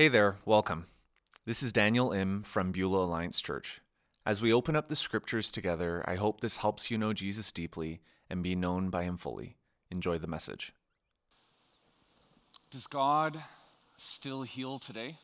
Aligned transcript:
Hey 0.00 0.08
there, 0.08 0.38
welcome. 0.46 0.86
This 1.44 1.62
is 1.62 1.74
Daniel 1.74 2.10
M. 2.10 2.42
from 2.42 2.72
Beulah 2.72 3.04
Alliance 3.04 3.38
Church. 3.38 3.82
As 4.24 4.40
we 4.40 4.50
open 4.50 4.74
up 4.74 4.88
the 4.88 4.96
scriptures 4.96 5.52
together, 5.52 6.02
I 6.06 6.14
hope 6.14 6.40
this 6.40 6.56
helps 6.56 6.90
you 6.90 6.96
know 6.96 7.12
Jesus 7.12 7.52
deeply 7.52 8.00
and 8.30 8.42
be 8.42 8.54
known 8.54 8.88
by 8.88 9.02
him 9.02 9.18
fully. 9.18 9.56
Enjoy 9.90 10.16
the 10.16 10.26
message. 10.26 10.72
Does 12.70 12.86
God 12.86 13.42
still 13.98 14.40
heal 14.40 14.78
today? 14.78 15.18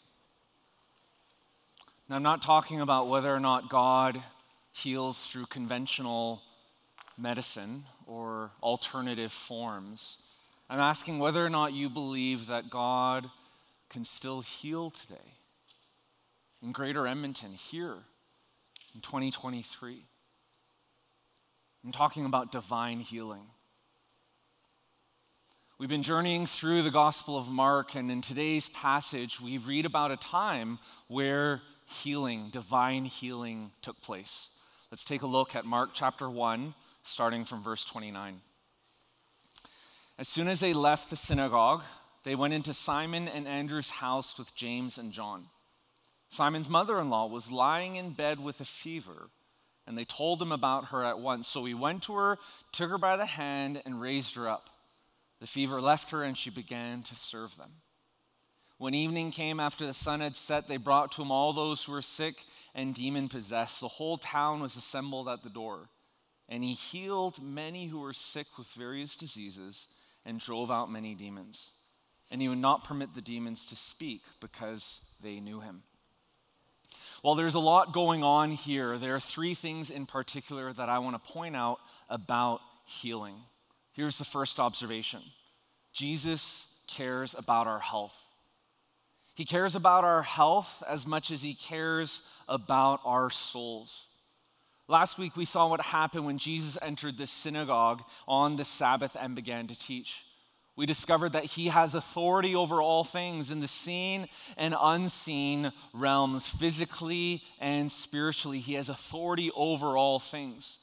Now, 2.11 2.16
I'm 2.16 2.22
not 2.22 2.43
talking 2.43 2.82
about 2.82 3.08
whether 3.08 3.34
or 3.34 3.40
not 3.40 3.70
God 3.70 4.22
heals 4.72 5.29
through 5.29 5.46
conventional 5.46 6.43
medicine 7.16 7.84
or 8.06 8.50
alternative 8.62 9.32
forms. 9.32 10.18
I'm 10.68 10.80
asking 10.80 11.18
whether 11.18 11.43
or 11.43 11.48
not 11.48 11.72
you 11.72 11.88
believe 11.88 12.48
that 12.48 12.68
God 12.68 13.30
can 13.89 14.05
still 14.05 14.41
heal 14.41 14.91
today 14.91 15.14
in 16.62 16.73
Greater 16.73 17.06
Edmonton, 17.06 17.52
here 17.52 17.97
in 18.95 19.01
2023. 19.01 20.02
I'm 21.84 21.93
talking 21.93 22.24
about 22.24 22.51
divine 22.51 23.01
healing. 23.01 23.46
We've 25.79 25.88
been 25.91 26.02
journeying 26.02 26.46
through 26.46 26.83
the 26.83 26.91
Gospel 26.91 27.37
of 27.37 27.48
Mark, 27.48 27.95
and 27.95 28.10
in 28.10 28.23
today's 28.23 28.69
passage, 28.70 29.41
we 29.41 29.59
read 29.59 29.84
about 29.84 30.10
a 30.10 30.16
time 30.16 30.79
where 31.07 31.60
healing, 31.84 32.48
divine 32.51 33.05
healing, 33.05 33.71
took 33.82 34.01
place. 34.01 34.59
Let's 34.91 35.05
take 35.05 35.23
a 35.23 35.27
look 35.27 35.55
at 35.55 35.66
Mark 35.66 35.91
chapter 35.93 36.30
1, 36.30 36.74
starting 37.02 37.45
from 37.45 37.62
verse 37.62 37.84
29. 37.84 38.41
As 40.18 40.29
soon 40.29 40.48
as 40.48 40.60
they 40.60 40.73
left 40.73 41.10
the 41.10 41.16
synagogue, 41.16 41.82
they 42.27 42.35
went 42.35 42.53
into 42.53 42.75
Simon 42.75 43.29
and 43.29 43.47
Andrew's 43.47 43.89
house 43.89 44.37
with 44.37 44.53
James 44.57 44.98
and 44.98 45.12
John. 45.12 45.45
Simon's 46.29 46.69
mother 46.69 46.99
in 46.99 47.09
law 47.09 47.29
was 47.29 47.52
lying 47.52 47.95
in 47.95 48.10
bed 48.10 48.43
with 48.43 48.60
a 48.60 48.65
fever, 48.65 49.30
and 49.87 49.96
they 49.96 50.05
told 50.05 50.43
him 50.43 50.51
about 50.51 50.87
her 50.87 51.05
at 51.05 51.21
once. 51.21 51.46
So 51.46 51.65
he 51.65 51.73
went 51.73 52.02
to 52.02 52.16
her, 52.16 52.38
took 52.73 52.91
her 52.91 52.99
by 52.99 53.16
the 53.16 53.27
hand, 53.27 53.80
and 53.87 54.01
raised 54.01 54.35
her 54.35 54.49
up. 54.49 54.71
The 55.38 55.46
fever 55.46 55.80
left 55.80 56.10
her, 56.10 56.24
and 56.24 56.37
she 56.37 56.51
began 56.51 57.05
to 57.05 57.15
serve 57.15 57.57
them. 57.57 57.71
When 58.79 58.93
evening 58.93 59.30
came 59.30 59.61
after 59.61 59.87
the 59.87 59.95
sun 59.95 60.18
had 60.18 60.35
set, 60.35 60.66
they 60.66 60.79
brought 60.79 61.13
to 61.13 61.23
him 61.23 61.30
all 61.30 61.52
those 61.52 61.85
who 61.85 61.93
were 61.93 62.02
sick 62.02 62.43
and 62.74 62.93
demon 62.93 63.29
possessed. 63.29 63.80
The 63.80 63.87
whole 63.87 64.16
town 64.16 64.61
was 64.61 64.75
assembled 64.75 65.28
at 65.28 65.44
the 65.44 65.49
door. 65.49 65.91
And 66.49 66.65
he 66.65 66.72
healed 66.72 67.41
many 67.41 67.87
who 67.87 68.00
were 68.00 68.12
sick 68.12 68.59
with 68.59 68.66
various 68.72 69.16
diseases 69.16 69.87
and 70.25 70.41
drove 70.41 70.72
out 70.72 70.91
many 70.91 71.15
demons 71.15 71.71
and 72.31 72.43
he 72.43 72.49
would 72.49 72.59
not 72.59 72.84
permit 72.84 73.15
the 73.15 73.21
demons 73.21 73.66
to 73.66 73.77
speak 73.77 74.22
because 74.41 75.05
they 75.22 75.41
knew 75.41 75.60
him. 75.60 75.82
Well, 77.22 77.34
there's 77.34 77.55
a 77.55 77.60
lot 77.60 77.93
going 77.93 78.22
on 78.22 78.50
here. 78.50 78.99
There 78.99 79.15
are 79.15 79.21
three 79.21 79.55
things 79.55 79.91
in 79.91 80.06
particular 80.06 80.72
that 80.72 80.88
I 80.88 80.99
want 80.99 81.22
to 81.22 81.33
point 81.33 81.56
out 81.56 81.81
about 82.09 82.60
healing. 82.84 83.37
Here's 83.93 84.19
the 84.19 84.25
first 84.25 84.60
observation 84.60 85.21
Jesus 85.93 86.72
cares 86.87 87.34
about 87.34 87.66
our 87.66 87.81
health. 87.81 88.22
He 89.34 89.44
cares 89.44 89.75
about 89.75 90.05
our 90.05 90.22
health 90.22 90.83
as 90.88 91.06
much 91.06 91.31
as 91.31 91.43
he 91.43 91.55
cares 91.55 92.31
about 92.49 93.00
our 93.05 93.28
souls. 93.28 94.06
Last 94.88 95.19
week, 95.19 95.37
we 95.37 95.44
saw 95.44 95.69
what 95.69 95.81
happened 95.81 96.27
when 96.27 96.38
Jesus 96.38 96.78
entered 96.81 97.19
the 97.19 97.27
synagogue 97.27 98.03
on 98.28 98.56
the 98.56 98.65
Sabbath 98.65 99.16
and 99.21 99.34
began 99.34 99.66
to 99.66 99.78
teach 99.78 100.25
we 100.77 100.84
discovered 100.84 101.32
that 101.32 101.44
he 101.44 101.69
has 101.69 101.94
authority 101.94 102.55
over 102.55 102.82
all 102.82 103.03
things 103.03 103.50
in 103.50 103.60
the 103.60 103.69
seen 103.69 104.28
and 104.59 104.77
unseen 104.78 105.72
realms, 105.94 106.47
physically 106.47 107.43
and 107.59 107.91
spiritually. 107.91 108.59
He 108.59 108.75
has 108.75 108.91
authority 108.91 109.50
over 109.56 109.97
all 109.97 110.19
things. 110.19 110.78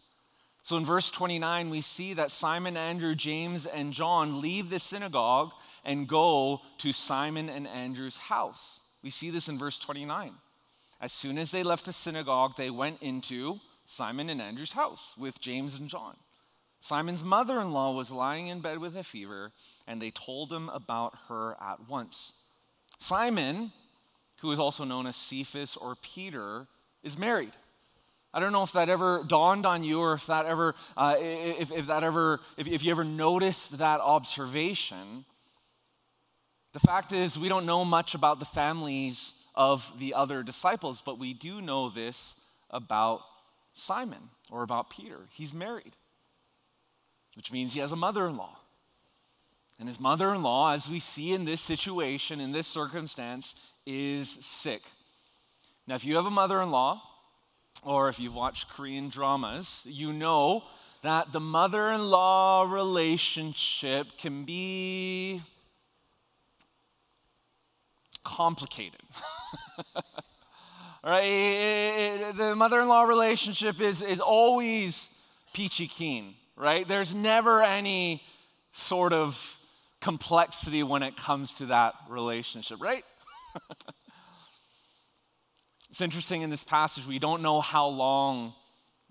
So 0.64 0.78
in 0.78 0.86
verse 0.86 1.12
29, 1.12 1.70
we 1.70 1.82
see 1.82 2.14
that 2.14 2.32
Simon, 2.32 2.76
Andrew, 2.76 3.14
James, 3.14 3.66
and 3.66 3.94
John 3.94 4.42
leave 4.42 4.70
the 4.70 4.80
synagogue 4.80 5.52
and 5.86 6.08
go 6.08 6.62
to 6.80 6.92
Simon 6.92 7.50
and 7.50 7.68
Andrew's 7.68 8.18
house. 8.18 8.80
We 9.04 9.10
see 9.10 9.30
this 9.30 9.50
in 9.50 9.60
verse 9.60 9.78
29. 9.78 10.32
As 11.02 11.12
soon 11.12 11.38
as 11.38 11.52
they 11.52 11.64
left 11.64 11.86
the 11.86 11.94
synagogue, 11.94 12.56
they 12.56 12.70
went 12.70 13.04
into 13.04 13.60
Simon 13.86 14.30
and 14.30 14.42
Andrew's 14.42 14.72
house 14.72 15.16
with 15.18 15.42
James 15.42 15.78
and 15.78 15.90
John. 15.90 16.16
Simon's 16.84 17.24
mother 17.24 17.62
in 17.62 17.72
law 17.72 17.94
was 17.94 18.12
lying 18.12 18.48
in 18.48 18.60
bed 18.60 18.78
with 18.78 18.98
a 18.98 19.06
fever, 19.06 19.54
and 19.88 20.02
they 20.02 20.12
told 20.12 20.52
him 20.52 20.68
about 20.68 21.16
her 21.30 21.56
at 21.62 21.88
once. 21.88 22.34
Simon, 23.00 23.72
who 24.42 24.52
is 24.52 24.60
also 24.60 24.84
known 24.84 25.08
as 25.08 25.16
Cephas 25.16 25.78
or 25.78 25.96
Peter, 26.02 26.68
is 27.02 27.18
married. 27.18 27.54
I 28.34 28.42
don't 28.42 28.52
know 28.52 28.64
if 28.64 28.74
that 28.74 28.90
ever 28.90 29.24
dawned 29.26 29.66
on 29.66 29.86
you 29.86 30.02
or 30.02 30.12
if 30.12 30.28
that 30.28 30.46
ever, 30.46 30.76
uh, 30.98 31.16
if, 31.18 31.72
if 31.72 31.88
that 31.88 32.04
ever, 32.04 32.42
if, 32.58 32.68
if 32.68 32.84
you 32.84 32.92
ever 32.92 33.06
noticed 33.06 33.78
that 33.78 34.02
observation. 34.02 35.24
The 36.74 36.82
fact 36.82 37.14
is, 37.14 37.40
we 37.40 37.48
don't 37.48 37.66
know 37.66 37.86
much 37.86 38.14
about 38.14 38.40
the 38.40 38.46
families 38.46 39.48
of 39.56 39.90
the 40.00 40.16
other 40.16 40.44
disciples, 40.44 41.02
but 41.02 41.18
we 41.18 41.34
do 41.34 41.62
know 41.62 41.88
this 41.88 42.42
about 42.70 43.22
Simon 43.74 44.32
or 44.52 44.64
about 44.64 44.90
Peter. 44.90 45.20
He's 45.30 45.54
married 45.54 45.94
which 47.36 47.52
means 47.52 47.74
he 47.74 47.80
has 47.80 47.92
a 47.92 47.98
mother 47.98 48.28
in 48.28 48.38
law. 48.38 48.58
And 49.80 49.88
his 49.88 50.00
mother 50.00 50.34
in 50.34 50.44
law, 50.44 50.72
as 50.72 50.90
we 50.90 51.00
see 51.00 51.34
in 51.34 51.46
this 51.46 51.62
situation, 51.62 52.40
in 52.40 52.52
this 52.52 52.68
circumstance, 52.68 53.56
is 53.86 54.30
sick. 54.30 54.82
Now, 55.88 55.96
if 55.96 56.06
you 56.06 56.16
have 56.16 56.26
a 56.26 56.32
mother 56.32 56.62
in 56.62 56.72
law, 56.72 57.02
or 57.84 58.08
if 58.08 58.20
you've 58.20 58.36
watched 58.36 58.70
Korean 58.70 59.10
dramas, 59.10 59.86
you 59.90 60.14
know 60.14 60.64
that 61.02 61.34
the 61.34 61.40
mother 61.40 61.90
in 61.90 62.10
law 62.10 62.66
relationship 62.70 64.18
can 64.18 64.46
be 64.46 65.42
complicated. 68.24 69.02
right? 71.04 72.32
The 72.38 72.56
mother 72.56 72.80
in 72.80 72.88
law 72.88 73.04
relationship 73.04 73.82
is, 73.82 74.02
is 74.02 74.22
always 74.22 75.10
peachy 75.52 75.88
keen 75.88 76.36
right? 76.56 76.88
There's 76.88 77.14
never 77.14 77.62
any 77.64 78.24
sort 78.72 79.14
of 79.14 79.60
complexity 80.02 80.84
when 80.84 81.04
it 81.04 81.16
comes 81.16 81.56
to 81.56 81.68
that 81.68 81.94
relationship, 82.10 82.82
right? 82.82 83.04
it's 85.90 86.02
interesting 86.02 86.42
in 86.42 86.50
this 86.50 86.64
passage, 86.64 87.08
we 87.08 87.20
don't 87.20 87.42
know 87.42 87.62
how 87.62 87.88
long 87.88 88.54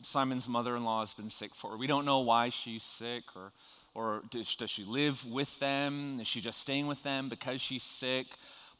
Simon's 0.03 0.49
mother 0.49 0.77
in 0.77 0.85
law 0.85 1.01
has 1.01 1.15
been 1.15 1.31
sick 1.31 1.55
for. 1.55 1.77
We 1.77 1.87
don't 1.87 2.05
know 2.05 2.21
why 2.21 2.49
she's 2.49 2.83
sick 2.83 3.23
or, 3.37 3.53
or 3.95 4.23
does, 4.31 4.55
does 4.57 4.71
she 4.71 4.85
live 4.85 5.25
with 5.31 5.59
them? 5.61 6.19
Is 6.21 6.27
she 6.27 6.41
just 6.41 6.61
staying 6.61 6.89
with 6.89 7.03
them 7.03 7.29
because 7.29 7.61
she's 7.61 7.85
sick? 7.85 8.27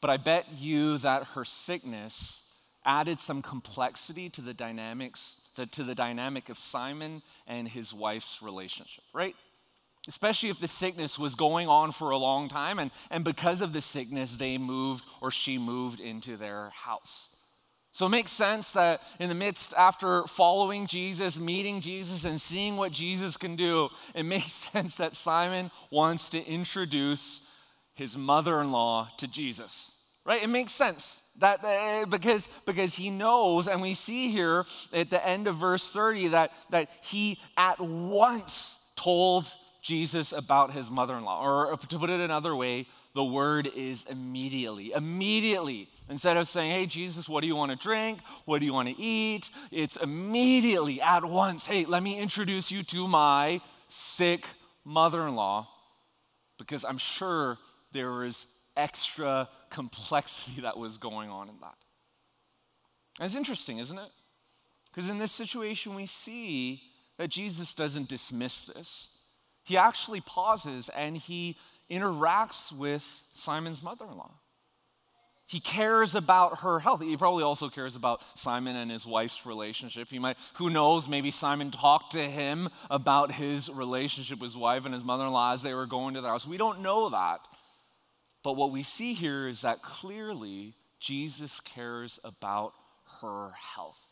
But 0.01 0.09
I 0.09 0.17
bet 0.17 0.47
you 0.59 0.97
that 0.99 1.23
her 1.27 1.45
sickness 1.45 2.53
added 2.85 3.21
some 3.21 3.41
complexity 3.41 4.29
to 4.31 4.41
the 4.41 4.53
dynamics 4.53 5.42
to 5.55 5.83
the 5.83 5.95
dynamic 5.95 6.49
of 6.49 6.57
Simon 6.57 7.21
and 7.47 7.67
his 7.67 7.93
wife's 7.93 8.41
relationship, 8.41 9.03
right? 9.13 9.35
Especially 10.07 10.49
if 10.49 10.59
the 10.59 10.67
sickness 10.67 11.17
was 11.17 11.35
going 11.35 11.67
on 11.67 11.91
for 11.91 12.09
a 12.09 12.17
long 12.17 12.49
time, 12.49 12.77
and, 12.79 12.91
and 13.09 13.23
because 13.23 13.61
of 13.61 13.71
the 13.71 13.81
sickness, 13.81 14.35
they 14.35 14.57
moved 14.57 15.05
or 15.21 15.31
she 15.31 15.57
moved 15.57 15.99
into 15.99 16.35
their 16.35 16.69
house. 16.71 17.33
So 17.93 18.07
it 18.07 18.09
makes 18.09 18.31
sense 18.31 18.71
that 18.71 19.01
in 19.19 19.29
the 19.29 19.35
midst, 19.35 19.73
after 19.75 20.23
following 20.23 20.87
Jesus, 20.87 21.39
meeting 21.39 21.79
Jesus, 21.79 22.25
and 22.25 22.41
seeing 22.41 22.75
what 22.75 22.91
Jesus 22.91 23.37
can 23.37 23.55
do, 23.55 23.89
it 24.15 24.23
makes 24.25 24.51
sense 24.51 24.95
that 24.95 25.15
Simon 25.15 25.71
wants 25.91 26.29
to 26.31 26.43
introduce 26.45 27.49
his 27.93 28.17
mother 28.17 28.59
in 28.61 28.71
law 28.71 29.07
to 29.17 29.27
Jesus, 29.27 30.05
right? 30.25 30.43
It 30.43 30.49
makes 30.49 30.71
sense. 30.71 31.22
That 31.39 31.63
uh, 31.63 32.05
because 32.05 32.47
because 32.65 32.95
he 32.95 33.09
knows, 33.09 33.67
and 33.67 33.81
we 33.81 33.95
see 33.95 34.29
here 34.29 34.65
at 34.93 35.09
the 35.09 35.25
end 35.25 35.47
of 35.47 35.55
verse 35.55 35.91
30 35.91 36.29
that 36.29 36.51
that 36.69 36.89
he 37.01 37.39
at 37.57 37.79
once 37.79 38.77
told 38.95 39.51
Jesus 39.83 40.31
about 40.31 40.71
his 40.71 40.89
mother-in-law. 40.89 41.43
Or 41.43 41.77
to 41.77 41.99
put 41.99 42.09
it 42.09 42.19
another 42.19 42.55
way, 42.55 42.87
the 43.13 43.23
word 43.23 43.69
is 43.75 44.05
immediately. 44.05 44.93
Immediately. 44.93 45.89
Instead 46.09 46.37
of 46.37 46.47
saying, 46.47 46.71
hey, 46.71 46.85
Jesus, 46.85 47.29
what 47.29 47.41
do 47.41 47.47
you 47.47 47.55
want 47.55 47.71
to 47.71 47.77
drink? 47.77 48.19
What 48.45 48.59
do 48.59 48.65
you 48.65 48.73
want 48.73 48.89
to 48.89 48.99
eat? 48.99 49.49
It's 49.71 49.97
immediately, 49.97 51.01
at 51.01 51.23
once, 51.23 51.65
hey, 51.65 51.85
let 51.85 52.01
me 52.01 52.17
introduce 52.17 52.71
you 52.71 52.81
to 52.83 53.07
my 53.07 53.61
sick 53.89 54.45
mother 54.85 55.27
in 55.27 55.35
law. 55.35 55.67
Because 56.57 56.85
I'm 56.85 56.97
sure 56.97 57.57
there 57.91 58.11
was 58.11 58.47
extra 58.75 59.49
complexity 59.69 60.61
that 60.61 60.77
was 60.77 60.97
going 60.97 61.29
on 61.29 61.49
in 61.49 61.55
that. 61.61 61.75
And 63.19 63.27
it's 63.27 63.35
interesting, 63.35 63.77
isn't 63.77 63.97
it? 63.97 64.09
Because 64.89 65.09
in 65.09 65.17
this 65.17 65.31
situation, 65.31 65.95
we 65.95 66.05
see 66.05 66.81
that 67.17 67.29
Jesus 67.29 67.73
doesn't 67.73 68.09
dismiss 68.09 68.65
this. 68.65 69.17
He 69.63 69.77
actually 69.77 70.21
pauses 70.21 70.89
and 70.89 71.17
he 71.17 71.57
interacts 71.89 72.75
with 72.75 73.03
Simon's 73.33 73.83
mother 73.83 74.05
in 74.05 74.17
law. 74.17 74.31
He 75.45 75.59
cares 75.59 76.15
about 76.15 76.59
her 76.59 76.79
health. 76.79 77.01
He 77.01 77.17
probably 77.17 77.43
also 77.43 77.69
cares 77.69 77.95
about 77.95 78.21
Simon 78.35 78.75
and 78.75 78.89
his 78.89 79.05
wife's 79.05 79.45
relationship. 79.45 80.07
He 80.07 80.17
might, 80.17 80.37
who 80.55 80.69
knows, 80.69 81.07
maybe 81.07 81.31
Simon 81.31 81.69
talked 81.69 82.13
to 82.13 82.21
him 82.21 82.69
about 82.89 83.31
his 83.31 83.69
relationship 83.69 84.39
with 84.39 84.51
his 84.51 84.57
wife 84.57 84.85
and 84.85 84.93
his 84.93 85.03
mother 85.03 85.25
in 85.25 85.31
law 85.31 85.53
as 85.53 85.61
they 85.61 85.73
were 85.73 85.85
going 85.85 86.15
to 86.15 86.21
the 86.21 86.29
house. 86.29 86.47
We 86.47 86.57
don't 86.57 86.81
know 86.81 87.09
that. 87.09 87.41
But 88.43 88.57
what 88.57 88.71
we 88.71 88.83
see 88.83 89.13
here 89.13 89.47
is 89.47 89.61
that 89.61 89.81
clearly 89.81 90.73
Jesus 90.99 91.61
cares 91.61 92.19
about 92.23 92.73
her 93.21 93.51
health. 93.51 94.09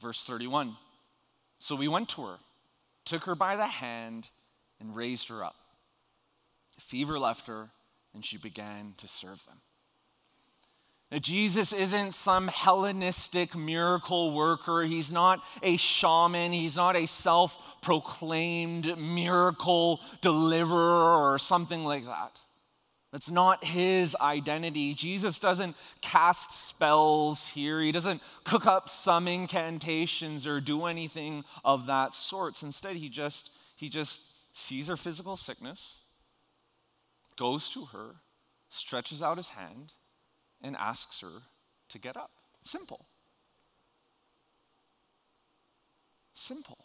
Verse 0.00 0.24
31 0.24 0.76
So 1.58 1.74
we 1.74 1.88
went 1.88 2.08
to 2.10 2.22
her, 2.22 2.36
took 3.04 3.24
her 3.24 3.34
by 3.34 3.56
the 3.56 3.66
hand, 3.66 4.28
and 4.80 4.94
raised 4.94 5.28
her 5.28 5.44
up. 5.44 5.56
The 6.76 6.82
fever 6.82 7.18
left 7.18 7.48
her, 7.48 7.68
and 8.14 8.24
she 8.24 8.38
began 8.38 8.94
to 8.98 9.08
serve 9.08 9.44
them. 9.46 9.60
Now, 11.10 11.18
Jesus 11.18 11.72
isn't 11.72 12.12
some 12.12 12.48
Hellenistic 12.48 13.56
miracle 13.56 14.34
worker. 14.34 14.82
He's 14.82 15.10
not 15.10 15.42
a 15.62 15.78
shaman. 15.78 16.52
He's 16.52 16.76
not 16.76 16.96
a 16.96 17.06
self 17.06 17.56
proclaimed 17.80 18.98
miracle 18.98 20.00
deliverer 20.20 21.32
or 21.32 21.38
something 21.38 21.82
like 21.84 22.04
that. 22.04 22.38
That's 23.12 23.30
not 23.30 23.64
his 23.64 24.14
identity. 24.20 24.92
Jesus 24.92 25.38
doesn't 25.38 25.76
cast 26.02 26.52
spells 26.52 27.48
here. 27.48 27.80
He 27.80 27.90
doesn't 27.90 28.22
cook 28.44 28.66
up 28.66 28.90
some 28.90 29.26
incantations 29.26 30.46
or 30.46 30.60
do 30.60 30.84
anything 30.84 31.44
of 31.64 31.86
that 31.86 32.12
sort. 32.12 32.62
Instead, 32.62 32.96
he 32.96 33.08
just 33.08 33.50
he 33.76 33.88
just 33.88 34.56
sees 34.56 34.88
her 34.88 34.96
physical 34.96 35.36
sickness, 35.36 36.02
goes 37.36 37.70
to 37.70 37.86
her, 37.86 38.16
stretches 38.68 39.22
out 39.22 39.36
his 39.38 39.50
hand, 39.50 39.92
and 40.60 40.76
asks 40.76 41.20
her 41.20 41.42
to 41.88 41.98
get 41.98 42.16
up. 42.16 42.30
Simple. 42.62 43.06
Simple. 46.34 46.78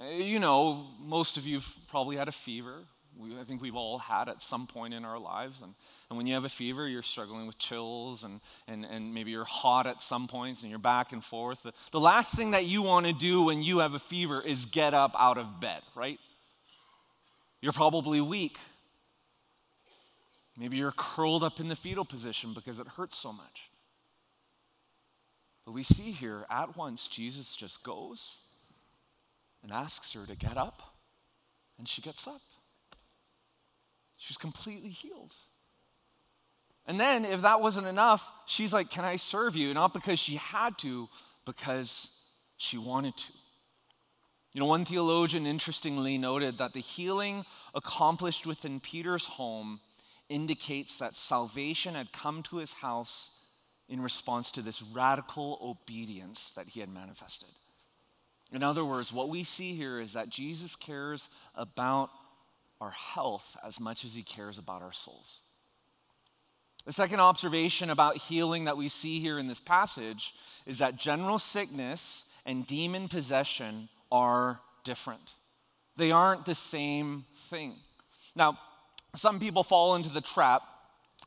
Eh, 0.00 0.18
you 0.18 0.40
know, 0.40 0.86
most 0.98 1.36
of 1.36 1.46
you've 1.46 1.76
probably 1.88 2.16
had 2.16 2.26
a 2.26 2.32
fever. 2.32 2.84
We, 3.18 3.38
I 3.38 3.42
think 3.42 3.60
we've 3.60 3.76
all 3.76 3.98
had 3.98 4.28
at 4.28 4.40
some 4.40 4.66
point 4.66 4.94
in 4.94 5.04
our 5.04 5.18
lives. 5.18 5.60
And, 5.60 5.74
and 6.08 6.16
when 6.16 6.26
you 6.26 6.34
have 6.34 6.44
a 6.44 6.48
fever, 6.48 6.88
you're 6.88 7.02
struggling 7.02 7.46
with 7.46 7.58
chills 7.58 8.24
and, 8.24 8.40
and, 8.68 8.84
and 8.84 9.12
maybe 9.12 9.30
you're 9.30 9.44
hot 9.44 9.86
at 9.86 10.00
some 10.00 10.28
points 10.28 10.62
and 10.62 10.70
you're 10.70 10.78
back 10.78 11.12
and 11.12 11.22
forth. 11.22 11.62
The, 11.62 11.72
the 11.92 12.00
last 12.00 12.34
thing 12.34 12.52
that 12.52 12.66
you 12.66 12.82
want 12.82 13.06
to 13.06 13.12
do 13.12 13.42
when 13.44 13.62
you 13.62 13.78
have 13.78 13.94
a 13.94 13.98
fever 13.98 14.40
is 14.40 14.64
get 14.64 14.94
up 14.94 15.14
out 15.18 15.38
of 15.38 15.60
bed, 15.60 15.82
right? 15.94 16.18
You're 17.60 17.72
probably 17.72 18.20
weak. 18.20 18.58
Maybe 20.58 20.76
you're 20.76 20.92
curled 20.92 21.42
up 21.42 21.60
in 21.60 21.68
the 21.68 21.76
fetal 21.76 22.04
position 22.04 22.52
because 22.54 22.80
it 22.80 22.86
hurts 22.86 23.16
so 23.16 23.32
much. 23.32 23.70
But 25.64 25.72
we 25.72 25.82
see 25.82 26.10
here 26.10 26.46
at 26.50 26.76
once 26.76 27.08
Jesus 27.08 27.56
just 27.56 27.82
goes 27.82 28.40
and 29.62 29.72
asks 29.72 30.12
her 30.14 30.26
to 30.26 30.36
get 30.36 30.56
up, 30.56 30.82
and 31.78 31.86
she 31.86 32.02
gets 32.02 32.26
up. 32.26 32.40
She's 34.20 34.36
completely 34.36 34.90
healed. 34.90 35.32
And 36.86 37.00
then, 37.00 37.24
if 37.24 37.40
that 37.42 37.62
wasn't 37.62 37.86
enough, 37.86 38.30
she's 38.46 38.72
like, 38.72 38.90
Can 38.90 39.04
I 39.04 39.16
serve 39.16 39.56
you? 39.56 39.72
Not 39.72 39.94
because 39.94 40.18
she 40.18 40.36
had 40.36 40.76
to, 40.78 41.08
because 41.46 42.20
she 42.58 42.76
wanted 42.76 43.16
to. 43.16 43.32
You 44.52 44.60
know, 44.60 44.66
one 44.66 44.84
theologian 44.84 45.46
interestingly 45.46 46.18
noted 46.18 46.58
that 46.58 46.74
the 46.74 46.80
healing 46.80 47.46
accomplished 47.74 48.46
within 48.46 48.78
Peter's 48.78 49.24
home 49.24 49.80
indicates 50.28 50.98
that 50.98 51.16
salvation 51.16 51.94
had 51.94 52.12
come 52.12 52.42
to 52.44 52.58
his 52.58 52.74
house 52.74 53.42
in 53.88 54.02
response 54.02 54.52
to 54.52 54.60
this 54.60 54.82
radical 54.82 55.58
obedience 55.62 56.50
that 56.52 56.66
he 56.66 56.80
had 56.80 56.90
manifested. 56.90 57.48
In 58.52 58.62
other 58.62 58.84
words, 58.84 59.12
what 59.12 59.30
we 59.30 59.44
see 59.44 59.72
here 59.72 59.98
is 59.98 60.12
that 60.12 60.28
Jesus 60.28 60.76
cares 60.76 61.30
about 61.54 62.10
our 62.80 62.90
health 62.90 63.56
as 63.64 63.78
much 63.78 64.04
as 64.04 64.14
he 64.14 64.22
cares 64.22 64.58
about 64.58 64.82
our 64.82 64.92
souls. 64.92 65.40
The 66.86 66.92
second 66.92 67.20
observation 67.20 67.90
about 67.90 68.16
healing 68.16 68.64
that 68.64 68.76
we 68.76 68.88
see 68.88 69.20
here 69.20 69.38
in 69.38 69.46
this 69.46 69.60
passage 69.60 70.34
is 70.66 70.78
that 70.78 70.96
general 70.96 71.38
sickness 71.38 72.32
and 72.46 72.66
demon 72.66 73.08
possession 73.08 73.88
are 74.10 74.60
different. 74.82 75.34
They 75.96 76.10
aren't 76.10 76.46
the 76.46 76.54
same 76.54 77.26
thing. 77.34 77.74
Now, 78.34 78.58
some 79.14 79.40
people 79.40 79.62
fall 79.62 79.94
into 79.94 80.10
the 80.10 80.20
trap 80.20 80.62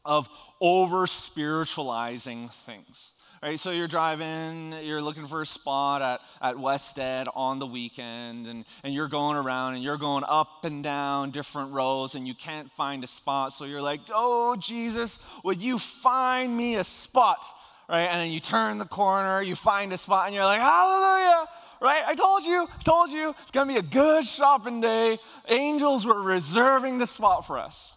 of 0.06 0.28
over 0.60 1.06
spiritualizing 1.06 2.50
things. 2.50 3.14
Right, 3.44 3.60
so 3.60 3.72
you're 3.72 3.90
driving, 3.90 4.74
you're 4.84 5.02
looking 5.02 5.26
for 5.26 5.42
a 5.42 5.46
spot 5.46 6.02
at, 6.02 6.22
at 6.42 6.58
West 6.58 6.98
Ed 6.98 7.28
on 7.36 7.60
the 7.60 7.66
weekend, 7.66 8.48
and, 8.48 8.64
and 8.86 8.94
you're 8.94 9.10
going 9.10 9.36
around 9.36 9.74
and 9.74 9.84
you're 9.84 9.98
going 9.98 10.24
up 10.26 10.64
and 10.64 10.82
down 10.82 11.32
different 11.32 11.74
rows, 11.74 12.16
and 12.16 12.26
you 12.26 12.36
can't 12.36 12.72
find 12.72 13.04
a 13.04 13.08
spot. 13.08 13.52
So 13.52 13.66
you're 13.66 13.82
like, 13.82 14.00
Oh, 14.14 14.56
Jesus, 14.56 15.20
would 15.44 15.62
you 15.62 15.78
find 15.78 16.56
me 16.56 16.76
a 16.76 16.86
spot? 16.86 17.46
Right? 17.90 18.04
And 18.04 18.22
then 18.22 18.32
you 18.32 18.40
turn 18.40 18.78
the 18.78 18.86
corner, 18.86 19.42
you 19.42 19.56
find 19.56 19.92
a 19.92 19.98
spot, 19.98 20.28
and 20.28 20.34
you're 20.34 20.46
like, 20.46 20.62
Hallelujah! 20.62 21.46
Right? 21.82 22.04
I 22.08 22.16
told 22.16 22.46
you, 22.46 22.70
told 22.86 23.10
you, 23.10 23.36
it's 23.42 23.52
gonna 23.52 23.74
be 23.74 23.78
a 23.78 23.82
good 23.82 24.24
shopping 24.24 24.80
day. 24.80 25.20
Angels 25.50 26.06
were 26.06 26.22
reserving 26.22 26.98
the 26.98 27.08
spot 27.08 27.46
for 27.46 27.58
us. 27.58 27.92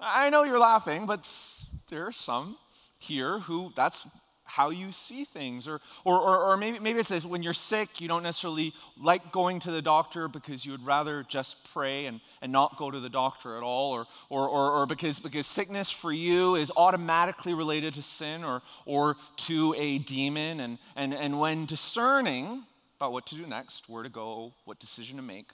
I 0.00 0.28
know 0.28 0.42
you're 0.42 0.58
laughing, 0.58 1.06
but 1.06 1.32
there 1.88 2.04
are 2.04 2.12
some 2.12 2.56
here 2.98 3.38
who 3.38 3.72
that's 3.76 4.08
how 4.50 4.70
you 4.70 4.90
see 4.90 5.24
things. 5.24 5.68
Or, 5.68 5.80
or, 6.04 6.18
or, 6.18 6.38
or, 6.50 6.56
maybe, 6.56 6.80
maybe 6.80 6.98
it's 6.98 7.08
this 7.08 7.24
when 7.24 7.42
you're 7.42 7.52
sick, 7.52 8.00
you 8.00 8.08
don't 8.08 8.24
necessarily 8.24 8.72
like 9.00 9.30
going 9.30 9.60
to 9.60 9.70
the 9.70 9.80
doctor 9.80 10.26
because 10.26 10.66
you 10.66 10.72
would 10.72 10.84
rather 10.84 11.24
just 11.28 11.72
pray 11.72 12.06
and, 12.06 12.20
and 12.42 12.50
not 12.50 12.76
go 12.76 12.90
to 12.90 12.98
the 12.98 13.08
doctor 13.08 13.56
at 13.56 13.62
all. 13.62 13.92
Or, 13.92 14.06
or, 14.28 14.48
or, 14.48 14.70
or 14.72 14.86
because, 14.86 15.20
because 15.20 15.46
sickness 15.46 15.90
for 15.90 16.12
you 16.12 16.56
is 16.56 16.72
automatically 16.76 17.54
related 17.54 17.94
to 17.94 18.02
sin 18.02 18.42
or, 18.42 18.62
or 18.86 19.16
to 19.36 19.74
a 19.78 19.98
demon. 19.98 20.60
And, 20.60 20.78
and, 20.96 21.14
and 21.14 21.38
when 21.38 21.66
discerning 21.66 22.64
about 22.96 23.12
what 23.12 23.26
to 23.26 23.36
do 23.36 23.46
next, 23.46 23.88
where 23.88 24.02
to 24.02 24.10
go, 24.10 24.52
what 24.64 24.80
decision 24.80 25.16
to 25.16 25.22
make, 25.22 25.50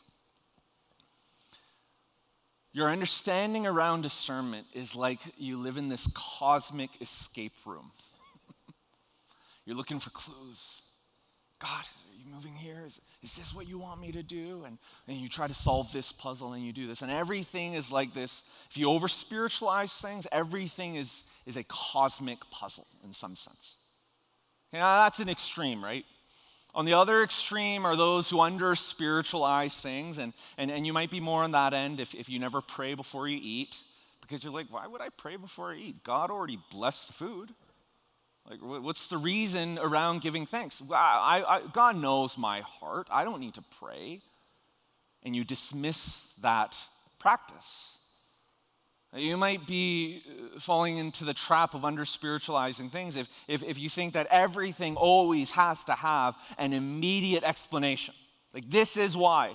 your 2.72 2.90
understanding 2.90 3.66
around 3.66 4.02
discernment 4.02 4.66
is 4.74 4.94
like 4.94 5.20
you 5.38 5.56
live 5.56 5.78
in 5.78 5.88
this 5.88 6.06
cosmic 6.14 6.90
escape 7.00 7.54
room. 7.64 7.90
You're 9.66 9.76
looking 9.76 9.98
for 9.98 10.10
clues. 10.10 10.82
God, 11.58 11.68
are 11.68 12.18
you 12.18 12.32
moving 12.32 12.52
here? 12.52 12.82
Is, 12.86 13.00
is 13.22 13.36
this 13.36 13.54
what 13.54 13.66
you 13.66 13.78
want 13.78 14.00
me 14.00 14.12
to 14.12 14.22
do? 14.22 14.64
And, 14.66 14.78
and 15.08 15.16
you 15.16 15.28
try 15.28 15.46
to 15.46 15.54
solve 15.54 15.92
this 15.92 16.12
puzzle 16.12 16.52
and 16.52 16.64
you 16.64 16.72
do 16.72 16.86
this. 16.86 17.02
And 17.02 17.10
everything 17.10 17.74
is 17.74 17.90
like 17.90 18.14
this. 18.14 18.50
If 18.70 18.76
you 18.76 18.90
over 18.90 19.08
spiritualize 19.08 19.98
things, 19.98 20.26
everything 20.30 20.96
is, 20.96 21.24
is 21.46 21.56
a 21.56 21.64
cosmic 21.64 22.38
puzzle 22.50 22.86
in 23.04 23.12
some 23.12 23.36
sense. 23.36 23.74
Okay, 24.70 24.80
now 24.80 25.04
that's 25.04 25.18
an 25.18 25.28
extreme, 25.28 25.82
right? 25.82 26.04
On 26.74 26.84
the 26.84 26.92
other 26.92 27.22
extreme 27.22 27.86
are 27.86 27.96
those 27.96 28.28
who 28.28 28.40
under 28.40 28.74
spiritualize 28.74 29.80
things, 29.80 30.18
and, 30.18 30.34
and, 30.58 30.70
and 30.70 30.86
you 30.86 30.92
might 30.92 31.10
be 31.10 31.20
more 31.20 31.42
on 31.42 31.52
that 31.52 31.72
end 31.72 32.00
if, 32.00 32.14
if 32.14 32.28
you 32.28 32.38
never 32.38 32.60
pray 32.60 32.92
before 32.92 33.26
you 33.26 33.40
eat, 33.42 33.78
because 34.20 34.44
you're 34.44 34.52
like, 34.52 34.66
why 34.70 34.86
would 34.86 35.00
I 35.00 35.08
pray 35.16 35.36
before 35.36 35.72
I 35.72 35.76
eat? 35.76 36.04
God 36.04 36.30
already 36.30 36.58
blessed 36.70 37.06
the 37.06 37.14
food. 37.14 37.50
Like, 38.48 38.60
what's 38.60 39.08
the 39.08 39.16
reason 39.16 39.78
around 39.78 40.20
giving 40.20 40.46
thanks? 40.46 40.80
I, 40.90 41.42
I, 41.46 41.62
God 41.72 41.96
knows 41.96 42.38
my 42.38 42.60
heart. 42.60 43.08
I 43.10 43.24
don't 43.24 43.40
need 43.40 43.54
to 43.54 43.64
pray. 43.80 44.20
And 45.24 45.34
you 45.34 45.44
dismiss 45.44 46.32
that 46.42 46.78
practice. 47.18 47.98
You 49.12 49.36
might 49.36 49.66
be 49.66 50.22
uh, 50.28 50.60
falling 50.60 50.98
into 50.98 51.24
the 51.24 51.34
trap 51.34 51.74
of 51.74 51.84
under 51.84 52.04
spiritualizing 52.04 52.90
things 52.90 53.16
if, 53.16 53.28
if, 53.48 53.62
if 53.64 53.78
you 53.78 53.88
think 53.88 54.12
that 54.12 54.26
everything 54.30 54.94
always 54.96 55.50
has 55.52 55.82
to 55.84 55.92
have 55.92 56.36
an 56.58 56.72
immediate 56.72 57.42
explanation. 57.42 58.14
Like, 58.52 58.68
this 58.70 58.96
is 58.96 59.16
why. 59.16 59.54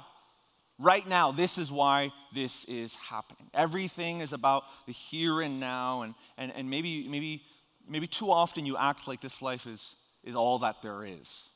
Right 0.79 1.07
now, 1.07 1.31
this 1.31 1.57
is 1.59 1.71
why 1.71 2.11
this 2.33 2.65
is 2.65 2.95
happening. 2.95 3.47
Everything 3.53 4.21
is 4.21 4.33
about 4.33 4.63
the 4.87 4.93
here 4.93 5.41
and 5.41 5.59
now, 5.59 6.01
and, 6.01 6.15
and, 6.37 6.51
and 6.55 6.69
maybe, 6.69 7.07
maybe 7.07 7.43
maybe 7.89 8.07
too 8.07 8.31
often 8.31 8.65
you 8.65 8.77
act 8.77 9.07
like 9.07 9.21
this 9.21 9.41
life 9.41 9.65
is, 9.65 9.95
is 10.23 10.35
all 10.35 10.59
that 10.59 10.81
there 10.81 11.03
is. 11.03 11.49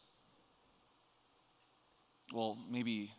Well, 2.33 2.57
maybe 2.69 3.11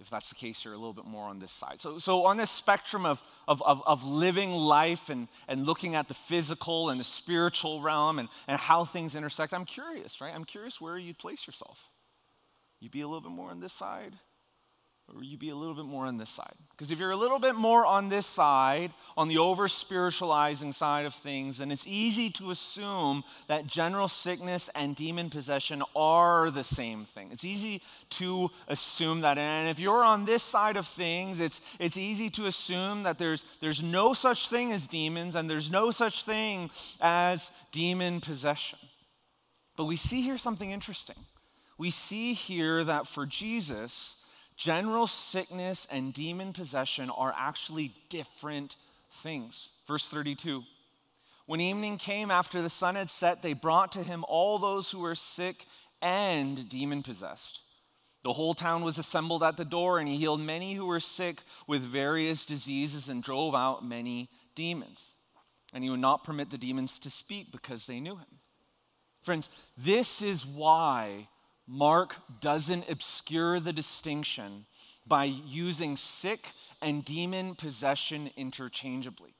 if 0.00 0.10
that's 0.10 0.28
the 0.28 0.36
case, 0.36 0.64
you're 0.64 0.74
a 0.74 0.76
little 0.76 0.92
bit 0.92 1.06
more 1.06 1.24
on 1.24 1.40
this 1.40 1.50
side. 1.50 1.80
So, 1.80 1.98
so 1.98 2.24
on 2.26 2.36
this 2.36 2.50
spectrum 2.50 3.04
of, 3.04 3.22
of, 3.48 3.60
of, 3.62 3.82
of, 3.84 4.04
living 4.04 4.52
life 4.52 5.08
and, 5.08 5.26
and 5.48 5.66
looking 5.66 5.96
at 5.96 6.06
the 6.06 6.14
physical 6.14 6.90
and 6.90 7.00
the 7.00 7.04
spiritual 7.04 7.80
realm 7.80 8.18
and, 8.20 8.28
and 8.46 8.58
how 8.58 8.84
things 8.84 9.16
intersect, 9.16 9.52
I'm 9.52 9.64
curious, 9.64 10.20
right? 10.20 10.32
I'm 10.34 10.44
curious 10.44 10.80
where 10.80 10.96
you'd 10.98 11.18
place 11.18 11.46
yourself. 11.46 11.88
You'd 12.80 12.92
be 12.92 13.00
a 13.00 13.08
little 13.08 13.20
bit 13.20 13.32
more 13.32 13.50
on 13.50 13.58
this 13.58 13.72
side, 13.72 14.12
or 15.14 15.22
you 15.22 15.36
be 15.36 15.48
a 15.48 15.54
little 15.54 15.74
bit 15.74 15.84
more 15.84 16.06
on 16.06 16.18
this 16.18 16.28
side? 16.28 16.54
Because 16.70 16.90
if 16.90 16.98
you're 16.98 17.10
a 17.10 17.16
little 17.16 17.38
bit 17.38 17.54
more 17.54 17.84
on 17.84 18.08
this 18.08 18.26
side, 18.26 18.92
on 19.16 19.26
the 19.26 19.38
over 19.38 19.66
spiritualizing 19.66 20.72
side 20.72 21.06
of 21.06 21.14
things, 21.14 21.58
then 21.58 21.70
it's 21.70 21.86
easy 21.86 22.30
to 22.30 22.50
assume 22.50 23.24
that 23.48 23.66
general 23.66 24.06
sickness 24.06 24.68
and 24.76 24.94
demon 24.94 25.28
possession 25.28 25.82
are 25.96 26.50
the 26.50 26.62
same 26.62 27.04
thing. 27.04 27.30
It's 27.32 27.44
easy 27.44 27.82
to 28.10 28.50
assume 28.68 29.22
that. 29.22 29.38
And 29.38 29.68
if 29.68 29.80
you're 29.80 30.04
on 30.04 30.24
this 30.24 30.42
side 30.42 30.76
of 30.76 30.86
things, 30.86 31.40
it's, 31.40 31.60
it's 31.80 31.96
easy 31.96 32.30
to 32.30 32.46
assume 32.46 33.02
that 33.02 33.18
there's, 33.18 33.44
there's 33.60 33.82
no 33.82 34.14
such 34.14 34.48
thing 34.48 34.70
as 34.72 34.86
demons 34.86 35.34
and 35.34 35.50
there's 35.50 35.70
no 35.70 35.90
such 35.90 36.22
thing 36.22 36.70
as 37.00 37.50
demon 37.72 38.20
possession. 38.20 38.78
But 39.76 39.86
we 39.86 39.96
see 39.96 40.20
here 40.20 40.38
something 40.38 40.70
interesting. 40.70 41.16
We 41.78 41.90
see 41.90 42.34
here 42.34 42.82
that 42.84 43.06
for 43.06 43.26
Jesus, 43.26 44.17
general 44.58 45.06
sickness 45.06 45.86
and 45.90 46.12
demon 46.12 46.52
possession 46.52 47.08
are 47.10 47.34
actually 47.38 47.92
different 48.10 48.76
things. 49.22 49.70
Verse 49.86 50.06
32 50.08 50.64
When 51.46 51.60
evening 51.60 51.96
came 51.96 52.30
after 52.30 52.60
the 52.60 52.68
sun 52.68 52.96
had 52.96 53.08
set, 53.08 53.40
they 53.40 53.54
brought 53.54 53.92
to 53.92 54.02
him 54.02 54.24
all 54.28 54.58
those 54.58 54.90
who 54.90 55.00
were 55.00 55.14
sick 55.14 55.64
and 56.02 56.68
demon 56.68 57.02
possessed. 57.02 57.60
The 58.24 58.32
whole 58.32 58.52
town 58.52 58.82
was 58.82 58.98
assembled 58.98 59.44
at 59.44 59.56
the 59.56 59.64
door, 59.64 59.98
and 59.98 60.08
he 60.08 60.16
healed 60.16 60.40
many 60.40 60.74
who 60.74 60.86
were 60.86 61.00
sick 61.00 61.40
with 61.68 61.80
various 61.80 62.44
diseases 62.44 63.08
and 63.08 63.22
drove 63.22 63.54
out 63.54 63.86
many 63.86 64.28
demons. 64.56 65.14
And 65.72 65.84
he 65.84 65.90
would 65.90 66.00
not 66.00 66.24
permit 66.24 66.50
the 66.50 66.58
demons 66.58 66.98
to 67.00 67.10
speak 67.10 67.52
because 67.52 67.86
they 67.86 68.00
knew 68.00 68.16
him. 68.16 68.26
Friends, 69.22 69.50
this 69.76 70.20
is 70.20 70.44
why 70.44 71.28
Mark 71.68 72.16
doesn't 72.40 72.88
obscure 72.90 73.60
the 73.60 73.72
distinction 73.72 74.64
by 75.06 75.24
using 75.24 75.96
sick 75.96 76.52
and 76.80 77.04
demon 77.04 77.54
possession 77.54 78.30
interchangeably. 78.36 79.34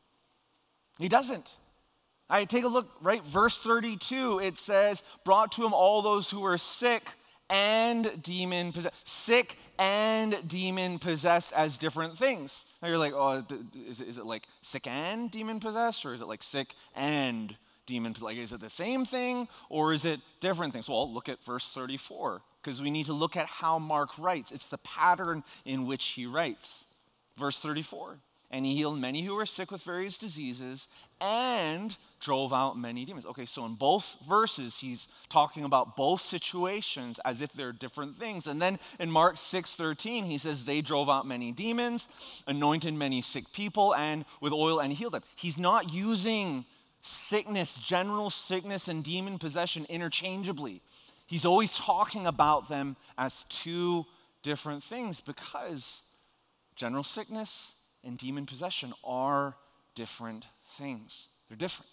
He 0.99 1.09
doesn't. 1.09 1.57
I 2.29 2.45
take 2.45 2.65
a 2.65 2.69
look, 2.69 2.91
right? 3.01 3.25
Verse 3.25 3.59
32, 3.63 4.41
it 4.41 4.59
says, 4.59 5.03
brought 5.25 5.53
to 5.53 5.65
him 5.65 5.73
all 5.73 6.03
those 6.03 6.31
who 6.31 6.41
were 6.41 6.59
sick 6.59 7.09
and 7.49 8.23
demon 8.23 8.73
possessed. 8.73 9.09
Sick 9.09 9.57
and 9.79 10.37
demon 10.47 10.99
possessed 10.99 11.53
as 11.55 11.79
different 11.79 12.19
things. 12.19 12.67
Now 12.83 12.89
you're 12.89 12.99
like, 12.99 13.15
oh, 13.15 13.43
is 13.75 14.01
it, 14.01 14.27
like 14.27 14.45
sick 14.61 14.87
and 14.87 15.31
demon 15.31 15.61
possessed, 15.61 16.05
or 16.05 16.13
is 16.13 16.21
it 16.21 16.27
like 16.27 16.43
sick 16.43 16.75
and 16.95 17.57
demon 17.89 18.15
like 18.21 18.37
is 18.37 18.53
it 18.53 18.61
the 18.61 18.71
same 18.71 19.05
thing 19.05 19.49
or 19.69 19.93
is 19.93 20.05
it 20.05 20.21
different 20.41 20.73
things 20.73 20.89
well 20.89 21.13
look 21.13 21.29
at 21.29 21.43
verse 21.43 21.73
34 21.73 22.43
because 22.63 22.81
we 22.83 22.91
need 22.91 23.07
to 23.07 23.15
look 23.15 23.37
at 23.37 23.47
how 23.47 23.79
mark 23.79 24.11
writes 24.19 24.53
it's 24.53 24.69
the 24.69 24.79
pattern 24.79 25.43
in 25.65 25.87
which 25.87 26.05
he 26.09 26.27
writes 26.27 26.85
verse 27.37 27.59
34 27.59 28.19
and 28.51 28.65
he 28.65 28.75
healed 28.75 28.99
many 28.99 29.23
who 29.23 29.35
were 29.35 29.47
sick 29.47 29.71
with 29.71 29.83
various 29.83 30.17
diseases 30.17 30.89
and 31.21 31.97
drove 32.19 32.53
out 32.53 32.79
many 32.79 33.05
demons. 33.05 33.27
Okay, 33.27 33.45
so 33.45 33.67
in 33.67 33.75
both 33.75 34.17
verses, 34.27 34.79
he's 34.79 35.09
talking 35.29 35.65
about 35.65 35.97
both 35.97 36.21
situations 36.21 37.21
as 37.25 37.43
if 37.43 37.53
they're 37.53 37.73
different 37.73 38.17
things. 38.17 38.47
And 38.47 38.61
then 38.61 38.79
in 38.99 39.11
Mark 39.11 39.37
6 39.37 39.75
13, 39.75 40.25
he 40.25 40.39
says 40.39 40.65
they 40.65 40.81
drove 40.81 41.11
out 41.11 41.27
many 41.27 41.53
demons, 41.53 42.09
anointed 42.47 42.95
many 42.95 43.21
sick 43.21 43.53
people, 43.53 43.95
and 43.95 44.25
with 44.41 44.53
oil 44.53 44.79
and 44.79 44.93
healed 44.95 45.13
them. 45.13 45.25
He's 45.37 45.59
not 45.59 45.93
using 45.93 46.65
sickness, 47.09 47.77
general 47.79 48.31
sickness, 48.31 48.89
and 48.89 49.03
demon 49.03 49.39
possession 49.39 49.87
interchangeably. 49.89 50.83
He's 51.27 51.45
always 51.45 51.77
talking 51.77 52.27
about 52.27 52.69
them 52.69 52.97
as 53.17 53.45
two 53.49 54.07
different 54.43 54.83
things 54.83 55.21
because 55.21 56.03
general 56.75 57.05
sickness 57.05 57.75
and 58.05 58.17
demon 58.17 58.47
possession 58.47 58.93
are 59.05 59.57
different 59.95 60.47
things. 60.65 61.29
They're 61.49 61.57
different. 61.57 61.91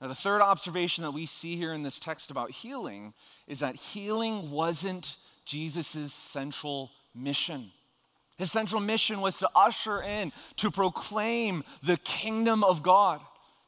Now, 0.00 0.08
the 0.08 0.14
third 0.14 0.42
observation 0.42 1.02
that 1.04 1.12
we 1.12 1.26
see 1.26 1.56
here 1.56 1.72
in 1.72 1.82
this 1.82 2.00
text 2.00 2.30
about 2.30 2.50
healing 2.50 3.14
is 3.46 3.60
that 3.60 3.76
healing 3.76 4.50
wasn't 4.50 5.16
Jesus' 5.44 6.12
central 6.12 6.90
mission. 7.14 7.70
His 8.36 8.50
central 8.50 8.80
mission 8.80 9.20
was 9.20 9.38
to 9.38 9.50
usher 9.54 10.02
in, 10.02 10.32
to 10.56 10.70
proclaim 10.70 11.62
the 11.82 11.98
kingdom 11.98 12.64
of 12.64 12.82
God. 12.82 13.20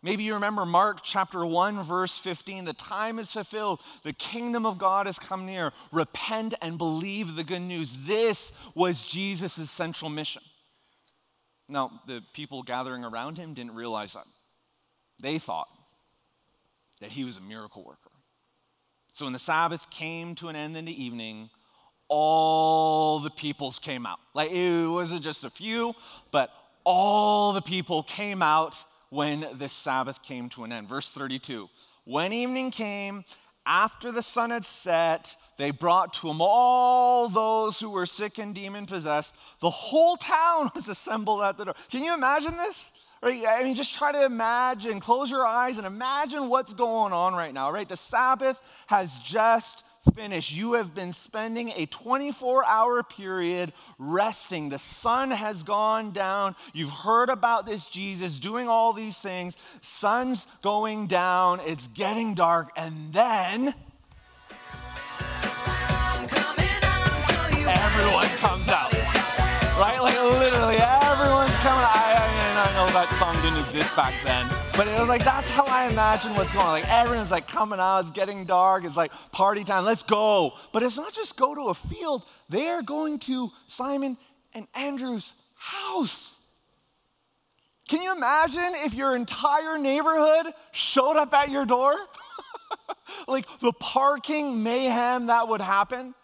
Maybe 0.05 0.23
you 0.23 0.35
remember 0.35 0.67
Mark 0.67 0.99
chapter 1.03 1.47
1, 1.47 1.83
verse 1.83 2.19
15. 2.19 2.67
The 2.67 2.75
time 2.75 3.19
is 3.19 3.33
fulfilled. 3.33 3.81
The 4.03 4.13
kingdom 4.13 4.67
of 4.67 4.77
God 4.77 5.07
has 5.07 5.19
come 5.19 5.47
near. 5.47 5.73
Repent 5.93 6.53
and 6.61 6.77
believe 6.77 7.37
the 7.37 7.43
good 7.43 7.63
news. 7.63 8.05
This 8.05 8.53
was 8.75 9.03
Jesus' 9.03 9.71
central 9.71 10.11
mission. 10.11 10.43
Now, 11.71 12.03
the 12.07 12.21
people 12.35 12.63
gathering 12.63 13.03
around 13.03 13.39
him 13.39 13.55
didn't 13.55 13.75
realize 13.75 14.13
that. 14.13 14.27
They 15.23 15.39
thought 15.39 15.69
that 17.01 17.11
he 17.11 17.25
was 17.25 17.39
a 17.39 17.41
miracle 17.41 17.83
worker. 17.83 18.11
So 19.15 19.25
when 19.25 19.33
the 19.33 19.39
Sabbath 19.39 19.89
came 19.89 20.35
to 20.35 20.49
an 20.49 20.57
end 20.57 20.77
in 20.77 20.85
the 20.85 21.03
evening, 21.03 21.49
all 22.09 23.21
the 23.21 23.31
peoples 23.31 23.79
came 23.79 24.05
out. 24.05 24.19
Like 24.35 24.51
it 24.51 24.87
wasn't 24.87 25.23
just 25.23 25.45
a 25.45 25.51
few, 25.51 25.95
but 26.31 26.51
all 26.85 27.55
the 27.55 27.63
people 27.63 28.03
came 28.03 28.43
out 28.43 28.85
when 29.15 29.47
the 29.59 29.69
Sabbath 29.69 30.23
came 30.23 30.49
to 30.51 30.65
an 30.65 30.73
end. 30.73 30.89
Verse 30.89 31.09
32 31.13 31.69
When 32.05 32.33
evening 32.33 32.71
came, 32.71 33.25
after 33.65 34.13
the 34.13 34.23
sun 34.23 34.51
had 34.51 34.67
set, 34.67 35.37
they 35.57 35.71
brought 35.71 36.13
to 36.15 36.29
him 36.29 36.39
all 36.41 37.29
those 37.29 37.79
who 37.81 37.91
were 37.91 38.07
sick 38.07 38.39
and 38.39 38.55
demon 38.55 38.87
possessed. 38.87 39.35
The 39.61 39.71
whole 39.71 40.17
town 40.17 40.71
was 40.75 40.89
assembled 40.89 41.43
at 41.43 41.57
the 41.57 41.67
door. 41.67 41.75
Can 41.91 42.03
you 42.03 42.13
imagine 42.13 42.57
this? 42.57 42.91
Right? 43.23 43.43
I 43.49 43.63
mean, 43.63 43.75
just 43.75 43.95
try 43.95 44.13
to 44.13 44.25
imagine, 44.25 45.01
close 45.01 45.31
your 45.31 45.47
eyes 45.47 45.79
and 45.79 45.87
imagine 45.87 46.49
what's 46.49 46.75
going 46.75 47.15
on 47.15 47.33
right 47.33 47.55
now, 47.55 47.71
right? 47.71 47.89
The 47.89 47.97
Sabbath 47.97 48.61
has 48.89 49.19
just 49.21 49.83
finished. 50.15 50.53
You 50.53 50.75
have 50.75 50.95
been 50.95 51.13
spending 51.13 51.71
a 51.77 51.87
24 51.87 52.65
hour 52.65 53.03
period 53.03 53.73
resting. 53.99 54.69
The 54.69 54.79
sun 54.79 55.31
has 55.31 55.63
gone 55.63 56.13
down. 56.13 56.57
You've 56.73 56.91
heard 56.91 57.29
about 57.29 57.67
this 57.67 57.89
Jesus 57.89 58.41
doing 58.41 58.69
all 58.69 58.93
these 58.93 59.19
things. 59.19 59.57
Sun's 59.81 60.47
going 60.63 61.07
down. 61.07 61.61
It's 61.67 61.89
getting 61.89 62.35
dark. 62.35 62.71
And 62.77 63.13
then 63.13 63.75
everyone 67.67 68.29
comes 68.39 68.69
out. 68.69 68.94
Back 73.97 74.15
then, 74.25 74.47
but 74.77 74.89
it 74.89 74.99
was 74.99 75.09
like 75.09 75.25
that's 75.25 75.49
how 75.51 75.65
I 75.67 75.89
imagine 75.89 76.35
what's 76.35 76.53
going 76.53 76.67
on. 76.67 76.73
Like 76.73 76.89
everyone's 76.89 77.31
like 77.31 77.47
coming 77.47 77.79
out, 77.79 78.01
it's 78.01 78.11
getting 78.11 78.45
dark, 78.45 78.85
it's 78.85 78.97
like 78.97 79.13
party 79.31 79.63
time, 79.63 79.85
let's 79.85 80.03
go. 80.03 80.55
But 80.73 80.83
it's 80.83 80.97
not 80.97 81.13
just 81.13 81.37
go 81.37 81.55
to 81.55 81.69
a 81.69 81.75
field, 81.75 82.25
they 82.49 82.69
are 82.69 82.83
going 82.83 83.19
to 83.21 83.51
Simon 83.67 84.17
and 84.53 84.67
Andrew's 84.75 85.35
house. 85.55 86.37
Can 87.89 88.03
you 88.03 88.15
imagine 88.15 88.73
if 88.77 88.95
your 88.95 89.15
entire 89.15 89.79
neighborhood 89.79 90.53
showed 90.73 91.17
up 91.17 91.33
at 91.35 91.51
your 91.51 91.65
door? 91.65 91.95
like 93.29 93.47
the 93.61 93.73
parking 93.73 94.63
mayhem 94.63 95.27
that 95.27 95.49
would 95.49 95.61
happen. 95.61 96.15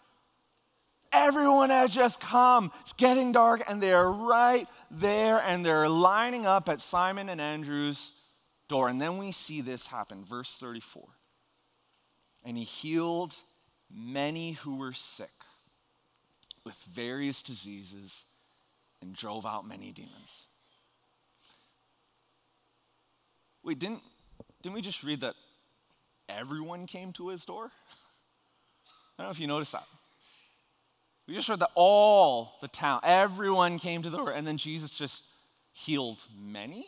Everyone 1.13 1.69
has 1.69 1.93
just 1.93 2.19
come. 2.19 2.71
It's 2.81 2.93
getting 2.93 3.31
dark, 3.31 3.63
and 3.67 3.81
they're 3.81 4.09
right 4.09 4.67
there, 4.89 5.41
and 5.45 5.65
they're 5.65 5.89
lining 5.89 6.45
up 6.45 6.69
at 6.69 6.81
Simon 6.81 7.27
and 7.27 7.41
Andrew's 7.41 8.13
door. 8.67 8.87
And 8.87 9.01
then 9.01 9.17
we 9.17 9.31
see 9.31 9.61
this 9.61 9.87
happen. 9.87 10.23
Verse 10.23 10.55
34. 10.55 11.03
And 12.45 12.57
he 12.57 12.63
healed 12.63 13.35
many 13.93 14.53
who 14.53 14.77
were 14.77 14.93
sick 14.93 15.29
with 16.65 16.81
various 16.83 17.43
diseases 17.43 18.23
and 19.01 19.15
drove 19.15 19.45
out 19.45 19.67
many 19.67 19.91
demons. 19.91 20.45
Wait, 23.63 23.79
didn't, 23.79 24.01
didn't 24.61 24.75
we 24.75 24.81
just 24.81 25.03
read 25.03 25.21
that 25.21 25.35
everyone 26.29 26.87
came 26.87 27.11
to 27.13 27.29
his 27.29 27.45
door? 27.45 27.65
I 29.17 29.23
don't 29.23 29.27
know 29.27 29.31
if 29.31 29.39
you 29.39 29.47
noticed 29.47 29.73
that. 29.73 29.85
We 31.31 31.37
just 31.37 31.47
heard 31.47 31.59
that 31.59 31.71
all 31.75 32.57
the 32.59 32.67
town, 32.67 32.99
everyone 33.03 33.79
came 33.79 34.01
to 34.01 34.09
the 34.09 34.17
door, 34.17 34.31
and 34.31 34.45
then 34.45 34.57
Jesus 34.57 34.91
just 34.91 35.23
healed 35.71 36.21
many? 36.37 36.87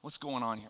What's 0.00 0.18
going 0.18 0.42
on 0.42 0.58
here? 0.58 0.68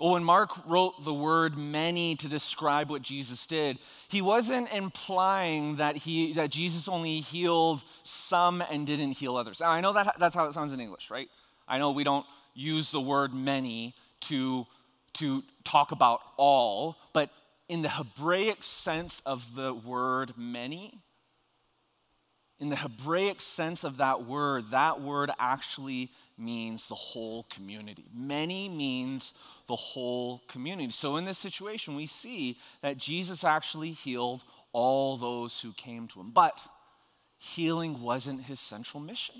Well, 0.00 0.14
when 0.14 0.24
Mark 0.24 0.66
wrote 0.66 1.04
the 1.04 1.14
word 1.14 1.56
many 1.56 2.16
to 2.16 2.28
describe 2.28 2.90
what 2.90 3.02
Jesus 3.02 3.46
did, 3.46 3.78
he 4.08 4.20
wasn't 4.20 4.74
implying 4.74 5.76
that, 5.76 5.94
he, 5.94 6.32
that 6.32 6.50
Jesus 6.50 6.88
only 6.88 7.20
healed 7.20 7.84
some 8.02 8.60
and 8.68 8.88
didn't 8.88 9.12
heal 9.12 9.36
others. 9.36 9.60
Now, 9.60 9.70
I 9.70 9.80
know 9.80 9.92
that 9.92 10.16
that's 10.18 10.34
how 10.34 10.46
it 10.46 10.52
sounds 10.52 10.72
in 10.72 10.80
English, 10.80 11.12
right? 11.12 11.28
I 11.68 11.78
know 11.78 11.92
we 11.92 12.02
don't 12.02 12.26
use 12.54 12.90
the 12.90 13.00
word 13.00 13.32
many 13.32 13.94
to, 14.22 14.66
to 15.12 15.44
talk 15.62 15.92
about 15.92 16.22
all, 16.36 16.96
but 17.12 17.30
in 17.68 17.82
the 17.82 17.88
Hebraic 17.88 18.62
sense 18.62 19.20
of 19.26 19.54
the 19.54 19.74
word 19.74 20.32
many, 20.36 21.00
in 22.58 22.70
the 22.70 22.76
Hebraic 22.76 23.40
sense 23.40 23.84
of 23.84 23.98
that 23.98 24.24
word, 24.24 24.70
that 24.70 25.00
word 25.00 25.30
actually 25.38 26.10
means 26.38 26.88
the 26.88 26.94
whole 26.94 27.44
community. 27.44 28.04
Many 28.14 28.68
means 28.68 29.34
the 29.66 29.76
whole 29.76 30.42
community. 30.48 30.90
So 30.90 31.16
in 31.16 31.24
this 31.24 31.38
situation, 31.38 31.96
we 31.96 32.06
see 32.06 32.58
that 32.80 32.96
Jesus 32.96 33.44
actually 33.44 33.90
healed 33.90 34.42
all 34.72 35.16
those 35.16 35.60
who 35.60 35.72
came 35.72 36.08
to 36.08 36.20
him. 36.20 36.30
But 36.30 36.58
healing 37.38 38.00
wasn't 38.00 38.42
his 38.42 38.60
central 38.60 39.02
mission. 39.02 39.36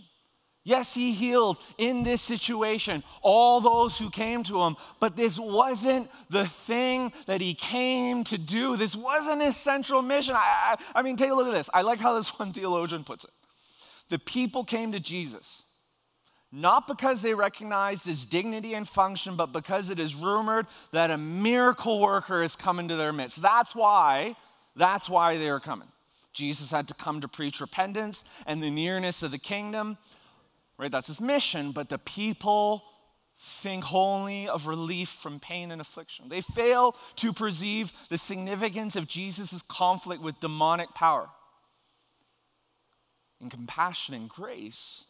Yes, 0.66 0.94
he 0.94 1.12
healed 1.12 1.58
in 1.78 2.02
this 2.02 2.20
situation 2.20 3.04
all 3.22 3.60
those 3.60 3.96
who 4.00 4.10
came 4.10 4.42
to 4.42 4.62
him, 4.62 4.74
but 4.98 5.14
this 5.14 5.38
wasn't 5.38 6.10
the 6.28 6.48
thing 6.48 7.12
that 7.26 7.40
he 7.40 7.54
came 7.54 8.24
to 8.24 8.36
do. 8.36 8.76
This 8.76 8.96
wasn't 8.96 9.42
his 9.42 9.56
central 9.56 10.02
mission. 10.02 10.34
I, 10.34 10.74
I, 10.74 10.76
I, 10.98 11.02
mean, 11.02 11.16
take 11.16 11.30
a 11.30 11.34
look 11.34 11.46
at 11.46 11.52
this. 11.52 11.70
I 11.72 11.82
like 11.82 12.00
how 12.00 12.14
this 12.14 12.30
one 12.40 12.52
theologian 12.52 13.04
puts 13.04 13.22
it. 13.22 13.30
The 14.08 14.18
people 14.18 14.64
came 14.64 14.90
to 14.90 14.98
Jesus 14.98 15.62
not 16.50 16.88
because 16.88 17.22
they 17.22 17.34
recognized 17.34 18.04
his 18.04 18.26
dignity 18.26 18.74
and 18.74 18.88
function, 18.88 19.36
but 19.36 19.52
because 19.52 19.88
it 19.88 20.00
is 20.00 20.16
rumored 20.16 20.66
that 20.90 21.12
a 21.12 21.18
miracle 21.18 22.00
worker 22.00 22.42
is 22.42 22.56
coming 22.56 22.88
to 22.88 22.96
their 22.96 23.12
midst. 23.12 23.40
That's 23.40 23.72
why, 23.72 24.34
that's 24.74 25.08
why 25.08 25.36
they 25.36 25.48
are 25.48 25.60
coming. 25.60 25.88
Jesus 26.32 26.72
had 26.72 26.88
to 26.88 26.94
come 26.94 27.20
to 27.20 27.28
preach 27.28 27.60
repentance 27.60 28.24
and 28.46 28.60
the 28.60 28.70
nearness 28.70 29.22
of 29.22 29.30
the 29.30 29.38
kingdom 29.38 29.96
right? 30.78 30.90
That's 30.90 31.08
his 31.08 31.20
mission, 31.20 31.72
but 31.72 31.88
the 31.88 31.98
people 31.98 32.84
think 33.38 33.84
wholly 33.84 34.48
of 34.48 34.66
relief 34.66 35.08
from 35.08 35.40
pain 35.40 35.70
and 35.70 35.80
affliction. 35.80 36.28
They 36.28 36.40
fail 36.40 36.96
to 37.16 37.32
perceive 37.32 37.92
the 38.08 38.18
significance 38.18 38.96
of 38.96 39.08
Jesus' 39.08 39.62
conflict 39.62 40.22
with 40.22 40.40
demonic 40.40 40.94
power. 40.94 41.28
In 43.40 43.50
compassion 43.50 44.14
and 44.14 44.28
grace, 44.28 45.04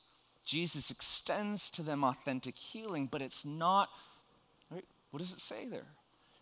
Jesus 0.45 0.91
extends 0.91 1.71
to 1.71 1.83
them 1.83 2.03
authentic 2.03 2.57
healing, 2.57 3.09
but 3.11 3.23
it's 3.23 3.45
not, 3.45 3.89
right? 4.71 4.85
What 5.11 5.21
does 5.21 5.33
it 5.33 5.41
say 5.41 5.67
there? 5.69 5.87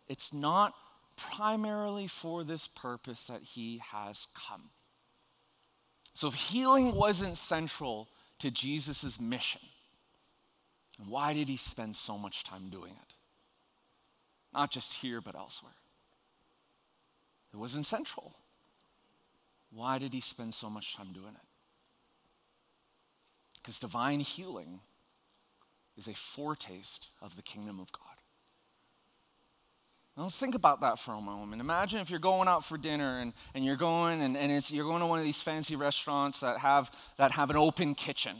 It's 0.08 0.32
not 0.32 0.74
primarily 1.16 2.06
for 2.06 2.44
this 2.44 2.66
purpose 2.66 3.26
that 3.26 3.42
he 3.42 3.82
has 3.92 4.26
come. 4.48 4.70
So 6.14 6.28
if 6.28 6.34
healing 6.34 6.94
wasn't 6.94 7.36
central 7.36 8.08
to 8.40 8.50
Jesus' 8.50 9.20
mission. 9.20 9.60
And 10.98 11.08
why 11.08 11.32
did 11.32 11.48
he 11.48 11.56
spend 11.56 11.96
so 11.96 12.16
much 12.18 12.44
time 12.44 12.68
doing 12.70 12.92
it? 12.92 13.14
Not 14.52 14.70
just 14.70 14.94
here, 14.94 15.20
but 15.20 15.34
elsewhere. 15.34 15.72
It 17.52 17.56
wasn't 17.56 17.86
central. 17.86 18.34
Why 19.70 19.98
did 19.98 20.12
he 20.12 20.20
spend 20.20 20.54
so 20.54 20.70
much 20.70 20.96
time 20.96 21.12
doing 21.12 21.34
it? 21.34 21.46
Because 23.56 23.78
divine 23.78 24.20
healing 24.20 24.80
is 25.96 26.06
a 26.06 26.14
foretaste 26.14 27.08
of 27.22 27.36
the 27.36 27.42
kingdom 27.42 27.80
of 27.80 27.90
God. 27.92 28.13
Now 30.16 30.22
let's 30.24 30.38
think 30.38 30.54
about 30.54 30.80
that 30.82 30.98
for 30.98 31.12
a 31.12 31.20
moment. 31.20 31.60
Imagine 31.60 32.00
if 32.00 32.08
you're 32.08 32.20
going 32.20 32.46
out 32.46 32.64
for 32.64 32.78
dinner 32.78 33.18
and, 33.18 33.32
and 33.54 33.64
you're 33.64 33.76
going 33.76 34.22
and, 34.22 34.36
and 34.36 34.52
it's, 34.52 34.70
you're 34.70 34.84
going 34.84 35.00
to 35.00 35.06
one 35.06 35.18
of 35.18 35.24
these 35.24 35.42
fancy 35.42 35.74
restaurants 35.74 36.40
that 36.40 36.58
have, 36.58 36.90
that 37.16 37.32
have 37.32 37.50
an 37.50 37.56
open 37.56 37.94
kitchen 37.96 38.36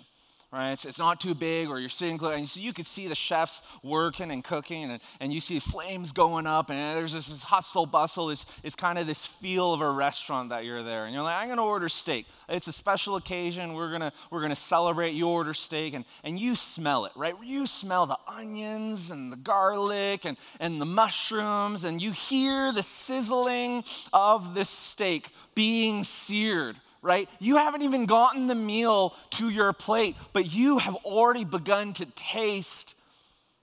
right? 0.54 0.70
It's, 0.70 0.84
it's 0.84 0.98
not 1.00 1.20
too 1.20 1.34
big, 1.34 1.68
or 1.68 1.80
you're 1.80 1.88
sitting 1.88 2.16
close, 2.16 2.36
and 2.36 2.48
so 2.48 2.60
you 2.60 2.72
could 2.72 2.86
see 2.86 3.08
the 3.08 3.14
chefs 3.14 3.60
working 3.82 4.30
and 4.30 4.44
cooking, 4.44 4.90
and, 4.90 5.00
and 5.18 5.32
you 5.32 5.40
see 5.40 5.58
flames 5.58 6.12
going 6.12 6.46
up, 6.46 6.70
and 6.70 6.96
there's 6.96 7.12
this, 7.12 7.26
this 7.26 7.42
hustle 7.42 7.86
bustle. 7.86 8.30
It's, 8.30 8.46
it's 8.62 8.76
kind 8.76 8.96
of 8.98 9.08
this 9.08 9.26
feel 9.26 9.72
of 9.72 9.80
a 9.80 9.90
restaurant 9.90 10.50
that 10.50 10.64
you're 10.64 10.84
there, 10.84 11.06
and 11.06 11.14
you're 11.14 11.24
like, 11.24 11.42
I'm 11.42 11.48
gonna 11.48 11.64
order 11.64 11.88
steak. 11.88 12.26
It's 12.48 12.68
a 12.68 12.72
special 12.72 13.16
occasion. 13.16 13.74
We're 13.74 13.90
gonna 13.90 14.12
we're 14.30 14.42
gonna 14.42 14.54
celebrate. 14.54 15.14
You 15.14 15.28
order 15.28 15.54
steak, 15.54 15.94
and, 15.94 16.04
and 16.22 16.38
you 16.38 16.54
smell 16.54 17.06
it, 17.06 17.12
right? 17.16 17.34
You 17.42 17.66
smell 17.66 18.06
the 18.06 18.18
onions 18.28 19.10
and 19.10 19.32
the 19.32 19.36
garlic 19.36 20.24
and, 20.24 20.36
and 20.60 20.80
the 20.80 20.86
mushrooms, 20.86 21.82
and 21.82 22.00
you 22.00 22.12
hear 22.12 22.70
the 22.70 22.82
sizzling 22.84 23.82
of 24.12 24.54
this 24.54 24.70
steak 24.70 25.30
being 25.54 26.04
seared 26.04 26.76
right? 27.04 27.28
You 27.38 27.56
haven't 27.56 27.82
even 27.82 28.06
gotten 28.06 28.46
the 28.46 28.54
meal 28.54 29.14
to 29.32 29.50
your 29.50 29.72
plate, 29.74 30.16
but 30.32 30.50
you 30.50 30.78
have 30.78 30.94
already 31.04 31.44
begun 31.44 31.92
to 31.94 32.06
taste 32.06 32.94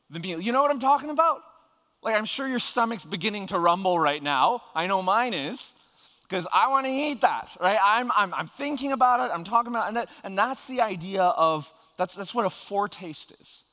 the 0.10 0.20
meal. 0.20 0.40
You 0.40 0.52
know 0.52 0.62
what 0.62 0.72
I'm 0.72 0.80
talking 0.80 1.10
about? 1.10 1.42
Like, 2.04 2.16
I'm 2.16 2.26
sure 2.26 2.48
your 2.48 2.60
stomach's 2.60 3.06
beginning 3.06 3.48
to 3.48 3.60
rumble 3.60 4.00
right 4.00 4.22
now. 4.22 4.62
I 4.76 4.86
know 4.86 5.02
mine 5.02 5.34
is, 5.34 5.74
because 6.24 6.48
I 6.54 6.70
want 6.70 6.86
to 6.86 6.92
eat 6.92 7.22
that, 7.22 7.50
right? 7.60 7.80
I'm, 7.84 8.12
I'm, 8.16 8.34
I'm 8.34 8.48
thinking 8.48 8.92
about 8.92 9.20
it, 9.20 9.34
I'm 9.34 9.44
talking 9.44 9.72
about, 9.72 9.88
and, 9.88 9.98
that, 9.98 10.10
and 10.24 10.38
that's 10.38 10.68
the 10.68 10.82
idea 10.82 11.24
of, 11.24 11.72
that's, 11.98 12.16
that's 12.16 12.34
what 12.34 12.46
a 12.46 12.50
foretaste 12.50 13.32
is. 13.32 13.64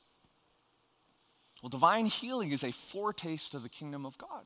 Well, 1.61 1.69
divine 1.69 2.07
healing 2.07 2.51
is 2.51 2.63
a 2.63 2.71
foretaste 2.71 3.53
of 3.53 3.63
the 3.63 3.69
kingdom 3.69 4.05
of 4.05 4.17
God. 4.17 4.45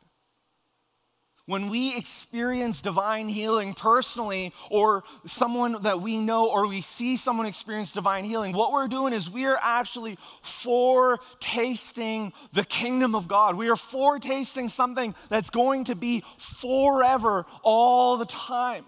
When 1.45 1.69
we 1.69 1.97
experience 1.97 2.79
divine 2.79 3.27
healing 3.27 3.73
personally, 3.73 4.53
or 4.71 5.03
someone 5.25 5.81
that 5.81 5.99
we 5.99 6.17
know, 6.19 6.49
or 6.49 6.67
we 6.67 6.79
see 6.79 7.17
someone 7.17 7.45
experience 7.47 7.91
divine 7.91 8.23
healing, 8.23 8.53
what 8.53 8.71
we're 8.71 8.87
doing 8.87 9.11
is 9.11 9.29
we 9.29 9.45
are 9.45 9.59
actually 9.61 10.17
foretasting 10.41 12.31
the 12.53 12.63
kingdom 12.63 13.13
of 13.13 13.27
God. 13.27 13.55
We 13.55 13.69
are 13.69 13.75
foretasting 13.75 14.69
something 14.69 15.13
that's 15.27 15.49
going 15.49 15.83
to 15.85 15.95
be 15.95 16.23
forever, 16.37 17.45
all 17.61 18.15
the 18.15 18.25
time. 18.25 18.85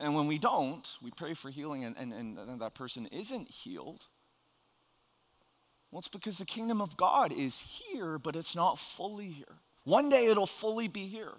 And 0.00 0.16
when 0.16 0.26
we 0.26 0.38
don't, 0.38 0.88
we 1.00 1.12
pray 1.12 1.34
for 1.34 1.50
healing 1.50 1.84
and, 1.84 1.96
and, 1.96 2.12
and 2.12 2.60
that 2.60 2.74
person 2.74 3.06
isn't 3.12 3.48
healed. 3.48 4.06
Well, 5.92 6.00
it's 6.00 6.08
because 6.08 6.38
the 6.38 6.44
kingdom 6.44 6.80
of 6.80 6.96
God 6.96 7.32
is 7.32 7.60
here, 7.60 8.18
but 8.18 8.34
it's 8.34 8.56
not 8.56 8.78
fully 8.78 9.26
here. 9.26 9.60
One 9.84 10.08
day 10.08 10.26
it'll 10.26 10.46
fully 10.46 10.88
be 10.88 11.06
here. 11.06 11.32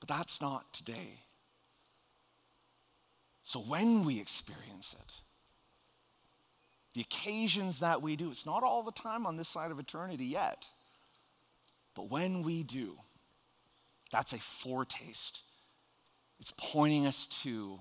But 0.00 0.08
that's 0.08 0.40
not 0.40 0.72
today. 0.72 1.20
So 3.44 3.60
when 3.60 4.04
we 4.04 4.20
experience 4.20 4.94
it, 5.00 5.12
the 6.94 7.00
occasions 7.00 7.80
that 7.80 8.02
we 8.02 8.16
do, 8.16 8.30
it's 8.30 8.46
not 8.46 8.62
all 8.62 8.82
the 8.82 8.92
time 8.92 9.26
on 9.26 9.36
this 9.36 9.48
side 9.48 9.70
of 9.70 9.78
eternity 9.78 10.24
yet, 10.24 10.66
but 11.94 12.10
when 12.10 12.42
we 12.42 12.62
do, 12.62 12.96
that's 14.12 14.32
a 14.32 14.38
foretaste. 14.38 15.42
It's 16.40 16.52
pointing 16.56 17.06
us 17.06 17.26
to 17.42 17.80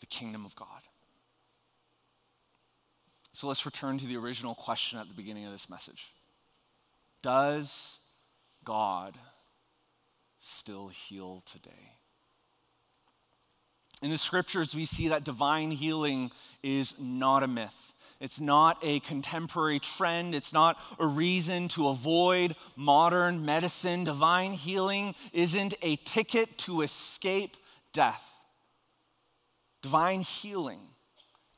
the 0.00 0.06
kingdom 0.06 0.44
of 0.44 0.56
God. 0.56 0.82
So 3.32 3.48
let's 3.48 3.64
return 3.64 3.98
to 3.98 4.06
the 4.06 4.16
original 4.16 4.54
question 4.54 4.98
at 4.98 5.08
the 5.08 5.14
beginning 5.14 5.46
of 5.46 5.52
this 5.52 5.70
message 5.70 6.12
Does 7.22 7.99
God 8.64 9.16
still 10.38 10.88
heal 10.88 11.42
today? 11.46 11.92
In 14.02 14.10
the 14.10 14.18
scriptures, 14.18 14.74
we 14.74 14.86
see 14.86 15.08
that 15.08 15.24
divine 15.24 15.70
healing 15.70 16.30
is 16.62 16.98
not 16.98 17.42
a 17.42 17.48
myth. 17.48 17.92
It's 18.18 18.40
not 18.40 18.78
a 18.82 19.00
contemporary 19.00 19.78
trend. 19.78 20.34
It's 20.34 20.52
not 20.52 20.78
a 20.98 21.06
reason 21.06 21.68
to 21.68 21.88
avoid 21.88 22.56
modern 22.76 23.44
medicine. 23.44 24.04
Divine 24.04 24.52
healing 24.52 25.14
isn't 25.32 25.74
a 25.82 25.96
ticket 25.96 26.56
to 26.58 26.82
escape 26.82 27.56
death. 27.92 28.26
Divine 29.82 30.20
healing 30.20 30.80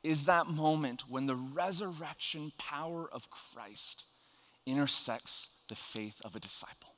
is 0.03 0.25
that 0.25 0.47
moment 0.47 1.03
when 1.09 1.27
the 1.27 1.35
resurrection 1.35 2.51
power 2.57 3.09
of 3.11 3.29
Christ 3.29 4.05
intersects 4.65 5.49
the 5.69 5.75
faith 5.75 6.21
of 6.25 6.35
a 6.35 6.39
disciple. 6.39 6.92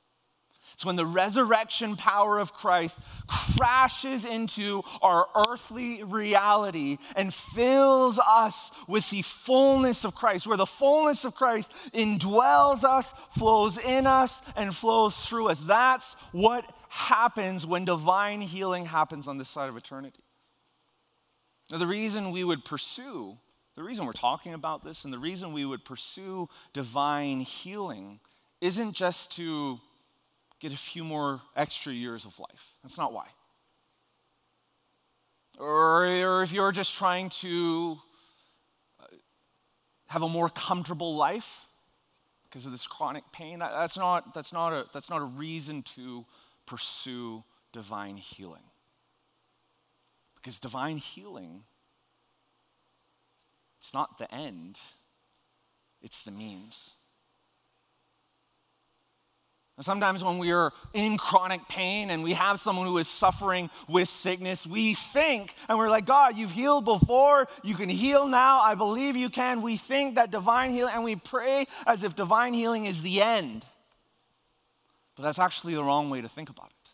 It's 0.76 0.84
when 0.84 0.96
the 0.96 1.06
resurrection 1.06 1.96
power 1.96 2.38
of 2.38 2.52
Christ 2.52 2.98
crashes 3.26 4.26
into 4.26 4.82
our 5.00 5.26
earthly 5.34 6.02
reality 6.02 6.98
and 7.16 7.32
fills 7.32 8.18
us 8.18 8.70
with 8.86 9.08
the 9.08 9.22
fullness 9.22 10.04
of 10.04 10.14
Christ, 10.14 10.46
where 10.46 10.58
the 10.58 10.66
fullness 10.66 11.24
of 11.24 11.34
Christ 11.34 11.72
indwells 11.94 12.84
us, 12.84 13.14
flows 13.30 13.78
in 13.78 14.06
us, 14.06 14.42
and 14.54 14.76
flows 14.76 15.16
through 15.16 15.48
us. 15.48 15.64
That's 15.64 16.12
what 16.32 16.70
happens 16.90 17.64
when 17.64 17.86
divine 17.86 18.42
healing 18.42 18.84
happens 18.84 19.26
on 19.26 19.38
this 19.38 19.48
side 19.48 19.70
of 19.70 19.78
eternity. 19.78 20.20
Now, 21.72 21.78
the 21.78 21.86
reason 21.86 22.32
we 22.32 22.44
would 22.44 22.66
pursue, 22.66 23.38
the 23.76 23.82
reason 23.82 24.04
we're 24.04 24.12
talking 24.12 24.52
about 24.52 24.84
this, 24.84 25.06
and 25.06 25.12
the 25.14 25.18
reason 25.18 25.54
we 25.54 25.64
would 25.64 25.86
pursue 25.86 26.50
divine 26.74 27.40
healing 27.40 28.20
isn't 28.60 28.92
just 28.92 29.34
to 29.36 29.80
get 30.60 30.72
a 30.72 30.76
few 30.76 31.04
more 31.04 31.40
extra 31.54 31.92
years 31.92 32.24
of 32.24 32.38
life. 32.38 32.72
That's 32.82 32.98
not 32.98 33.12
why. 33.12 33.26
Or, 35.58 36.06
or 36.06 36.42
if 36.42 36.52
you're 36.52 36.72
just 36.72 36.94
trying 36.96 37.30
to 37.30 37.98
uh, 39.00 39.06
have 40.08 40.22
a 40.22 40.28
more 40.28 40.48
comfortable 40.48 41.16
life 41.16 41.66
because 42.44 42.66
of 42.66 42.72
this 42.72 42.86
chronic 42.86 43.24
pain, 43.32 43.58
that, 43.60 43.72
that's, 43.72 43.96
not, 43.96 44.34
that's, 44.34 44.52
not 44.52 44.72
a, 44.72 44.86
that's 44.92 45.10
not 45.10 45.22
a 45.22 45.24
reason 45.24 45.82
to 45.82 46.24
pursue 46.66 47.42
divine 47.72 48.16
healing. 48.16 48.62
Because 50.36 50.58
divine 50.58 50.98
healing, 50.98 51.64
it's 53.78 53.92
not 53.92 54.18
the 54.18 54.32
end, 54.32 54.78
it's 56.02 56.22
the 56.22 56.30
means. 56.30 56.94
Sometimes 59.80 60.24
when 60.24 60.38
we 60.38 60.52
are 60.52 60.72
in 60.94 61.18
chronic 61.18 61.68
pain 61.68 62.08
and 62.08 62.22
we 62.22 62.32
have 62.32 62.58
someone 62.58 62.86
who 62.86 62.96
is 62.96 63.08
suffering 63.08 63.68
with 63.88 64.08
sickness, 64.08 64.66
we 64.66 64.94
think, 64.94 65.54
and 65.68 65.76
we're 65.76 65.90
like, 65.90 66.06
God, 66.06 66.34
you've 66.34 66.52
healed 66.52 66.86
before, 66.86 67.46
you 67.62 67.74
can 67.74 67.90
heal 67.90 68.26
now, 68.26 68.62
I 68.62 68.74
believe 68.74 69.16
you 69.16 69.28
can. 69.28 69.60
We 69.60 69.76
think 69.76 70.14
that 70.14 70.30
divine 70.30 70.70
healing, 70.70 70.94
and 70.94 71.04
we 71.04 71.14
pray 71.14 71.66
as 71.86 72.04
if 72.04 72.16
divine 72.16 72.54
healing 72.54 72.86
is 72.86 73.02
the 73.02 73.20
end. 73.20 73.66
But 75.14 75.24
that's 75.24 75.38
actually 75.38 75.74
the 75.74 75.84
wrong 75.84 76.08
way 76.08 76.22
to 76.22 76.28
think 76.28 76.48
about 76.48 76.68
it. 76.70 76.90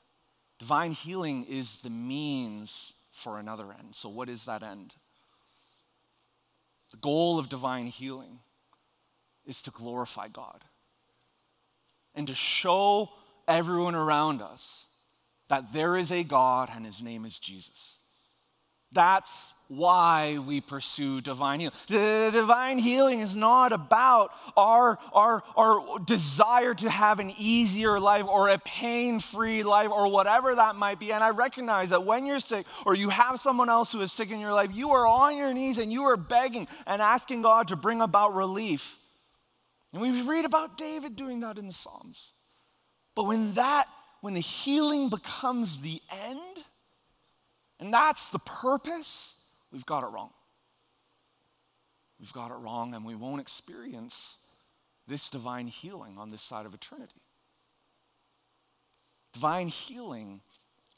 Divine 0.59 0.91
healing 0.91 1.45
is 1.45 1.83
the 1.83 1.91
means 1.91 2.95
for 3.13 3.39
another 3.39 3.67
end. 3.79 3.95
So, 3.95 4.09
what 4.09 4.29
is 4.29 4.47
that 4.47 4.65
end? 4.65 4.97
The 6.91 6.97
goal 6.97 7.39
of 7.39 7.49
divine 7.49 7.87
healing 7.87 8.41
is 9.45 9.63
to 9.63 9.71
glorify 9.71 10.29
God 10.29 10.65
and 12.15 12.27
to 12.27 12.35
show 12.35 13.11
everyone 13.49 13.95
around 13.95 14.43
us 14.43 14.87
that 15.49 15.73
there 15.73 15.97
is 15.97 16.11
a 16.11 16.25
God 16.25 16.71
and 16.75 16.87
his 16.87 17.03
name 17.03 17.25
is 17.25 17.39
Jesus. 17.39 17.99
That's 18.93 19.55
why 19.69 20.39
we 20.39 20.61
pursue 20.61 21.23
divine 21.23 21.61
healing. 21.61 21.75
The 21.89 22.31
divine 22.31 22.79
healing 22.79 23.21
is 23.21 23.35
not 23.35 23.73
about 23.73 24.31
our, 24.55 24.99
our, 25.15 25.43
our 25.57 25.99
desire 25.99 26.75
to 26.75 26.91
have 26.91 27.19
an 27.19 27.33
easier 27.39 27.99
life 27.99 28.27
or 28.27 28.51
a 28.51 28.59
pain 28.59 29.19
free 29.19 29.63
life 29.63 29.91
or 29.91 30.09
whatever 30.09 30.55
that 30.55 30.77
might 30.77 30.99
be. 30.99 31.13
And 31.13 31.25
I 31.25 31.31
recognize 31.31 31.89
that 31.89 32.05
when 32.05 32.27
you're 32.27 32.41
sick 32.41 32.67
or 32.85 32.95
you 32.95 33.09
have 33.09 33.41
someone 33.41 33.71
else 33.71 33.93
who 33.93 34.03
is 34.03 34.13
sick 34.13 34.31
in 34.31 34.41
your 34.41 34.53
life, 34.53 34.71
you 34.75 34.91
are 34.91 35.07
on 35.07 35.39
your 35.39 35.55
knees 35.55 35.79
and 35.79 35.91
you 35.91 36.03
are 36.05 36.19
begging 36.19 36.69
and 36.87 37.01
asking 37.01 37.41
God 37.43 37.69
to 37.69 37.77
bring 37.77 38.03
about 38.03 38.35
relief. 38.35 38.99
And 39.93 40.01
we 40.01 40.23
read 40.23 40.45
about 40.45 40.79
David 40.79 41.17
doing 41.17 41.41
that 41.41 41.59
in 41.59 41.67
the 41.67 41.73
Psalms. 41.73 42.33
But 43.15 43.25
when 43.25 43.53
that, 43.55 43.89
when 44.21 44.35
the 44.35 44.41
healing 44.41 45.09
becomes 45.09 45.83
the 45.83 46.01
end, 46.27 46.65
and 47.79 47.93
that's 47.93 48.29
the 48.29 48.39
purpose, 48.39 49.41
we've 49.71 49.85
got 49.85 50.03
it 50.03 50.07
wrong. 50.07 50.31
We've 52.19 52.33
got 52.33 52.51
it 52.51 52.55
wrong, 52.55 52.95
and 52.95 53.05
we 53.05 53.15
won't 53.15 53.41
experience 53.41 54.39
this 55.09 55.29
divine 55.29 55.67
healing 55.67 56.17
on 56.19 56.31
this 56.31 56.43
side 56.43 56.65
of 56.65 56.73
eternity. 56.73 57.21
Divine 59.33 59.69
healing, 59.69 60.41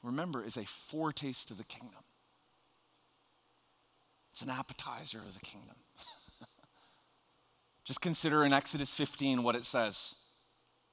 remember, 0.02 0.44
is 0.44 0.56
a 0.56 0.64
foretaste 0.64 1.50
of 1.50 1.56
the 1.56 1.64
kingdom. 1.64 2.02
It's 4.32 4.42
an 4.42 4.50
appetizer 4.50 5.18
of 5.18 5.32
the 5.32 5.40
kingdom. 5.40 5.76
Just 7.84 8.00
consider 8.00 8.44
in 8.44 8.52
Exodus 8.52 8.92
15 8.94 9.42
what 9.42 9.56
it 9.56 9.64
says 9.64 10.16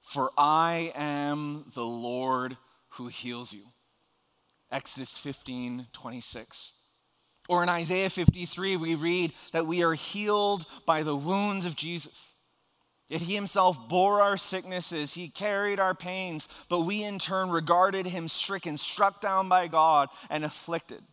For 0.01 0.31
I 0.37 0.91
am 0.95 1.65
the 1.73 1.85
Lord 1.85 2.57
who 2.89 3.07
heals 3.07 3.53
you. 3.53 3.63
Exodus 4.71 5.17
15, 5.17 5.87
26. 5.91 6.73
Or 7.49 7.63
in 7.63 7.69
Isaiah 7.69 8.09
53, 8.09 8.77
we 8.77 8.95
read 8.95 9.33
that 9.51 9.67
we 9.67 9.83
are 9.83 9.93
healed 9.93 10.65
by 10.85 11.03
the 11.03 11.15
wounds 11.15 11.65
of 11.65 11.75
Jesus. 11.75 12.33
Yet 13.09 13.21
he 13.21 13.35
himself 13.35 13.89
bore 13.89 14.21
our 14.21 14.37
sicknesses, 14.37 15.13
he 15.13 15.27
carried 15.27 15.81
our 15.81 15.93
pains, 15.93 16.47
but 16.69 16.81
we 16.81 17.03
in 17.03 17.19
turn 17.19 17.49
regarded 17.49 18.05
him 18.05 18.29
stricken, 18.29 18.77
struck 18.77 19.19
down 19.19 19.49
by 19.49 19.67
God, 19.67 20.07
and 20.29 20.45
afflicted. 20.45 21.03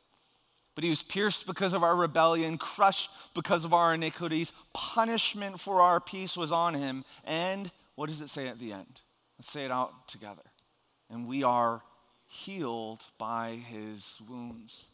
But 0.79 0.85
he 0.85 0.91
was 0.91 1.03
pierced 1.03 1.45
because 1.45 1.73
of 1.73 1.83
our 1.83 1.97
rebellion, 1.97 2.57
crushed 2.57 3.11
because 3.35 3.65
of 3.65 3.75
our 3.75 3.95
iniquities. 3.95 4.53
Punishment 4.73 5.59
for 5.59 5.83
our 5.83 5.99
peace 5.99 6.37
was 6.37 6.53
on 6.53 6.75
him. 6.75 7.05
And 7.25 7.73
what 7.97 8.09
does 8.09 8.21
it 8.21 8.31
say 8.31 8.47
at 8.47 8.61
the 8.61 8.73
end? 8.73 9.01
Let's 9.41 9.51
say 9.51 9.65
it 9.65 9.73
out 9.73 10.07
together. 10.07 10.45
And 11.11 11.27
we 11.27 11.43
are 11.43 11.83
healed 12.29 13.03
by 13.19 13.55
his 13.69 14.21
wounds. 14.31 14.87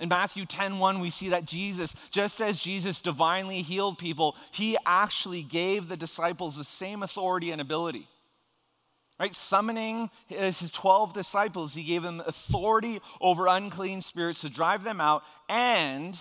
In 0.00 0.08
Matthew 0.08 0.44
10:1 0.44 1.00
we 1.00 1.10
see 1.10 1.28
that 1.28 1.44
Jesus 1.44 1.94
just 2.10 2.40
as 2.40 2.58
Jesus 2.58 3.00
divinely 3.00 3.62
healed 3.62 3.96
people 3.96 4.36
he 4.50 4.76
actually 4.84 5.44
gave 5.44 5.86
the 5.86 5.96
disciples 5.96 6.56
the 6.56 6.64
same 6.64 7.04
authority 7.04 7.52
and 7.52 7.60
ability 7.60 8.08
right? 9.18 9.34
Summoning 9.34 10.10
his 10.26 10.70
12 10.70 11.12
disciples, 11.12 11.74
he 11.74 11.84
gave 11.84 12.02
them 12.02 12.22
authority 12.26 13.00
over 13.20 13.46
unclean 13.46 14.00
spirits 14.00 14.40
to 14.40 14.50
drive 14.50 14.84
them 14.84 15.00
out 15.00 15.22
and 15.48 16.18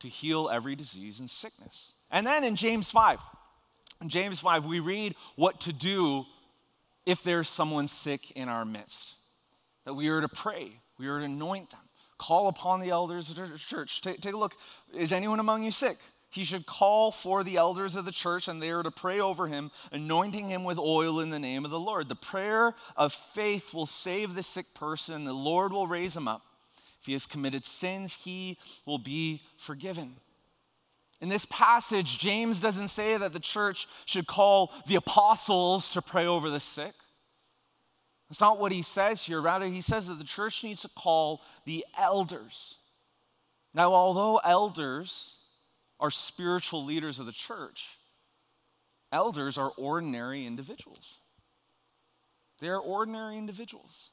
to 0.00 0.08
heal 0.08 0.48
every 0.50 0.76
disease 0.76 1.20
and 1.20 1.28
sickness. 1.28 1.92
And 2.10 2.26
then 2.26 2.44
in 2.44 2.56
James 2.56 2.90
5, 2.90 3.18
in 4.00 4.08
James 4.08 4.40
5, 4.40 4.64
we 4.64 4.80
read 4.80 5.14
what 5.36 5.60
to 5.62 5.72
do 5.72 6.24
if 7.04 7.22
there's 7.22 7.48
someone 7.48 7.88
sick 7.88 8.30
in 8.32 8.48
our 8.48 8.64
midst. 8.64 9.16
That 9.84 9.94
we 9.94 10.08
are 10.08 10.20
to 10.20 10.28
pray, 10.28 10.72
we 10.98 11.08
are 11.08 11.18
to 11.18 11.24
anoint 11.24 11.70
them, 11.70 11.80
call 12.18 12.48
upon 12.48 12.80
the 12.80 12.90
elders 12.90 13.30
of 13.30 13.36
the 13.36 13.58
church. 13.58 14.02
Take, 14.02 14.20
take 14.20 14.34
a 14.34 14.36
look. 14.36 14.54
Is 14.94 15.12
anyone 15.12 15.40
among 15.40 15.62
you 15.62 15.70
sick? 15.70 15.98
He 16.30 16.44
should 16.44 16.66
call 16.66 17.10
for 17.10 17.42
the 17.42 17.56
elders 17.56 17.96
of 17.96 18.04
the 18.04 18.12
church 18.12 18.48
and 18.48 18.60
they 18.60 18.70
are 18.70 18.82
to 18.82 18.90
pray 18.90 19.20
over 19.20 19.46
him, 19.46 19.70
anointing 19.92 20.50
him 20.50 20.64
with 20.64 20.78
oil 20.78 21.20
in 21.20 21.30
the 21.30 21.38
name 21.38 21.64
of 21.64 21.70
the 21.70 21.80
Lord. 21.80 22.08
The 22.08 22.14
prayer 22.14 22.74
of 22.96 23.12
faith 23.12 23.72
will 23.72 23.86
save 23.86 24.34
the 24.34 24.42
sick 24.42 24.74
person, 24.74 25.24
the 25.24 25.32
Lord 25.32 25.72
will 25.72 25.86
raise 25.86 26.16
him 26.16 26.28
up. 26.28 26.42
If 27.00 27.06
he 27.06 27.12
has 27.12 27.26
committed 27.26 27.64
sins, 27.64 28.12
he 28.12 28.58
will 28.84 28.98
be 28.98 29.42
forgiven. 29.56 30.16
In 31.20 31.28
this 31.28 31.46
passage, 31.46 32.18
James 32.18 32.60
doesn't 32.60 32.88
say 32.88 33.16
that 33.16 33.32
the 33.32 33.40
church 33.40 33.88
should 34.04 34.26
call 34.26 34.72
the 34.86 34.96
apostles 34.96 35.90
to 35.90 36.02
pray 36.02 36.26
over 36.26 36.50
the 36.50 36.60
sick. 36.60 36.92
That's 38.28 38.40
not 38.40 38.60
what 38.60 38.72
he 38.72 38.82
says 38.82 39.24
here. 39.24 39.40
Rather, 39.40 39.66
he 39.66 39.80
says 39.80 40.08
that 40.08 40.18
the 40.18 40.24
church 40.24 40.62
needs 40.62 40.82
to 40.82 40.88
call 40.88 41.40
the 41.64 41.84
elders. 41.98 42.76
Now, 43.74 43.94
although 43.94 44.36
elders, 44.38 45.37
are 46.00 46.10
spiritual 46.10 46.84
leaders 46.84 47.18
of 47.18 47.26
the 47.26 47.32
church, 47.32 47.98
elders 49.12 49.58
are 49.58 49.72
ordinary 49.76 50.46
individuals. 50.46 51.18
They 52.60 52.68
are 52.68 52.80
ordinary 52.80 53.38
individuals. 53.38 54.10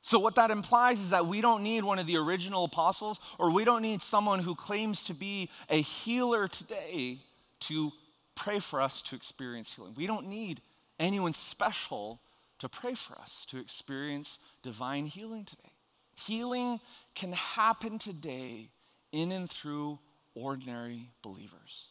So, 0.00 0.18
what 0.18 0.36
that 0.36 0.50
implies 0.50 1.00
is 1.00 1.10
that 1.10 1.26
we 1.26 1.40
don't 1.40 1.62
need 1.62 1.84
one 1.84 1.98
of 1.98 2.06
the 2.06 2.16
original 2.16 2.64
apostles, 2.64 3.20
or 3.38 3.52
we 3.52 3.64
don't 3.64 3.82
need 3.82 4.00
someone 4.00 4.38
who 4.38 4.54
claims 4.54 5.04
to 5.04 5.14
be 5.14 5.50
a 5.68 5.80
healer 5.80 6.48
today 6.48 7.18
to 7.60 7.92
pray 8.34 8.58
for 8.60 8.80
us 8.80 9.02
to 9.02 9.16
experience 9.16 9.74
healing. 9.74 9.94
We 9.96 10.06
don't 10.06 10.28
need 10.28 10.62
anyone 10.98 11.34
special 11.34 12.20
to 12.60 12.68
pray 12.68 12.94
for 12.94 13.18
us 13.18 13.44
to 13.46 13.58
experience 13.58 14.38
divine 14.62 15.06
healing 15.06 15.44
today. 15.44 15.72
Healing 16.14 16.80
can 17.14 17.32
happen 17.32 17.98
today 17.98 18.70
in 19.12 19.32
and 19.32 19.48
through 19.48 19.98
ordinary 20.34 21.10
believers. 21.22 21.88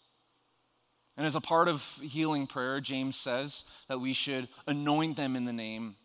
And 1.18 1.26
as 1.26 1.36
a 1.36 1.42
part 1.42 1.68
of 1.68 2.00
healing 2.02 2.48
prayer, 2.48 2.80
James 2.80 3.16
says 3.16 3.66
that 3.88 4.00
we 4.00 4.14
should 4.14 4.48
anoint 4.66 5.18
them 5.18 5.36
in 5.36 5.46
the 5.46 5.54
name 5.54 5.96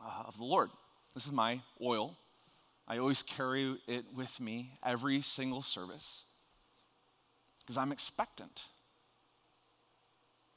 uh, 0.00 0.22
of 0.26 0.38
the 0.38 0.44
Lord. 0.44 0.70
This 1.14 1.26
is 1.26 1.32
my 1.32 1.60
oil. 1.82 2.16
I 2.86 2.98
always 2.98 3.22
carry 3.22 3.76
it 3.88 4.04
with 4.14 4.40
me 4.40 4.72
every 4.84 5.22
single 5.22 5.62
service 5.62 6.24
because 7.60 7.76
I'm 7.76 7.92
expectant. 7.92 8.66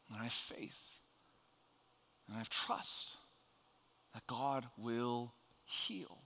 And 0.10 0.20
I 0.20 0.24
have 0.24 0.34
faith. 0.34 1.00
And 2.28 2.36
I 2.36 2.40
have 2.40 2.50
trust 2.50 3.16
that 4.14 4.28
God 4.28 4.66
will 4.78 5.34
heal. 5.64 6.20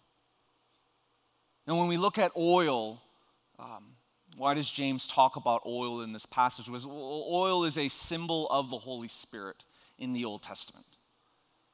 And 1.67 1.77
when 1.77 1.87
we 1.87 1.97
look 1.97 2.17
at 2.17 2.31
oil, 2.35 3.01
um, 3.59 3.95
why 4.37 4.53
does 4.53 4.69
James 4.69 5.07
talk 5.07 5.35
about 5.35 5.61
oil 5.65 6.01
in 6.01 6.13
this 6.13 6.25
passage? 6.25 6.69
Was 6.69 6.85
oil 6.85 7.63
is 7.63 7.77
a 7.77 7.87
symbol 7.87 8.47
of 8.49 8.69
the 8.69 8.77
Holy 8.77 9.07
Spirit 9.07 9.65
in 9.97 10.13
the 10.13 10.25
Old 10.25 10.41
Testament. 10.41 10.85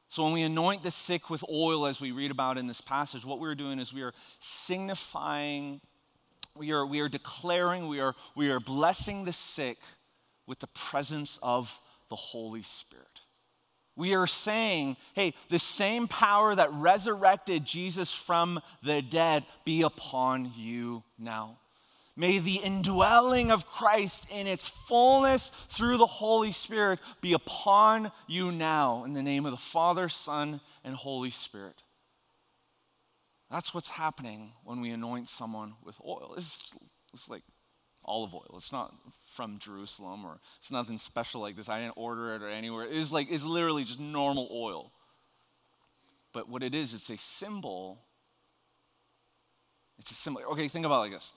So 0.09 0.23
when 0.23 0.33
we 0.33 0.43
anoint 0.43 0.83
the 0.83 0.91
sick 0.91 1.29
with 1.29 1.43
oil, 1.49 1.85
as 1.85 1.99
we 1.99 2.11
read 2.11 2.31
about 2.31 2.57
in 2.57 2.67
this 2.67 2.81
passage, 2.81 3.25
what 3.25 3.39
we're 3.39 3.55
doing 3.55 3.77
is 3.77 3.93
we 3.93 4.03
are 4.03 4.13
signifying, 4.39 5.81
we 6.55 6.71
are, 6.71 6.85
we 6.85 7.01
are 7.01 7.09
declaring, 7.09 7.87
we 7.87 7.99
are, 7.99 8.15
we 8.35 8.49
are 8.49 8.59
blessing 8.59 9.25
the 9.25 9.33
sick 9.33 9.77
with 10.45 10.59
the 10.59 10.67
presence 10.67 11.39
of 11.43 11.79
the 12.09 12.15
Holy 12.15 12.63
Spirit. 12.63 13.05
We 13.97 14.13
are 14.13 14.27
saying, 14.27 14.95
hey, 15.13 15.33
the 15.49 15.59
same 15.59 16.07
power 16.07 16.55
that 16.55 16.71
resurrected 16.71 17.65
Jesus 17.65 18.11
from 18.11 18.61
the 18.83 19.01
dead 19.01 19.43
be 19.65 19.81
upon 19.81 20.51
you 20.55 21.03
now. 21.19 21.57
May 22.19 22.39
the 22.39 22.55
indwelling 22.55 23.51
of 23.51 23.67
Christ 23.67 24.25
in 24.31 24.47
its 24.47 24.67
fullness 24.67 25.49
through 25.69 25.97
the 25.97 26.07
Holy 26.07 26.51
Spirit 26.51 26.99
be 27.21 27.33
upon 27.33 28.11
you 28.25 28.51
now 28.51 29.03
in 29.03 29.13
the 29.13 29.21
name 29.21 29.45
of 29.45 29.51
the 29.51 29.57
Father, 29.57 30.09
Son, 30.09 30.59
and 30.83 30.95
Holy 30.95 31.29
Spirit. 31.29 31.83
That's 33.51 33.71
what's 33.71 33.89
happening 33.89 34.53
when 34.63 34.81
we 34.81 34.89
anoint 34.89 35.27
someone 35.27 35.75
with 35.85 36.01
oil. 36.03 36.33
It's, 36.35 36.75
it's 37.13 37.29
like 37.29 37.43
olive 38.03 38.33
oil. 38.33 38.55
It's 38.55 38.71
not 38.71 38.95
from 39.35 39.59
Jerusalem 39.59 40.25
or 40.25 40.39
it's 40.57 40.71
nothing 40.71 40.97
special 40.97 41.41
like 41.41 41.55
this. 41.55 41.69
I 41.69 41.79
didn't 41.79 41.97
order 41.97 42.33
it 42.33 42.41
or 42.41 42.49
anywhere. 42.49 42.87
It's 42.89 43.11
like 43.11 43.31
it's 43.31 43.43
literally 43.43 43.83
just 43.83 43.99
normal 43.99 44.49
oil. 44.51 44.91
But 46.33 46.49
what 46.49 46.63
it 46.63 46.73
is, 46.73 46.95
it's 46.95 47.11
a 47.11 47.17
symbol. 47.17 47.99
It's 49.99 50.09
a 50.09 50.15
symbol. 50.15 50.41
Okay, 50.51 50.67
think 50.67 50.87
about 50.87 50.97
it 50.97 51.11
like 51.11 51.11
this. 51.11 51.31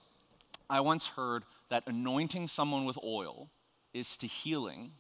I 0.71 0.81
once 0.81 1.09
heard 1.09 1.43
that 1.69 1.83
anointing 1.89 2.47
someone 2.47 2.85
with 2.85 2.97
oil 3.03 3.51
is 3.93 4.17
to 4.19 4.29
healing. 4.29 4.93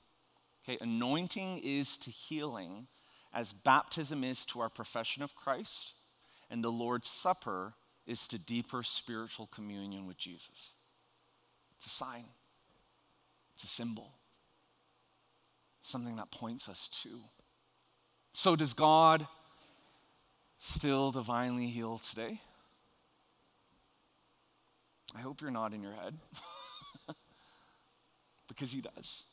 Okay, 0.65 0.77
anointing 0.81 1.61
is 1.63 1.97
to 1.99 2.11
healing 2.11 2.89
as 3.33 3.53
baptism 3.53 4.25
is 4.25 4.45
to 4.47 4.61
our 4.61 4.69
profession 4.69 5.23
of 5.23 5.37
Christ, 5.37 5.95
and 6.51 6.65
the 6.65 6.73
Lord's 6.73 7.09
Supper 7.09 7.75
is 8.05 8.27
to 8.29 8.39
deeper 8.39 8.83
spiritual 8.83 9.47
communion 9.47 10.07
with 10.07 10.19
Jesus. 10.19 10.73
It's 11.77 11.87
a 11.87 11.91
sign, 11.91 12.25
it's 13.55 13.63
a 13.63 13.69
symbol, 13.69 14.11
something 15.83 16.17
that 16.17 16.33
points 16.33 16.69
us 16.69 16.89
to. 17.05 17.11
So, 18.33 18.57
does 18.57 18.75
God 18.75 19.29
still 20.59 21.13
divinely 21.13 21.67
heal 21.67 21.99
today? 21.99 22.41
I 25.17 25.21
hope 25.21 25.41
you're 25.41 25.51
not 25.51 25.73
in 25.73 25.83
your 25.83 25.93
head 25.93 26.15
because 28.49 28.73
He 28.73 28.81
does. 28.81 29.25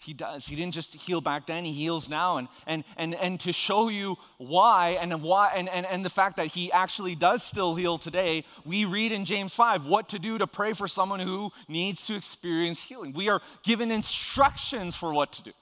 He 0.00 0.14
does. 0.14 0.46
He 0.46 0.56
didn't 0.56 0.74
just 0.74 0.94
heal 0.94 1.20
back 1.20 1.46
then, 1.46 1.64
he 1.64 1.72
heals 1.72 2.08
now. 2.08 2.36
And, 2.36 2.48
and, 2.66 2.84
and, 2.96 3.14
and 3.14 3.40
to 3.40 3.52
show 3.52 3.88
you 3.88 4.16
why 4.38 4.96
and, 5.00 5.22
why 5.22 5.52
and, 5.54 5.68
and, 5.68 5.84
and 5.86 6.04
the 6.04 6.10
fact 6.10 6.36
that 6.36 6.46
he 6.46 6.70
actually 6.72 7.14
does 7.14 7.42
still 7.42 7.74
heal 7.74 7.98
today, 7.98 8.44
we 8.64 8.84
read 8.84 9.12
in 9.12 9.24
James 9.24 9.52
5 9.52 9.84
what 9.84 10.08
to 10.10 10.18
do 10.18 10.38
to 10.38 10.46
pray 10.46 10.72
for 10.72 10.88
someone 10.88 11.20
who 11.20 11.50
needs 11.68 12.06
to 12.06 12.14
experience 12.14 12.82
healing. 12.82 13.12
We 13.12 13.28
are 13.28 13.40
given 13.64 13.90
instructions 13.90 14.94
for 14.94 15.12
what 15.12 15.32
to 15.32 15.42
do. 15.42 15.52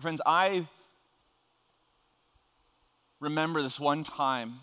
Friends, 0.00 0.20
I 0.26 0.68
remember 3.20 3.62
this 3.62 3.80
one 3.80 4.04
time 4.04 4.60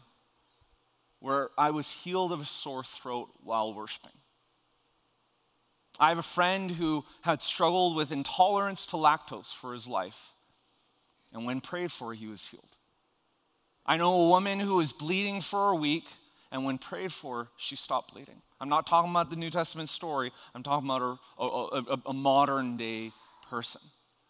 where 1.21 1.49
I 1.57 1.69
was 1.69 1.89
healed 1.91 2.33
of 2.33 2.41
a 2.41 2.45
sore 2.45 2.83
throat 2.83 3.29
while 3.43 3.73
worshiping. 3.73 4.11
I 5.99 6.09
have 6.09 6.17
a 6.17 6.23
friend 6.23 6.71
who 6.71 7.05
had 7.21 7.43
struggled 7.43 7.95
with 7.95 8.11
intolerance 8.11 8.87
to 8.87 8.95
lactose 8.95 9.53
for 9.53 9.73
his 9.73 9.87
life. 9.87 10.31
And 11.31 11.45
when 11.45 11.61
prayed 11.61 11.91
for, 11.91 12.13
he 12.13 12.27
was 12.27 12.47
healed. 12.47 12.65
I 13.85 13.97
know 13.97 14.13
a 14.21 14.27
woman 14.29 14.59
who 14.59 14.75
was 14.75 14.93
bleeding 14.93 15.41
for 15.41 15.69
a 15.69 15.75
week, 15.75 16.05
and 16.51 16.65
when 16.65 16.79
prayed 16.79 17.13
for, 17.13 17.49
she 17.55 17.75
stopped 17.75 18.13
bleeding. 18.13 18.41
I'm 18.59 18.69
not 18.69 18.87
talking 18.87 19.11
about 19.11 19.29
the 19.29 19.35
New 19.35 19.49
Testament 19.51 19.89
story, 19.89 20.31
I'm 20.55 20.63
talking 20.63 20.89
about 20.89 21.19
a, 21.37 21.43
a, 21.43 21.47
a, 21.47 22.01
a 22.07 22.13
modern 22.13 22.77
day 22.77 23.11
person. 23.47 23.81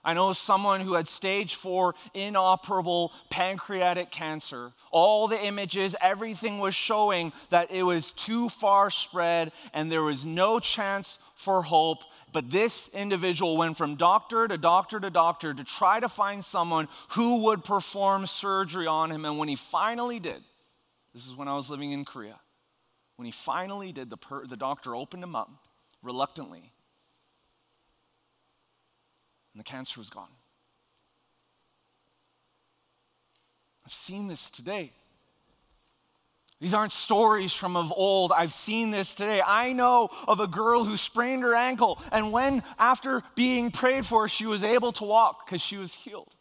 I 0.04 0.16
know 0.16 0.34
someone 0.34 0.82
who 0.82 0.94
had 0.94 1.08
stage 1.08 1.56
four 1.56 1.94
inoperable 2.16 3.14
pancreatic 3.30 4.10
cancer. 4.10 4.72
All 4.90 5.28
the 5.28 5.44
images, 5.46 5.96
everything 6.02 6.58
was 6.58 6.74
showing 6.74 7.32
that 7.52 7.70
it 7.70 7.84
was 7.84 8.12
too 8.12 8.50
far 8.50 8.90
spread 8.90 9.52
and 9.74 9.92
there 9.92 10.02
was 10.02 10.26
no 10.26 10.60
chance 10.60 11.20
for 11.36 11.62
hope. 11.62 12.00
But 12.34 12.50
this 12.50 12.90
individual 12.90 13.58
went 13.58 13.78
from 13.78 13.96
doctor 13.96 14.48
to 14.48 14.58
doctor 14.58 15.00
to 15.00 15.12
doctor 15.12 15.54
to 15.54 15.64
try 15.64 16.00
to 16.00 16.10
find 16.10 16.44
someone 16.44 16.88
who 17.10 17.44
would 17.44 17.64
perform 17.64 18.26
surgery 18.26 18.88
on 18.88 19.12
him. 19.12 19.24
And 19.24 19.38
when 19.38 19.50
he 19.50 19.56
finally 19.56 20.20
did, 20.20 20.42
this 21.14 21.28
is 21.28 21.36
when 21.36 21.48
I 21.48 21.56
was 21.56 21.70
living 21.70 21.92
in 21.92 22.06
Korea, 22.06 22.40
when 23.18 23.28
he 23.28 23.32
finally 23.32 23.92
did, 23.92 24.10
the, 24.10 24.18
per, 24.18 24.48
the 24.48 24.58
doctor 24.58 24.96
opened 24.96 25.24
him 25.24 25.36
up 25.36 25.52
reluctantly 26.02 26.71
and 29.54 29.60
the 29.60 29.64
cancer 29.64 30.00
was 30.00 30.10
gone. 30.10 30.30
I've 33.86 33.92
seen 33.92 34.28
this 34.28 34.50
today. 34.50 34.92
These 36.60 36.76
aren't 36.76 36.94
stories 36.94 37.54
from 37.54 37.76
of 37.76 37.92
old. 37.92 38.32
I've 38.32 38.54
seen 38.54 38.92
this 38.92 39.16
today. 39.16 39.42
I 39.44 39.74
know 39.74 40.10
of 40.28 40.40
a 40.40 40.48
girl 40.48 40.84
who 40.84 40.96
sprained 40.96 41.42
her 41.42 41.56
ankle, 41.56 42.00
and 42.12 42.32
when, 42.32 42.62
after 42.78 43.24
being 43.34 43.72
prayed 43.72 44.06
for, 44.06 44.28
she 44.28 44.46
was 44.46 44.64
able 44.64 44.92
to 44.94 45.04
walk 45.04 45.46
because 45.46 45.62
she 45.62 45.78
was 45.78 45.96
healed. 45.96 46.36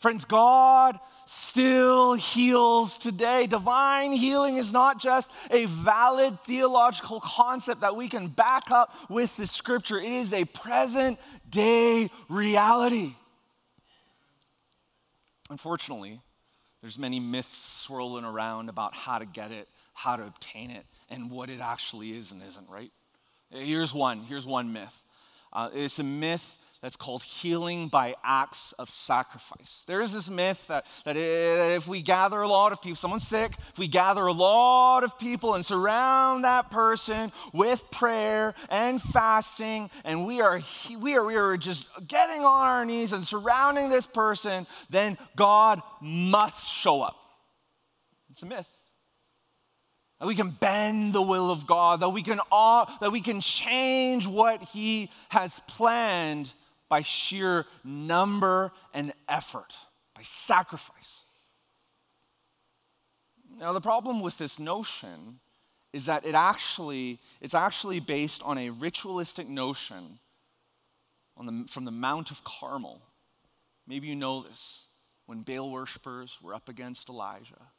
Friends, 0.00 0.24
God 0.24 0.98
still 1.26 2.14
heals 2.14 2.96
today. 2.96 3.46
Divine 3.46 4.12
healing 4.12 4.56
is 4.56 4.72
not 4.72 4.98
just 4.98 5.30
a 5.50 5.66
valid 5.66 6.40
theological 6.44 7.20
concept 7.20 7.82
that 7.82 7.94
we 7.94 8.08
can 8.08 8.28
back 8.28 8.70
up 8.70 8.94
with 9.10 9.36
the 9.36 9.46
scripture, 9.46 10.00
it 10.00 10.10
is 10.10 10.32
a 10.32 10.46
present 10.46 11.18
day 11.48 12.08
reality. 12.30 13.12
Unfortunately, 15.50 16.20
there's 16.80 16.98
many 16.98 17.20
myths 17.20 17.58
swirling 17.58 18.24
around 18.24 18.70
about 18.70 18.94
how 18.94 19.18
to 19.18 19.26
get 19.26 19.50
it, 19.50 19.68
how 19.92 20.16
to 20.16 20.24
obtain 20.24 20.70
it, 20.70 20.86
and 21.10 21.30
what 21.30 21.50
it 21.50 21.60
actually 21.60 22.12
is 22.12 22.32
and 22.32 22.42
isn't, 22.42 22.70
right? 22.70 22.90
Here's 23.50 23.92
one. 23.92 24.20
Here's 24.22 24.46
one 24.46 24.72
myth. 24.72 25.02
Uh, 25.52 25.68
it's 25.74 25.98
a 25.98 26.04
myth 26.04 26.56
that's 26.82 26.96
called 26.96 27.22
healing 27.22 27.88
by 27.88 28.14
acts 28.24 28.72
of 28.72 28.88
sacrifice. 28.88 29.82
There 29.86 30.00
is 30.00 30.12
this 30.12 30.30
myth 30.30 30.66
that, 30.68 30.86
that 31.04 31.16
if 31.16 31.86
we 31.86 32.00
gather 32.00 32.40
a 32.40 32.48
lot 32.48 32.72
of 32.72 32.80
people, 32.80 32.96
someone's 32.96 33.26
sick, 33.26 33.52
if 33.72 33.78
we 33.78 33.86
gather 33.86 34.26
a 34.26 34.32
lot 34.32 35.04
of 35.04 35.18
people 35.18 35.54
and 35.54 35.64
surround 35.64 36.44
that 36.44 36.70
person 36.70 37.32
with 37.52 37.84
prayer 37.90 38.54
and 38.70 39.00
fasting, 39.00 39.90
and 40.04 40.26
we 40.26 40.40
are, 40.40 40.62
we 40.98 41.16
are, 41.16 41.24
we 41.24 41.36
are 41.36 41.56
just 41.58 41.86
getting 42.08 42.44
on 42.44 42.68
our 42.68 42.84
knees 42.86 43.12
and 43.12 43.26
surrounding 43.26 43.90
this 43.90 44.06
person, 44.06 44.66
then 44.88 45.18
God 45.36 45.82
must 46.00 46.66
show 46.66 47.02
up. 47.02 47.16
It's 48.30 48.42
a 48.42 48.46
myth 48.46 48.68
that 50.18 50.26
we 50.26 50.34
can 50.34 50.50
bend 50.50 51.14
the 51.14 51.22
will 51.22 51.50
of 51.50 51.66
God, 51.66 52.00
that 52.00 52.10
we 52.10 52.22
can 52.22 52.40
that 52.50 53.10
we 53.10 53.20
can 53.20 53.40
change 53.40 54.26
what 54.26 54.62
He 54.62 55.10
has 55.30 55.60
planned 55.66 56.52
by 56.90 57.00
sheer 57.00 57.64
number 57.82 58.72
and 58.92 59.14
effort, 59.26 59.74
by 60.14 60.22
sacrifice. 60.22 61.24
Now, 63.58 63.72
the 63.72 63.80
problem 63.80 64.20
with 64.20 64.36
this 64.36 64.58
notion 64.58 65.40
is 65.92 66.06
that 66.06 66.26
it 66.26 66.34
actually, 66.34 67.18
it's 67.40 67.54
actually 67.54 68.00
based 68.00 68.42
on 68.42 68.58
a 68.58 68.70
ritualistic 68.70 69.48
notion 69.48 70.18
on 71.36 71.46
the, 71.46 71.64
from 71.68 71.84
the 71.84 71.90
Mount 71.90 72.30
of 72.30 72.44
Carmel. 72.44 73.00
Maybe 73.86 74.08
you 74.08 74.16
know 74.16 74.42
this. 74.42 74.86
When 75.26 75.42
Baal 75.42 75.70
worshippers 75.70 76.38
were 76.42 76.54
up 76.54 76.68
against 76.68 77.08
Elijah 77.08 77.70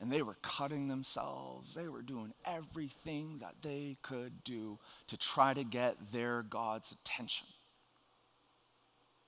and 0.00 0.10
they 0.10 0.22
were 0.22 0.36
cutting 0.42 0.88
themselves, 0.88 1.74
they 1.74 1.88
were 1.88 2.02
doing 2.02 2.32
everything 2.46 3.38
that 3.40 3.54
they 3.60 3.98
could 4.02 4.42
do 4.44 4.78
to 5.08 5.18
try 5.18 5.52
to 5.52 5.62
get 5.62 5.96
their 6.10 6.42
God's 6.42 6.92
attention. 6.92 7.46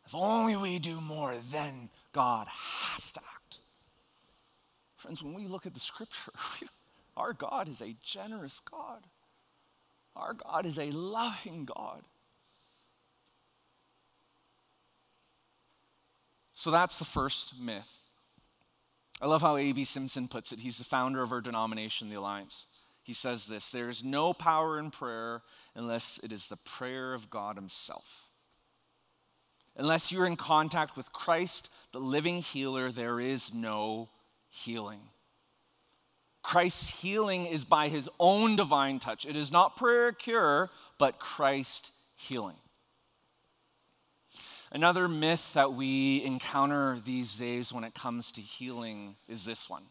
If 0.07 0.15
only 0.15 0.57
we 0.57 0.79
do 0.79 1.01
more, 1.01 1.35
then 1.51 1.89
God 2.13 2.49
has 2.49 3.13
to 3.13 3.21
act. 3.21 3.59
Friends, 4.97 5.23
when 5.23 5.35
we 5.35 5.47
look 5.47 5.67
at 5.67 5.75
the 5.75 5.81
scripture, 5.81 6.33
our 7.17 7.33
God 7.33 7.69
is 7.69 7.81
a 7.81 7.97
generous 8.03 8.61
God. 8.61 9.05
Our 10.15 10.35
God 10.35 10.67
is 10.67 10.79
a 10.79 10.91
loving 10.91 11.65
God. 11.65 12.03
So 16.53 16.71
that's 16.71 16.99
the 16.99 17.05
first 17.05 17.61
myth. 17.61 18.01
I 19.21 19.27
love 19.27 19.41
how 19.41 19.57
A.B. 19.57 19.85
Simpson 19.85 20.29
puts 20.29 20.53
it. 20.53 20.61
He's 20.61 20.79
the 20.79 20.85
founder 20.85 21.23
of 21.23 21.33
our 21.33 21.41
denomination, 21.41 22.09
the 22.09 22.17
Alliance. 22.17 22.67
He 23.03 23.15
says 23.15 23.47
this 23.47 23.71
There 23.71 23.89
is 23.89 24.05
no 24.05 24.33
power 24.33 24.79
in 24.79 24.91
prayer 24.91 25.43
unless 25.75 26.19
it 26.23 26.33
is 26.33 26.49
the 26.49 26.57
prayer 26.57 27.15
of 27.15 27.31
God 27.31 27.57
Himself. 27.57 28.29
Unless 29.77 30.13
you're 30.13 30.27
in 30.27 30.37
contact 30.37 30.97
with 30.97 31.13
Christ, 31.13 31.71
the 31.93 31.99
living 31.99 32.39
healer, 32.39 32.91
there 32.91 33.21
is 33.21 33.55
no 33.55 34.11
healing. 34.49 35.01
Christ's 36.43 37.01
healing 37.01 37.47
is 37.47 37.65
by 37.65 37.89
his 37.89 38.09
own 38.19 38.57
divine 38.57 38.99
touch. 38.99 39.25
It 39.25 39.37
is 39.37 39.53
not 39.53 39.77
prayer 39.77 40.13
cure, 40.13 40.71
but 40.99 41.19
Christ 41.19 41.93
healing. 42.17 42.57
Another 44.73 45.07
myth 45.09 45.53
that 45.53 45.75
we 45.75 46.23
encounter 46.25 46.99
these 46.99 47.39
days 47.39 47.73
when 47.73 47.85
it 47.85 47.95
comes 47.95 48.33
to 48.33 48.41
healing 48.41 49.17
is 49.29 49.45
this 49.45 49.71
one 49.71 49.85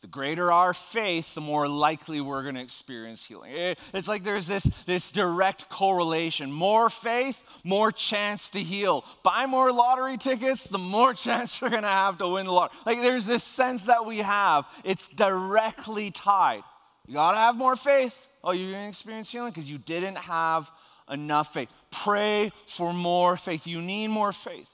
The 0.00 0.06
greater 0.06 0.52
our 0.52 0.72
faith, 0.74 1.34
the 1.34 1.40
more 1.40 1.66
likely 1.66 2.20
we're 2.20 2.44
going 2.44 2.54
to 2.54 2.60
experience 2.60 3.24
healing. 3.24 3.52
Eh, 3.52 3.74
it's 3.92 4.06
like 4.06 4.22
there's 4.22 4.46
this, 4.46 4.62
this 4.86 5.10
direct 5.10 5.68
correlation. 5.68 6.52
More 6.52 6.88
faith, 6.88 7.42
more 7.64 7.90
chance 7.90 8.48
to 8.50 8.60
heal. 8.60 9.04
Buy 9.24 9.46
more 9.46 9.72
lottery 9.72 10.16
tickets, 10.16 10.64
the 10.64 10.78
more 10.78 11.14
chance 11.14 11.60
you're 11.60 11.70
going 11.70 11.82
to 11.82 11.88
have 11.88 12.18
to 12.18 12.28
win 12.28 12.46
the 12.46 12.52
lottery. 12.52 12.78
Like 12.86 13.02
there's 13.02 13.26
this 13.26 13.42
sense 13.42 13.84
that 13.84 14.06
we 14.06 14.18
have. 14.18 14.66
It's 14.84 15.08
directly 15.08 16.12
tied. 16.12 16.62
You 17.08 17.14
got 17.14 17.32
to 17.32 17.38
have 17.38 17.56
more 17.56 17.74
faith. 17.74 18.28
Oh, 18.44 18.52
you're 18.52 18.70
going 18.70 18.84
to 18.84 18.88
experience 18.88 19.32
healing 19.32 19.50
because 19.50 19.68
you 19.68 19.78
didn't 19.78 20.18
have 20.18 20.70
enough 21.10 21.52
faith. 21.54 21.70
Pray 21.90 22.52
for 22.68 22.92
more 22.92 23.36
faith. 23.36 23.66
You 23.66 23.80
need 23.80 24.08
more 24.08 24.30
faith. 24.32 24.70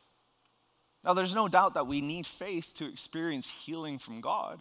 Now, 1.03 1.15
there's 1.15 1.35
no 1.35 1.49
doubt 1.49 1.75
that 1.75 1.87
we 1.87 2.01
need 2.01 2.27
faith 2.27 2.73
to 2.77 2.87
experience 2.87 3.51
healing 3.51 3.99
from 3.99 4.21
God. 4.21 4.59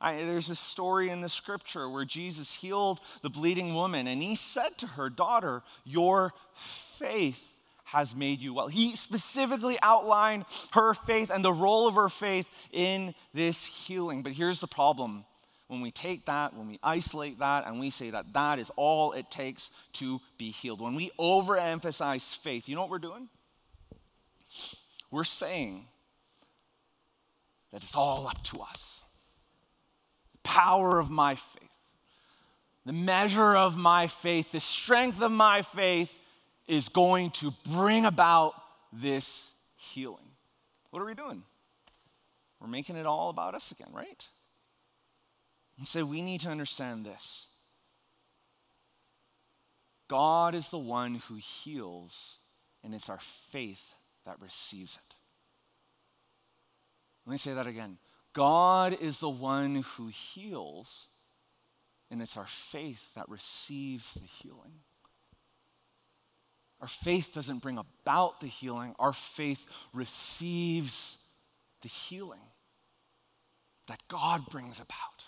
I, 0.00 0.16
there's 0.16 0.50
a 0.50 0.56
story 0.56 1.10
in 1.10 1.20
the 1.20 1.28
scripture 1.28 1.88
where 1.88 2.04
Jesus 2.04 2.54
healed 2.54 3.00
the 3.22 3.30
bleeding 3.30 3.74
woman, 3.74 4.06
and 4.06 4.22
he 4.22 4.36
said 4.36 4.78
to 4.78 4.86
her, 4.86 5.10
Daughter, 5.10 5.62
your 5.84 6.32
faith 6.54 7.56
has 7.84 8.14
made 8.14 8.40
you 8.40 8.54
well. 8.54 8.68
He 8.68 8.94
specifically 8.96 9.76
outlined 9.82 10.44
her 10.72 10.94
faith 10.94 11.30
and 11.30 11.44
the 11.44 11.52
role 11.52 11.88
of 11.88 11.94
her 11.94 12.08
faith 12.08 12.46
in 12.70 13.14
this 13.32 13.64
healing. 13.64 14.22
But 14.22 14.32
here's 14.32 14.60
the 14.60 14.66
problem 14.66 15.24
when 15.68 15.80
we 15.80 15.90
take 15.90 16.26
that, 16.26 16.54
when 16.54 16.68
we 16.68 16.78
isolate 16.82 17.38
that, 17.40 17.66
and 17.66 17.78
we 17.78 17.90
say 17.90 18.10
that 18.10 18.32
that 18.32 18.58
is 18.58 18.70
all 18.76 19.12
it 19.12 19.30
takes 19.30 19.70
to 19.94 20.20
be 20.38 20.50
healed, 20.50 20.80
when 20.80 20.94
we 20.94 21.10
overemphasize 21.18 22.36
faith, 22.36 22.68
you 22.68 22.74
know 22.74 22.82
what 22.82 22.90
we're 22.90 22.98
doing? 22.98 23.28
We're 25.10 25.24
saying 25.24 25.84
that 27.72 27.82
it's 27.82 27.94
all 27.94 28.26
up 28.26 28.42
to 28.44 28.60
us. 28.60 28.97
Power 30.48 30.98
of 30.98 31.10
my 31.10 31.34
faith, 31.34 31.68
the 32.86 32.92
measure 32.94 33.54
of 33.54 33.76
my 33.76 34.06
faith, 34.06 34.50
the 34.50 34.60
strength 34.60 35.20
of 35.20 35.30
my 35.30 35.60
faith 35.60 36.16
is 36.66 36.88
going 36.88 37.32
to 37.32 37.52
bring 37.70 38.06
about 38.06 38.54
this 38.90 39.52
healing. 39.76 40.24
What 40.90 41.00
are 41.00 41.04
we 41.04 41.12
doing? 41.12 41.42
We're 42.60 42.68
making 42.68 42.96
it 42.96 43.04
all 43.04 43.28
about 43.28 43.54
us 43.54 43.72
again, 43.72 43.90
right? 43.92 44.26
And 45.76 45.86
so 45.86 46.02
we 46.06 46.22
need 46.22 46.40
to 46.40 46.48
understand 46.48 47.04
this 47.04 47.48
God 50.08 50.54
is 50.54 50.70
the 50.70 50.78
one 50.78 51.16
who 51.16 51.34
heals, 51.34 52.38
and 52.82 52.94
it's 52.94 53.10
our 53.10 53.20
faith 53.20 53.92
that 54.24 54.40
receives 54.40 54.96
it. 54.96 55.16
Let 57.26 57.32
me 57.32 57.38
say 57.38 57.52
that 57.52 57.66
again. 57.66 57.98
God 58.38 58.96
is 59.00 59.18
the 59.18 59.28
one 59.28 59.82
who 59.96 60.06
heals, 60.06 61.08
and 62.08 62.22
it's 62.22 62.36
our 62.36 62.46
faith 62.46 63.12
that 63.16 63.28
receives 63.28 64.14
the 64.14 64.28
healing. 64.28 64.74
Our 66.80 66.86
faith 66.86 67.34
doesn't 67.34 67.62
bring 67.62 67.78
about 67.78 68.40
the 68.40 68.46
healing, 68.46 68.94
our 69.00 69.12
faith 69.12 69.66
receives 69.92 71.18
the 71.82 71.88
healing 71.88 72.38
that 73.88 73.98
God 74.06 74.46
brings 74.46 74.78
about. 74.78 75.24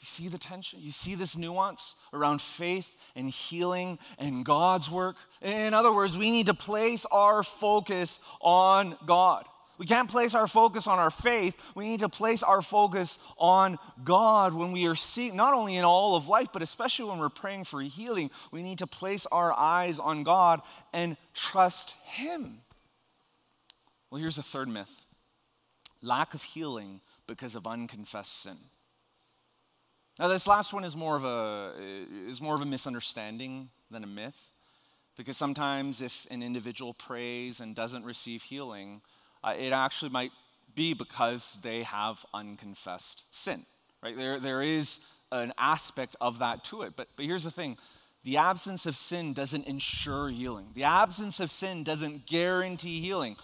You 0.00 0.06
see 0.06 0.28
the 0.28 0.38
tension? 0.38 0.80
You 0.80 0.92
see 0.92 1.16
this 1.16 1.36
nuance 1.36 1.96
around 2.14 2.40
faith 2.40 2.96
and 3.14 3.28
healing 3.28 3.98
and 4.18 4.42
God's 4.42 4.90
work? 4.90 5.16
In 5.42 5.74
other 5.74 5.92
words, 5.92 6.16
we 6.16 6.30
need 6.30 6.46
to 6.46 6.54
place 6.54 7.04
our 7.12 7.42
focus 7.42 8.20
on 8.40 8.96
God. 9.04 9.44
We 9.78 9.86
can't 9.86 10.10
place 10.10 10.34
our 10.34 10.46
focus 10.46 10.86
on 10.86 10.98
our 10.98 11.10
faith. 11.10 11.54
We 11.74 11.88
need 11.88 12.00
to 12.00 12.08
place 12.08 12.42
our 12.42 12.62
focus 12.62 13.18
on 13.36 13.78
God 14.04 14.54
when 14.54 14.72
we 14.72 14.86
are 14.86 14.94
seeing, 14.94 15.36
not 15.36 15.54
only 15.54 15.76
in 15.76 15.84
all 15.84 16.16
of 16.16 16.28
life, 16.28 16.48
but 16.52 16.62
especially 16.62 17.10
when 17.10 17.18
we're 17.18 17.28
praying 17.28 17.64
for 17.64 17.80
healing. 17.80 18.30
We 18.50 18.62
need 18.62 18.78
to 18.78 18.86
place 18.86 19.26
our 19.26 19.52
eyes 19.52 19.98
on 19.98 20.22
God 20.22 20.62
and 20.92 21.16
trust 21.34 21.94
Him. 22.04 22.60
Well, 24.10 24.20
here's 24.20 24.38
a 24.38 24.42
third 24.42 24.68
myth 24.68 25.04
lack 26.02 26.34
of 26.34 26.42
healing 26.42 27.00
because 27.26 27.54
of 27.54 27.66
unconfessed 27.66 28.42
sin. 28.42 28.56
Now, 30.18 30.28
this 30.28 30.46
last 30.46 30.72
one 30.72 30.84
is 30.84 30.96
more 30.96 31.16
of 31.16 31.24
a, 31.24 31.72
is 32.26 32.40
more 32.40 32.54
of 32.54 32.62
a 32.62 32.66
misunderstanding 32.66 33.68
than 33.90 34.02
a 34.02 34.06
myth, 34.06 34.52
because 35.16 35.36
sometimes 35.36 36.00
if 36.00 36.26
an 36.30 36.42
individual 36.42 36.94
prays 36.94 37.60
and 37.60 37.74
doesn't 37.74 38.04
receive 38.04 38.42
healing, 38.42 39.02
uh, 39.42 39.54
it 39.58 39.72
actually 39.72 40.10
might 40.10 40.32
be 40.74 40.94
because 40.94 41.58
they 41.62 41.82
have 41.82 42.24
unconfessed 42.34 43.34
sin. 43.34 43.64
Right? 44.02 44.16
There, 44.16 44.38
there 44.38 44.62
is 44.62 45.00
an 45.32 45.52
aspect 45.58 46.16
of 46.20 46.38
that 46.38 46.64
to 46.64 46.82
it. 46.82 46.94
But, 46.96 47.08
but 47.16 47.24
here's 47.24 47.44
the 47.44 47.50
thing 47.50 47.76
the 48.24 48.38
absence 48.38 48.86
of 48.86 48.96
sin 48.96 49.32
doesn't 49.32 49.66
ensure 49.66 50.28
healing, 50.28 50.68
the 50.74 50.84
absence 50.84 51.40
of 51.40 51.50
sin 51.50 51.84
doesn't 51.84 52.26
guarantee 52.26 53.00
healing. 53.00 53.36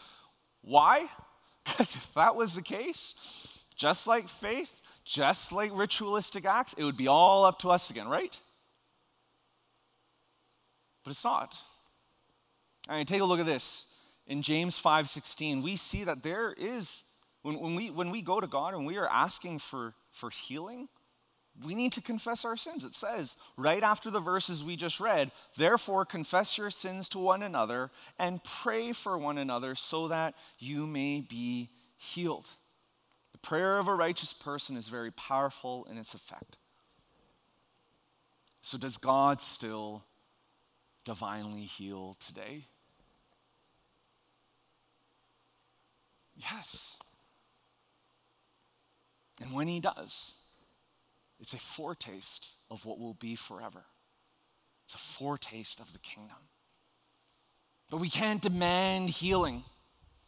Why? 0.62 1.07
Because 1.64 1.94
if 1.94 2.12
that 2.14 2.35
was 2.35 2.57
the 2.57 2.62
case, 2.62 3.14
just 3.76 4.09
like 4.09 4.28
faith, 4.28 4.81
just 5.05 5.52
like 5.52 5.70
ritualistic 5.72 6.44
acts, 6.44 6.72
it 6.72 6.83
would 6.83 6.96
be 6.96 7.07
all 7.07 7.44
up 7.44 7.61
to 7.61 7.70
us 7.70 7.88
again, 7.88 8.09
right? 8.09 8.37
But 11.05 11.12
it's 11.12 11.24
not. 11.24 11.57
All 12.88 12.96
right, 12.96 13.07
take 13.07 13.20
a 13.20 13.24
look 13.24 13.38
at 13.38 13.46
this. 13.46 13.91
In 14.27 14.43
James 14.43 14.81
5:16, 14.81 15.63
we 15.63 15.77
see 15.77 16.05
that 16.05 16.23
there 16.23 16.53
is, 16.53 17.03
when, 17.43 17.59
when, 17.59 17.75
we, 17.75 17.91
when 17.91 18.11
we 18.11 18.23
go 18.23 18.41
to 18.41 18.47
God 18.47 18.75
and 18.75 18.87
we 18.87 18.97
are 18.97 19.09
asking 19.09 19.59
for, 19.59 19.95
for 20.11 20.31
healing, 20.31 20.89
we 21.65 21.75
need 21.75 21.93
to 21.93 22.01
confess 22.01 22.45
our 22.45 22.57
sins. 22.57 22.85
It 22.85 22.95
says 22.95 23.37
right 23.57 23.83
after 23.83 24.11
the 24.11 24.21
verses 24.21 24.65
we 24.65 24.77
just 24.77 25.01
read, 25.01 25.31
therefore 25.57 26.05
confess 26.05 26.57
your 26.57 26.71
sins 26.71 27.09
to 27.11 27.19
one 27.19 27.43
another 27.43 27.91
and 28.19 28.43
pray 28.43 28.93
for 28.93 29.19
one 29.19 29.39
another 29.39 29.75
so 29.75 30.09
that 30.09 30.35
you 30.59 30.87
may 30.87 31.21
be 31.21 31.69
healed 31.97 32.49
The 33.33 33.39
prayer 33.39 33.79
of 33.79 33.89
a 33.89 33.95
righteous 33.95 34.33
person 34.33 34.77
is 34.77 34.89
very 34.89 35.11
powerful 35.11 35.87
in 35.91 35.99
its 35.99 36.15
effect. 36.15 36.57
So, 38.63 38.79
does 38.79 38.97
God 38.97 39.43
still 39.43 40.05
divinely 41.05 41.63
heal 41.63 42.17
today? 42.21 42.67
Yes. 46.50 46.96
And 49.40 49.52
when 49.52 49.68
He 49.68 49.81
does, 49.81 50.35
it's 51.40 51.55
a 51.55 51.59
foretaste 51.59 52.50
of 52.70 52.85
what 52.85 52.98
will 52.98 53.14
be 53.14 53.35
forever. 53.35 53.85
It's 54.85 54.94
a 54.94 54.98
foretaste 54.98 55.81
of 55.81 55.92
the 55.92 55.98
kingdom. 55.98 56.37
But 57.90 57.98
we 57.98 58.09
can't 58.09 58.40
demand 58.40 59.11
healing. 59.11 59.64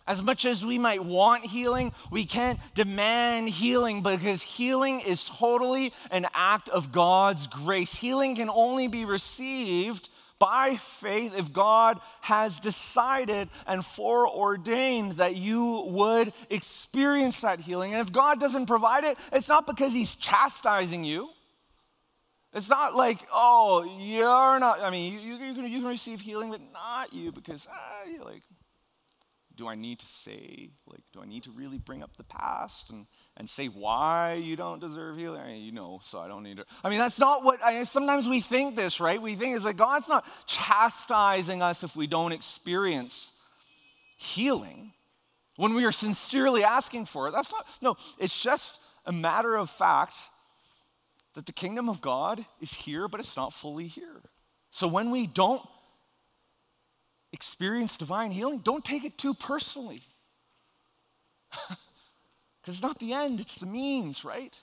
As 0.07 0.23
much 0.23 0.45
as 0.45 0.67
we 0.67 0.79
might 0.79 1.03
want 1.03 1.47
healing, 1.47 1.93
we 2.11 2.27
can't 2.27 2.59
demand 2.75 3.49
healing 3.49 4.03
because 4.03 4.43
healing 4.43 5.01
is 5.01 5.25
totally 5.25 5.93
an 6.11 6.27
act 6.35 6.69
of 6.69 6.93
God's 6.93 7.47
grace. 7.47 7.95
Healing 7.95 8.37
can 8.37 8.51
only 8.51 8.87
be 8.87 9.07
received 9.07 10.11
by 10.39 10.77
faith 10.77 11.33
if 11.37 11.53
God 11.53 12.01
has 12.21 12.61
decided 12.61 13.49
and 13.67 13.85
foreordained 13.85 15.13
that 15.13 15.37
you 15.37 15.85
would 15.89 16.33
experience 16.51 17.41
that 17.43 17.61
healing. 17.61 17.93
And 17.95 18.01
if 18.07 18.13
God 18.13 18.41
doesn't 18.41 18.67
provide 18.67 19.05
it, 19.05 19.19
it's 19.33 19.49
not 19.49 19.67
because 19.67 19.93
He's 19.93 20.15
chastising 20.15 21.05
you. 21.05 21.31
It's 22.53 22.69
not 22.69 22.95
like, 22.95 23.19
oh, 23.33 23.83
you're 23.99 24.61
not, 24.61 24.81
I 24.81 24.91
mean, 24.91 25.13
you, 25.13 25.35
you, 25.35 25.55
can, 25.55 25.67
you 25.67 25.81
can 25.81 25.89
receive 25.89 26.21
healing, 26.21 26.51
but 26.51 26.61
not 26.73 27.13
you 27.13 27.33
because, 27.33 27.67
ah, 27.71 28.09
you're 28.09 28.25
like, 28.25 28.43
do 29.57 29.67
I 29.67 29.75
need 29.75 29.99
to 30.01 30.07
say, 30.07 30.71
like, 30.87 31.03
do 31.13 31.21
I 31.21 31.27
need 31.27 31.45
to 31.45 31.51
really 31.51 31.79
bring 31.79 32.03
up 32.03 32.17
the 32.17 32.25
past 32.25 32.91
and, 32.91 33.07
and 33.37 33.49
say 33.49 33.67
why 33.67 34.35
you 34.35 34.57
don't 34.57 34.81
deserve 34.81 35.17
healing? 35.17 35.41
I 35.41 35.49
mean, 35.49 35.65
you 35.65 35.73
know, 35.73 36.01
so 36.03 36.21
I 36.21 36.29
don't 36.29 36.43
need 36.43 36.59
to. 36.59 36.65
I 36.83 36.91
mean, 36.91 36.99
that's 36.99 37.19
not 37.19 37.43
what, 37.43 37.63
I, 37.63 37.85
sometimes 37.85 38.29
we 38.29 38.41
think 38.41 38.77
this, 38.77 39.01
right? 39.01 39.21
We 39.21 39.35
think 39.35 39.57
it's 39.57 39.65
like 39.65 39.77
God's 39.77 40.09
not 40.09 40.25
chastising 40.47 41.63
us 41.63 41.83
if 41.83 41.97
we 41.97 42.07
don't 42.07 42.33
experience 42.33 43.33
healing 44.17 44.93
when 45.57 45.75
we 45.75 45.85
are 45.85 45.93
sincerely 45.93 46.65
asking 46.65 47.07
for 47.07 47.29
it. 47.29 47.33
That's 47.33 47.53
not, 47.53 47.67
no, 47.81 47.97
it's 48.19 48.41
just 48.41 48.81
a 49.07 49.13
matter 49.13 49.57
of 49.57 49.71
fact 49.71 50.17
that 51.35 51.47
the 51.47 51.53
kingdom 51.53 51.89
of 51.89 52.01
God 52.01 52.45
is 52.61 52.73
here, 52.73 53.09
but 53.09 53.21
it's 53.21 53.37
not 53.37 53.53
fully 53.53 53.87
here. 53.87 54.23
So 54.71 54.89
when 54.89 55.11
we 55.11 55.27
don't 55.27 55.63
experience 57.33 57.99
divine 57.99 58.31
healing, 58.31 58.61
don't 58.61 58.85
take 58.85 59.05
it 59.05 59.19
too 59.19 59.35
personally. 59.35 60.03
Because 62.65 62.77
it's 62.77 62.83
not 62.83 62.99
the 62.99 63.13
end, 63.13 63.41
it's 63.41 63.57
the 63.57 63.67
means, 63.67 64.25
right? 64.25 64.59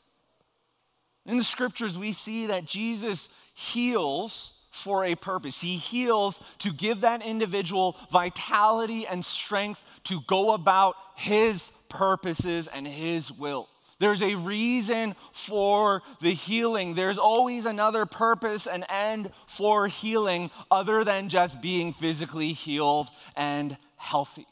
In 1.28 1.38
the 1.38 1.43
scriptures, 1.43 1.99
we 1.99 2.14
see 2.14 2.47
that 2.47 2.66
Jesus 2.66 3.30
heals 3.54 4.58
for 4.72 5.06
a 5.06 5.14
purpose. 5.14 5.62
He 5.62 5.78
heals 5.78 6.41
to 6.60 6.74
give 6.74 7.02
that 7.02 7.24
individual 7.24 7.95
vitality 8.10 9.06
and 9.06 9.24
strength 9.24 9.86
to 10.06 10.22
go 10.26 10.54
about 10.54 10.95
his 11.16 11.72
purposes 11.89 12.68
and 12.68 12.88
his 12.88 13.32
will. 13.32 13.70
There's 13.99 14.24
a 14.24 14.34
reason 14.34 15.16
for 15.32 16.02
the 16.22 16.34
healing. 16.34 16.95
There's 16.95 17.20
always 17.20 17.66
another 17.66 18.08
purpose 18.08 18.66
and 18.66 18.84
end 18.89 19.30
for 19.45 19.86
healing 19.86 20.49
other 20.72 21.04
than 21.04 21.30
just 21.30 21.62
being 21.62 21.93
physically 21.93 22.54
healed 22.54 23.10
and 23.36 23.78
healthy. 23.97 24.47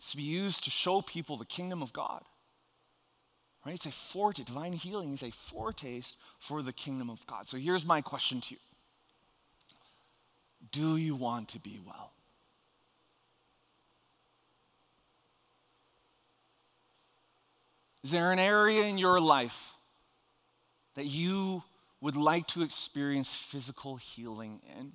It's 0.00 0.12
to 0.12 0.16
be 0.16 0.22
used 0.22 0.64
to 0.64 0.70
show 0.70 1.02
people 1.02 1.36
the 1.36 1.44
kingdom 1.44 1.82
of 1.82 1.92
God. 1.92 2.22
Right? 3.66 3.74
It's 3.74 3.84
a 3.84 3.92
foretaste. 3.92 4.48
Divine 4.48 4.72
healing 4.72 5.12
is 5.12 5.22
a 5.22 5.30
foretaste 5.30 6.16
for 6.38 6.62
the 6.62 6.72
kingdom 6.72 7.10
of 7.10 7.26
God. 7.26 7.46
So 7.46 7.58
here's 7.58 7.84
my 7.84 8.00
question 8.00 8.40
to 8.40 8.54
you 8.54 8.60
Do 10.72 10.96
you 10.96 11.14
want 11.14 11.48
to 11.48 11.58
be 11.58 11.78
well? 11.86 12.12
Is 18.02 18.10
there 18.10 18.32
an 18.32 18.38
area 18.38 18.84
in 18.84 18.96
your 18.96 19.20
life 19.20 19.74
that 20.94 21.04
you 21.04 21.62
would 22.00 22.16
like 22.16 22.46
to 22.46 22.62
experience 22.62 23.34
physical 23.34 23.96
healing 23.96 24.62
in? 24.78 24.92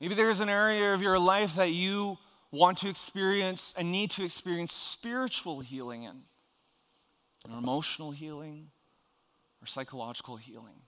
Maybe 0.00 0.14
there's 0.14 0.40
an 0.40 0.48
area 0.48 0.92
of 0.92 1.00
your 1.00 1.18
life 1.18 1.56
that 1.56 1.70
you 1.70 2.18
want 2.50 2.78
to 2.78 2.88
experience 2.88 3.74
and 3.76 3.90
need 3.90 4.10
to 4.12 4.24
experience 4.24 4.72
spiritual 4.72 5.60
healing 5.60 6.04
in, 6.04 6.22
or 7.48 7.58
emotional 7.58 8.10
healing, 8.10 8.70
or 9.62 9.66
psychological 9.66 10.36
healing. 10.36 10.82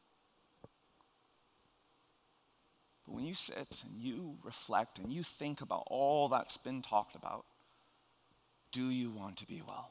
But 3.07 3.15
when 3.15 3.25
you 3.25 3.35
sit 3.35 3.83
and 3.87 3.97
you 3.97 4.37
reflect 4.45 4.99
and 4.99 5.11
you 5.11 5.23
think 5.23 5.63
about 5.63 5.85
all 5.87 6.29
that's 6.29 6.59
been 6.59 6.83
talked 6.83 7.15
about, 7.15 7.47
do 8.71 8.85
you 8.91 9.11
want 9.11 9.39
to 9.39 9.47
be 9.47 9.63
well? 9.67 9.91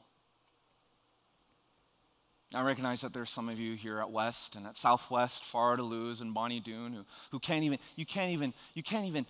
I 2.54 2.62
recognize 2.62 3.02
that 3.02 3.12
there's 3.12 3.30
some 3.30 3.48
of 3.48 3.60
you 3.60 3.74
here 3.74 3.98
at 3.98 4.10
West 4.10 4.56
and 4.56 4.66
at 4.66 4.78
Southwest, 4.78 5.44
Far 5.44 5.76
Luz 5.76 6.22
and 6.22 6.32
Bonnie 6.32 6.60
Doon 6.60 6.94
who, 6.94 7.04
who 7.30 7.38
can't 7.38 7.62
even, 7.62 7.78
you 7.94 8.06
can't 8.06 8.32
even, 8.32 8.54
you 8.74 8.82
can't 8.82 9.06
even, 9.06 9.26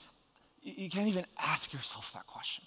you 0.63 0.89
can't 0.89 1.09
even 1.09 1.27
ask 1.41 1.73
yourself 1.73 2.13
that 2.13 2.27
question. 2.27 2.65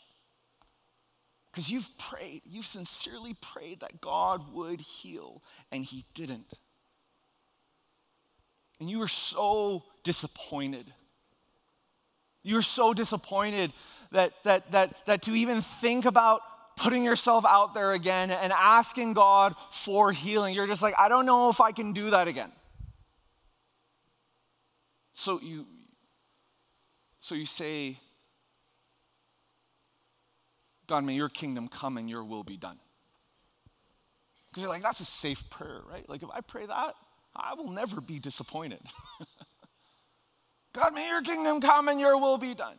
Because 1.51 1.69
you've 1.69 1.89
prayed, 1.97 2.41
you've 2.45 2.65
sincerely 2.65 3.33
prayed 3.35 3.81
that 3.81 4.01
God 4.01 4.53
would 4.53 4.81
heal, 4.81 5.41
and 5.71 5.83
He 5.83 6.05
didn't. 6.13 6.53
And 8.79 8.89
you 8.89 8.99
were 8.99 9.07
so 9.07 9.83
disappointed. 10.03 10.91
You 12.43 12.55
were 12.55 12.61
so 12.61 12.93
disappointed 12.93 13.71
that, 14.11 14.33
that, 14.43 14.71
that, 14.71 14.95
that 15.05 15.21
to 15.23 15.35
even 15.35 15.61
think 15.61 16.05
about 16.05 16.41
putting 16.81 17.03
yourself 17.03 17.45
out 17.45 17.75
there 17.75 17.91
again 17.91 18.31
and 18.31 18.51
asking 18.51 19.13
God 19.13 19.55
for 19.71 20.11
healing. 20.11 20.55
You're 20.55 20.65
just 20.65 20.81
like, 20.81 20.95
I 20.97 21.09
don't 21.09 21.27
know 21.27 21.49
if 21.49 21.61
I 21.61 21.71
can 21.71 21.93
do 21.93 22.09
that 22.09 22.27
again. 22.27 22.51
So 25.13 25.39
you 25.39 25.67
so 27.19 27.35
you 27.35 27.45
say, 27.45 27.97
God, 30.87 31.03
may 31.03 31.13
your 31.13 31.29
kingdom 31.29 31.67
come 31.67 31.97
and 31.97 32.09
your 32.09 32.23
will 32.23 32.43
be 32.43 32.57
done. 32.57 32.79
Because 34.49 34.63
you're 34.63 34.71
like, 34.71 34.81
that's 34.81 35.01
a 35.01 35.05
safe 35.05 35.47
prayer, 35.51 35.81
right? 35.87 36.09
Like 36.09 36.23
if 36.23 36.29
I 36.33 36.41
pray 36.41 36.65
that, 36.65 36.95
I 37.35 37.53
will 37.53 37.69
never 37.69 38.01
be 38.01 38.17
disappointed. 38.17 38.81
God, 40.73 40.95
may 40.95 41.07
your 41.07 41.21
kingdom 41.21 41.61
come 41.61 41.89
and 41.89 41.99
your 41.99 42.17
will 42.17 42.39
be 42.39 42.55
done. 42.55 42.77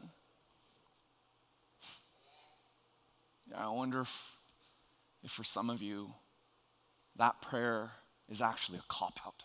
I 3.56 3.68
wonder 3.68 4.00
if, 4.00 4.38
if 5.22 5.30
for 5.30 5.44
some 5.44 5.70
of 5.70 5.82
you, 5.82 6.12
that 7.16 7.42
prayer 7.42 7.90
is 8.28 8.40
actually 8.40 8.78
a 8.78 8.84
cop 8.88 9.18
out. 9.26 9.44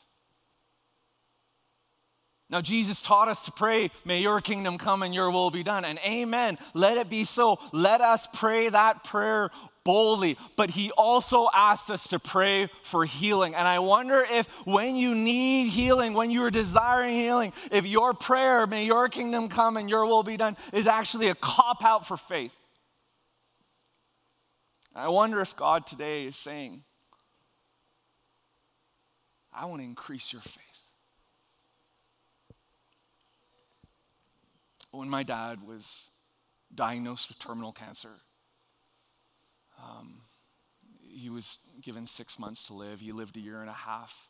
Now, 2.50 2.62
Jesus 2.62 3.02
taught 3.02 3.28
us 3.28 3.44
to 3.46 3.52
pray, 3.52 3.92
May 4.06 4.22
your 4.22 4.40
kingdom 4.40 4.78
come 4.78 5.04
and 5.04 5.14
your 5.14 5.30
will 5.32 5.52
be 5.52 5.64
done. 5.64 5.84
And 5.84 6.00
amen. 6.00 6.58
Let 6.74 6.96
it 6.98 7.10
be 7.10 7.26
so. 7.26 7.60
Let 7.74 8.00
us 8.00 8.26
pray 8.34 8.70
that 8.70 9.04
prayer 9.04 9.50
boldly. 9.84 10.38
But 10.56 10.70
he 10.70 10.92
also 10.92 11.50
asked 11.54 11.92
us 11.92 12.08
to 12.10 12.20
pray 12.20 12.70
for 12.84 13.04
healing. 13.04 13.54
And 13.54 13.68
I 13.68 13.80
wonder 13.80 14.26
if 14.32 14.48
when 14.66 14.96
you 14.96 15.14
need 15.14 15.72
healing, 15.72 16.14
when 16.14 16.32
you 16.32 16.44
are 16.44 16.50
desiring 16.50 17.16
healing, 17.16 17.52
if 17.70 17.86
your 17.86 18.14
prayer, 18.14 18.66
May 18.66 18.86
your 18.86 19.10
kingdom 19.10 19.50
come 19.50 19.76
and 19.76 19.90
your 19.90 20.06
will 20.06 20.24
be 20.24 20.38
done, 20.38 20.56
is 20.72 20.88
actually 20.88 21.28
a 21.28 21.36
cop 21.36 21.84
out 21.84 22.08
for 22.08 22.16
faith. 22.16 22.54
I 24.96 25.10
wonder 25.10 25.42
if 25.42 25.56
God 25.56 25.86
today 25.86 26.26
is 26.26 26.36
saying, 26.36 26.84
I 29.54 29.66
want 29.66 29.82
to 29.82 29.86
increase 29.86 30.34
your 30.34 30.42
faith. 30.42 30.64
When 34.92 35.10
my 35.10 35.24
dad 35.24 35.66
was 35.68 36.10
diagnosed 36.74 37.30
with 37.30 37.40
terminal 37.40 37.72
cancer, 37.72 38.10
um, 39.84 40.22
he 41.02 41.30
was 41.30 41.60
given 41.82 42.06
six 42.08 42.40
months 42.40 42.68
to 42.68 42.74
live. 42.74 43.00
He 43.00 43.12
lived 43.12 43.38
a 43.38 43.40
year 43.40 43.62
and 43.62 43.70
a 43.70 43.74
half. 43.74 44.27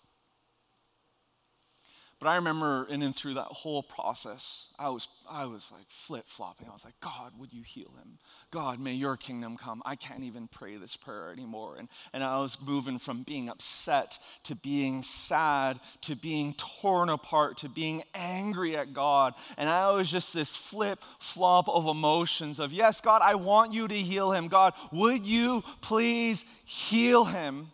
But 2.19 2.29
I 2.29 2.35
remember, 2.37 2.87
in 2.89 3.03
and 3.03 3.15
through 3.15 3.35
that 3.35 3.45
whole 3.45 3.83
process, 3.83 4.73
I 4.79 4.89
was, 4.89 5.07
I 5.29 5.45
was 5.45 5.71
like 5.71 5.85
flip 5.87 6.23
flopping. 6.25 6.67
I 6.67 6.73
was 6.73 6.83
like, 6.83 6.99
God, 6.99 7.33
would 7.37 7.53
you 7.53 7.61
heal 7.61 7.91
him? 8.01 8.17
God, 8.49 8.79
may 8.79 8.93
your 8.93 9.17
kingdom 9.17 9.55
come. 9.55 9.83
I 9.85 9.95
can't 9.95 10.23
even 10.23 10.47
pray 10.47 10.77
this 10.77 10.97
prayer 10.97 11.31
anymore. 11.31 11.75
And, 11.77 11.87
and 12.13 12.23
I 12.23 12.39
was 12.39 12.57
moving 12.59 12.97
from 12.97 13.21
being 13.21 13.49
upset 13.49 14.17
to 14.45 14.55
being 14.55 15.03
sad 15.03 15.79
to 16.01 16.15
being 16.15 16.55
torn 16.55 17.09
apart 17.09 17.57
to 17.57 17.69
being 17.69 18.01
angry 18.15 18.75
at 18.75 18.93
God. 18.93 19.35
And 19.55 19.69
I 19.69 19.91
was 19.91 20.09
just 20.09 20.33
this 20.33 20.55
flip 20.55 21.03
flop 21.19 21.69
of 21.69 21.85
emotions 21.85 22.59
of, 22.59 22.73
yes, 22.73 22.99
God, 22.99 23.21
I 23.23 23.35
want 23.35 23.73
you 23.73 23.87
to 23.87 23.95
heal 23.95 24.31
him. 24.31 24.47
God, 24.47 24.73
would 24.91 25.23
you 25.23 25.63
please 25.81 26.45
heal 26.65 27.25
him? 27.25 27.67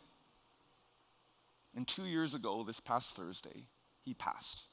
And 1.77 1.87
two 1.87 2.05
years 2.05 2.35
ago, 2.35 2.63
this 2.63 2.81
past 2.81 3.15
Thursday, 3.15 3.67
he 4.03 4.13
passed. 4.13 4.65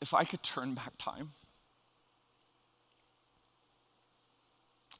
If 0.00 0.12
I 0.12 0.24
could 0.24 0.42
turn 0.42 0.74
back 0.74 0.92
time, 0.98 1.30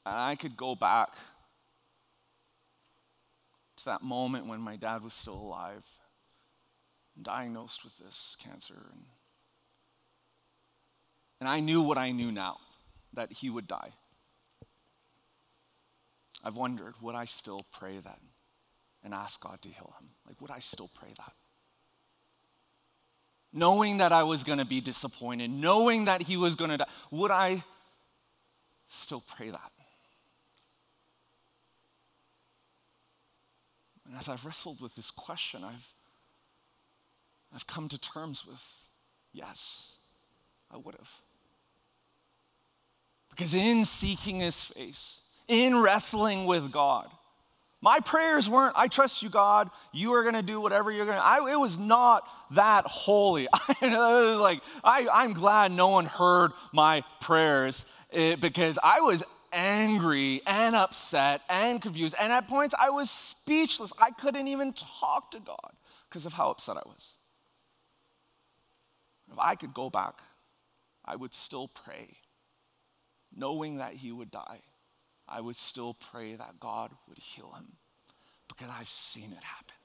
and 0.05 0.15
I 0.15 0.35
could 0.35 0.55
go 0.55 0.75
back 0.75 1.09
to 3.77 3.85
that 3.85 4.01
moment 4.01 4.47
when 4.47 4.61
my 4.61 4.77
dad 4.77 5.03
was 5.03 5.13
still 5.13 5.35
alive, 5.35 5.83
diagnosed 7.21 7.83
with 7.83 7.97
this 7.97 8.35
cancer, 8.39 8.75
and, 8.91 9.05
and 11.39 11.49
I 11.49 11.59
knew 11.59 11.81
what 11.81 11.97
I 11.97 12.11
knew 12.11 12.31
now 12.31 12.57
that 13.13 13.31
he 13.31 13.49
would 13.49 13.67
die. 13.67 13.93
I've 16.45 16.55
wondered, 16.55 16.93
would 17.01 17.15
I 17.15 17.25
still 17.25 17.65
pray 17.71 17.97
then 17.97 18.13
and 19.03 19.15
ask 19.15 19.41
God 19.41 19.59
to 19.63 19.67
heal 19.67 19.93
him? 19.99 20.09
Like, 20.27 20.39
would 20.39 20.51
I 20.51 20.59
still 20.59 20.91
pray 20.93 21.09
that? 21.17 21.33
Knowing 23.51 23.97
that 23.97 24.11
I 24.11 24.21
was 24.23 24.43
going 24.43 24.59
to 24.59 24.65
be 24.65 24.79
disappointed, 24.79 25.49
knowing 25.49 26.05
that 26.05 26.21
he 26.21 26.37
was 26.37 26.55
going 26.55 26.69
to 26.69 26.77
die, 26.77 26.87
would 27.09 27.31
I 27.31 27.63
still 28.87 29.23
pray 29.35 29.49
that? 29.49 29.71
And 34.05 34.15
as 34.15 34.29
I've 34.29 34.45
wrestled 34.45 34.81
with 34.81 34.95
this 34.95 35.09
question, 35.09 35.63
I've, 35.63 35.93
I've 37.55 37.65
come 37.65 37.89
to 37.89 37.99
terms 37.99 38.45
with 38.45 38.87
yes, 39.33 39.95
I 40.69 40.77
would 40.77 40.93
have. 40.93 41.09
Because 43.31 43.55
in 43.55 43.83
seeking 43.83 44.41
his 44.41 44.63
face, 44.63 45.21
in 45.47 45.77
wrestling 45.77 46.45
with 46.45 46.71
God. 46.71 47.09
My 47.81 47.99
prayers 47.99 48.49
weren't, 48.49 48.73
I 48.75 48.87
trust 48.87 49.21
you, 49.21 49.29
God. 49.29 49.69
You 49.93 50.13
are 50.13 50.23
to 50.33 50.41
do 50.41 50.59
whatever 50.59 50.91
you're 50.91 51.05
to. 51.17 51.23
I, 51.23 51.51
It 51.51 51.59
was 51.59 51.77
not 51.77 52.27
that 52.55 52.85
holy. 52.85 53.43
it 53.81 53.91
was 53.91 54.39
like, 54.39 54.61
I, 54.83 55.07
I'm 55.13 55.33
glad 55.33 55.71
no 55.71 55.89
one 55.89 56.07
heard 56.07 56.51
my 56.73 57.03
prayers 57.21 57.85
eh, 58.11 58.37
because 58.37 58.79
I 58.81 59.01
was 59.01 59.23
angry 59.53 60.41
and 60.47 60.75
upset 60.75 61.41
and 61.47 61.79
confused. 61.79 62.15
And 62.19 62.33
at 62.33 62.47
points, 62.47 62.73
I 62.79 62.89
was 62.89 63.11
speechless. 63.11 63.91
I 63.99 64.09
couldn't 64.09 64.47
even 64.47 64.73
talk 64.73 65.29
to 65.31 65.39
God 65.39 65.73
because 66.09 66.25
of 66.25 66.33
how 66.33 66.49
upset 66.49 66.77
I 66.77 66.83
was. 66.87 67.13
If 69.31 69.37
I 69.37 69.53
could 69.53 69.75
go 69.75 69.91
back, 69.91 70.21
I 71.05 71.15
would 71.15 71.35
still 71.35 71.67
pray, 71.67 72.17
knowing 73.35 73.77
that 73.77 73.93
He 73.93 74.11
would 74.11 74.31
die 74.31 74.61
I 75.27 75.41
would 75.41 75.55
still 75.55 75.93
pray 75.93 76.35
that 76.35 76.59
God 76.59 76.91
would 77.07 77.17
heal 77.17 77.51
him 77.53 77.77
because 78.47 78.67
I've 78.69 78.87
seen 78.87 79.31
it 79.31 79.43
happen. 79.43 79.75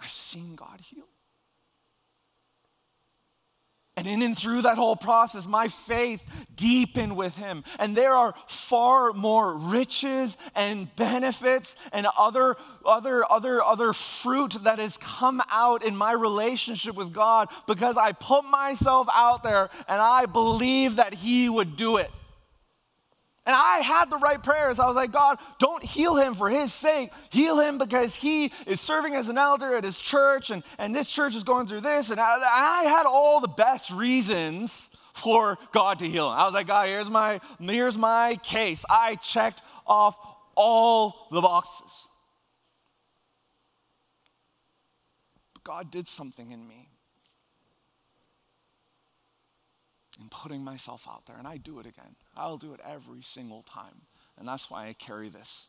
I've 0.00 0.10
seen 0.10 0.54
God 0.54 0.80
heal. 0.80 1.08
And 3.98 4.06
in 4.06 4.20
and 4.20 4.36
through 4.36 4.62
that 4.62 4.76
whole 4.76 4.94
process, 4.94 5.46
my 5.46 5.68
faith 5.68 6.20
deepened 6.54 7.16
with 7.16 7.34
him. 7.34 7.64
And 7.78 7.96
there 7.96 8.12
are 8.12 8.34
far 8.46 9.14
more 9.14 9.56
riches 9.56 10.36
and 10.54 10.94
benefits 10.96 11.76
and 11.94 12.06
other, 12.18 12.56
other, 12.84 13.24
other, 13.30 13.64
other 13.64 13.94
fruit 13.94 14.58
that 14.64 14.78
has 14.78 14.98
come 14.98 15.42
out 15.50 15.82
in 15.82 15.96
my 15.96 16.12
relationship 16.12 16.94
with 16.94 17.14
God 17.14 17.48
because 17.66 17.96
I 17.96 18.12
put 18.12 18.44
myself 18.44 19.08
out 19.10 19.42
there 19.42 19.70
and 19.88 20.02
I 20.02 20.26
believe 20.26 20.96
that 20.96 21.14
he 21.14 21.48
would 21.48 21.76
do 21.76 21.96
it. 21.96 22.10
And 23.46 23.54
I 23.54 23.78
had 23.78 24.10
the 24.10 24.18
right 24.18 24.42
prayers. 24.42 24.80
I 24.80 24.86
was 24.88 24.96
like, 24.96 25.12
God, 25.12 25.38
don't 25.60 25.82
heal 25.82 26.16
him 26.16 26.34
for 26.34 26.50
his 26.50 26.72
sake. 26.72 27.12
Heal 27.30 27.60
him 27.60 27.78
because 27.78 28.16
he 28.16 28.52
is 28.66 28.80
serving 28.80 29.14
as 29.14 29.28
an 29.28 29.38
elder 29.38 29.76
at 29.76 29.84
his 29.84 30.00
church, 30.00 30.50
and, 30.50 30.64
and 30.78 30.94
this 30.94 31.08
church 31.08 31.36
is 31.36 31.44
going 31.44 31.68
through 31.68 31.82
this. 31.82 32.10
And 32.10 32.18
I, 32.18 32.40
I 32.40 32.84
had 32.84 33.06
all 33.06 33.40
the 33.40 33.46
best 33.48 33.90
reasons 33.90 34.90
for 35.14 35.58
God 35.72 36.00
to 36.00 36.08
heal 36.08 36.30
him. 36.30 36.36
I 36.36 36.44
was 36.44 36.54
like, 36.54 36.66
God, 36.66 36.88
here's 36.88 37.08
my, 37.08 37.40
here's 37.60 37.96
my 37.96 38.34
case. 38.42 38.84
I 38.90 39.14
checked 39.14 39.62
off 39.86 40.18
all 40.56 41.28
the 41.30 41.40
boxes. 41.40 42.08
But 45.54 45.62
God 45.62 45.90
did 45.92 46.08
something 46.08 46.50
in 46.50 46.66
me. 46.66 46.88
And 50.20 50.30
putting 50.30 50.62
myself 50.62 51.06
out 51.08 51.26
there. 51.26 51.36
And 51.36 51.46
I 51.46 51.56
do 51.56 51.78
it 51.78 51.86
again. 51.86 52.16
I'll 52.36 52.56
do 52.56 52.72
it 52.72 52.80
every 52.88 53.22
single 53.22 53.62
time. 53.62 54.02
And 54.38 54.46
that's 54.46 54.70
why 54.70 54.86
I 54.86 54.92
carry 54.92 55.28
this 55.28 55.68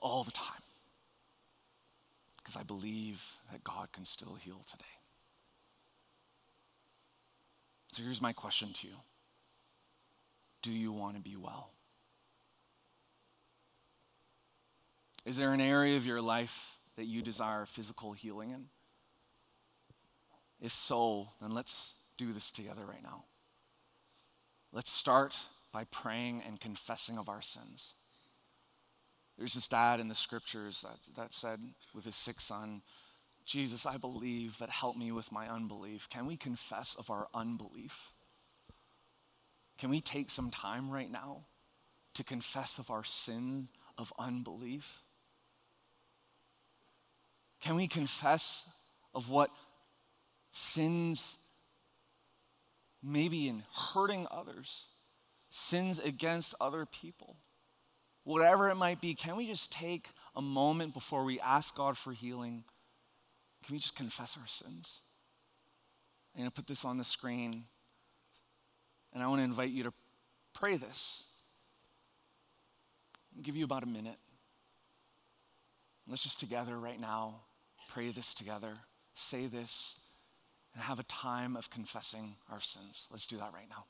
all 0.00 0.24
the 0.24 0.32
time. 0.32 0.62
Because 2.36 2.56
I 2.56 2.62
believe 2.62 3.24
that 3.52 3.64
God 3.64 3.92
can 3.92 4.04
still 4.04 4.34
heal 4.34 4.62
today. 4.70 4.84
So 7.92 8.02
here's 8.02 8.22
my 8.22 8.32
question 8.32 8.72
to 8.74 8.86
you 8.86 8.94
Do 10.62 10.70
you 10.70 10.92
want 10.92 11.16
to 11.16 11.22
be 11.22 11.36
well? 11.36 11.70
Is 15.24 15.36
there 15.36 15.52
an 15.52 15.60
area 15.60 15.96
of 15.96 16.06
your 16.06 16.22
life 16.22 16.76
that 16.96 17.04
you 17.04 17.22
desire 17.22 17.66
physical 17.66 18.12
healing 18.12 18.50
in? 18.50 18.66
If 20.60 20.72
so, 20.72 21.28
then 21.40 21.54
let's 21.54 21.97
do 22.18 22.32
this 22.32 22.52
together 22.52 22.82
right 22.86 23.02
now. 23.02 23.24
Let's 24.72 24.90
start 24.90 25.34
by 25.72 25.84
praying 25.84 26.42
and 26.46 26.60
confessing 26.60 27.16
of 27.16 27.28
our 27.28 27.40
sins. 27.40 27.94
There's 29.38 29.54
this 29.54 29.68
dad 29.68 30.00
in 30.00 30.08
the 30.08 30.14
scriptures 30.14 30.82
that, 30.82 31.14
that 31.16 31.32
said 31.32 31.60
with 31.94 32.04
his 32.04 32.16
sick 32.16 32.40
son, 32.40 32.82
Jesus, 33.46 33.86
I 33.86 33.96
believe, 33.96 34.56
but 34.58 34.68
help 34.68 34.96
me 34.96 35.10
with 35.12 35.32
my 35.32 35.48
unbelief. 35.48 36.08
Can 36.10 36.26
we 36.26 36.36
confess 36.36 36.96
of 36.96 37.08
our 37.08 37.28
unbelief? 37.32 38.12
Can 39.78 39.90
we 39.90 40.00
take 40.00 40.28
some 40.28 40.50
time 40.50 40.90
right 40.90 41.10
now 41.10 41.46
to 42.14 42.24
confess 42.24 42.78
of 42.78 42.90
our 42.90 43.04
sin 43.04 43.68
of 43.96 44.12
unbelief? 44.18 45.02
Can 47.60 47.76
we 47.76 47.86
confess 47.86 48.70
of 49.14 49.30
what 49.30 49.50
sins 50.50 51.36
maybe 53.02 53.48
in 53.48 53.62
hurting 53.72 54.26
others, 54.30 54.86
sins 55.50 55.98
against 55.98 56.54
other 56.60 56.86
people, 56.86 57.36
whatever 58.24 58.68
it 58.70 58.74
might 58.74 59.00
be, 59.00 59.14
can 59.14 59.36
we 59.36 59.46
just 59.46 59.72
take 59.72 60.08
a 60.36 60.42
moment 60.42 60.94
before 60.94 61.24
we 61.24 61.40
ask 61.40 61.74
God 61.76 61.96
for 61.96 62.12
healing? 62.12 62.64
Can 63.64 63.74
we 63.74 63.78
just 63.78 63.96
confess 63.96 64.36
our 64.38 64.46
sins? 64.46 65.00
I'm 66.34 66.42
going 66.42 66.50
to 66.50 66.54
put 66.54 66.66
this 66.66 66.84
on 66.84 66.98
the 66.98 67.04
screen, 67.04 67.64
and 69.12 69.22
I 69.22 69.26
want 69.26 69.40
to 69.40 69.44
invite 69.44 69.70
you 69.70 69.84
to 69.84 69.92
pray 70.52 70.76
this. 70.76 71.24
I'll 73.36 73.42
give 73.42 73.56
you 73.56 73.64
about 73.64 73.82
a 73.82 73.86
minute. 73.86 74.18
Let's 76.06 76.22
just 76.22 76.40
together 76.40 76.76
right 76.76 77.00
now 77.00 77.36
pray 77.88 78.08
this 78.08 78.34
together, 78.34 78.74
say 79.14 79.46
this 79.46 80.07
and 80.74 80.82
have 80.82 80.98
a 80.98 81.04
time 81.04 81.56
of 81.56 81.70
confessing 81.70 82.36
our 82.50 82.60
sins. 82.60 83.06
Let's 83.10 83.26
do 83.26 83.36
that 83.38 83.52
right 83.52 83.68
now. 83.68 83.84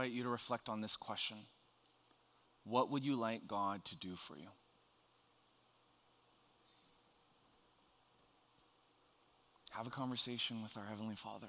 Invite 0.00 0.16
you 0.16 0.22
to 0.22 0.30
reflect 0.30 0.70
on 0.70 0.80
this 0.80 0.96
question 0.96 1.36
What 2.64 2.90
would 2.90 3.04
you 3.04 3.16
like 3.16 3.46
God 3.46 3.84
to 3.86 3.96
do 3.96 4.16
for 4.16 4.34
you? 4.36 4.48
Have 9.72 9.86
a 9.86 9.90
conversation 9.90 10.62
with 10.62 10.76
our 10.78 10.84
Heavenly 10.84 11.16
Father. 11.16 11.48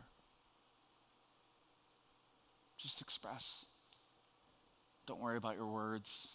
Just 2.78 3.02
express. 3.02 3.66
Don't 5.08 5.22
worry 5.22 5.38
about 5.38 5.56
your 5.56 5.68
words. 5.68 6.28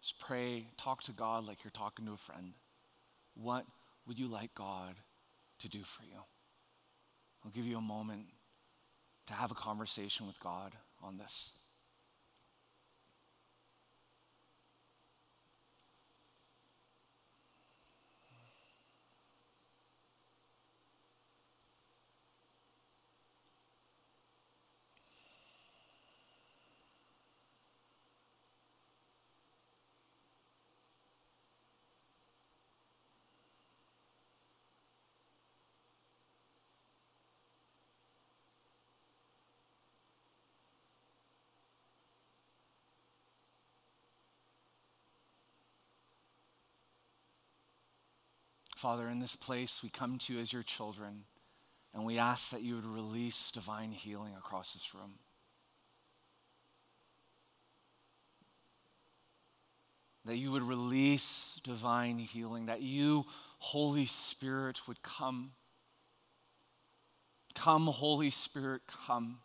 Just 0.00 0.20
pray, 0.20 0.66
talk 0.76 1.02
to 1.04 1.12
God 1.12 1.44
like 1.44 1.64
you're 1.64 1.70
talking 1.72 2.06
to 2.06 2.12
a 2.12 2.16
friend. 2.16 2.52
What 3.34 3.66
would 4.06 4.20
you 4.20 4.28
like 4.28 4.54
God 4.54 4.94
to 5.58 5.68
do 5.68 5.82
for 5.82 6.04
you? 6.04 6.20
I'll 7.44 7.50
give 7.50 7.66
you 7.66 7.76
a 7.76 7.82
moment 7.82 8.26
to 9.26 9.34
have 9.34 9.50
a 9.50 9.54
conversation 9.54 10.26
with 10.26 10.38
God 10.40 10.72
on 11.02 11.18
this. 11.18 11.52
Father, 48.86 49.08
in 49.08 49.18
this 49.18 49.34
place, 49.34 49.82
we 49.82 49.88
come 49.88 50.16
to 50.16 50.32
you 50.32 50.38
as 50.38 50.52
your 50.52 50.62
children, 50.62 51.24
and 51.92 52.04
we 52.04 52.18
ask 52.18 52.52
that 52.52 52.62
you 52.62 52.76
would 52.76 52.84
release 52.84 53.50
divine 53.50 53.90
healing 53.90 54.32
across 54.38 54.74
this 54.74 54.94
room. 54.94 55.14
That 60.24 60.36
you 60.36 60.52
would 60.52 60.62
release 60.62 61.60
divine 61.64 62.18
healing, 62.18 62.66
that 62.66 62.80
you, 62.80 63.24
Holy 63.58 64.06
Spirit, 64.06 64.86
would 64.86 65.02
come. 65.02 65.50
Come, 67.56 67.88
Holy 67.88 68.30
Spirit, 68.30 68.82
come. 68.86 69.38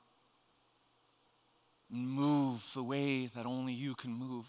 Move 1.89 2.63
the 2.75 2.83
way 2.83 3.25
that 3.25 3.47
only 3.47 3.73
you 3.73 3.95
can 3.95 4.13
move. 4.13 4.45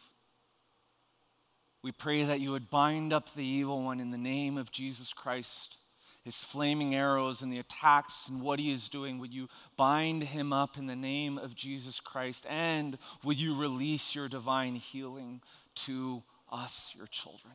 We 1.83 1.91
pray 1.91 2.23
that 2.25 2.41
you 2.41 2.53
would 2.53 2.71
bind 2.71 3.13
up 3.13 3.33
the 3.35 3.45
evil 3.45 3.83
one 3.83 3.99
in 3.99 4.13
the 4.13 4.19
name 4.19 4.57
of 4.57 4.71
Jesus 4.71 5.13
Christ. 5.13 5.77
His 6.25 6.37
flaming 6.37 6.95
arrows 6.95 7.43
and 7.43 7.53
the 7.53 7.59
attacks 7.59 8.29
and 8.29 8.41
what 8.41 8.61
he 8.61 8.71
is 8.71 8.89
doing, 8.89 9.19
would 9.19 9.35
you 9.35 9.49
bind 9.77 10.23
him 10.23 10.53
up 10.53 10.79
in 10.79 10.87
the 10.87 10.95
name 10.95 11.37
of 11.37 11.57
Jesus 11.57 11.99
Christ? 11.99 12.47
And 12.49 12.97
would 13.25 13.41
you 13.41 13.57
release 13.57 14.15
your 14.15 14.29
divine 14.29 14.77
healing 14.77 15.41
to 15.75 16.23
us, 16.53 16.95
your 16.97 17.09
children? 17.09 17.55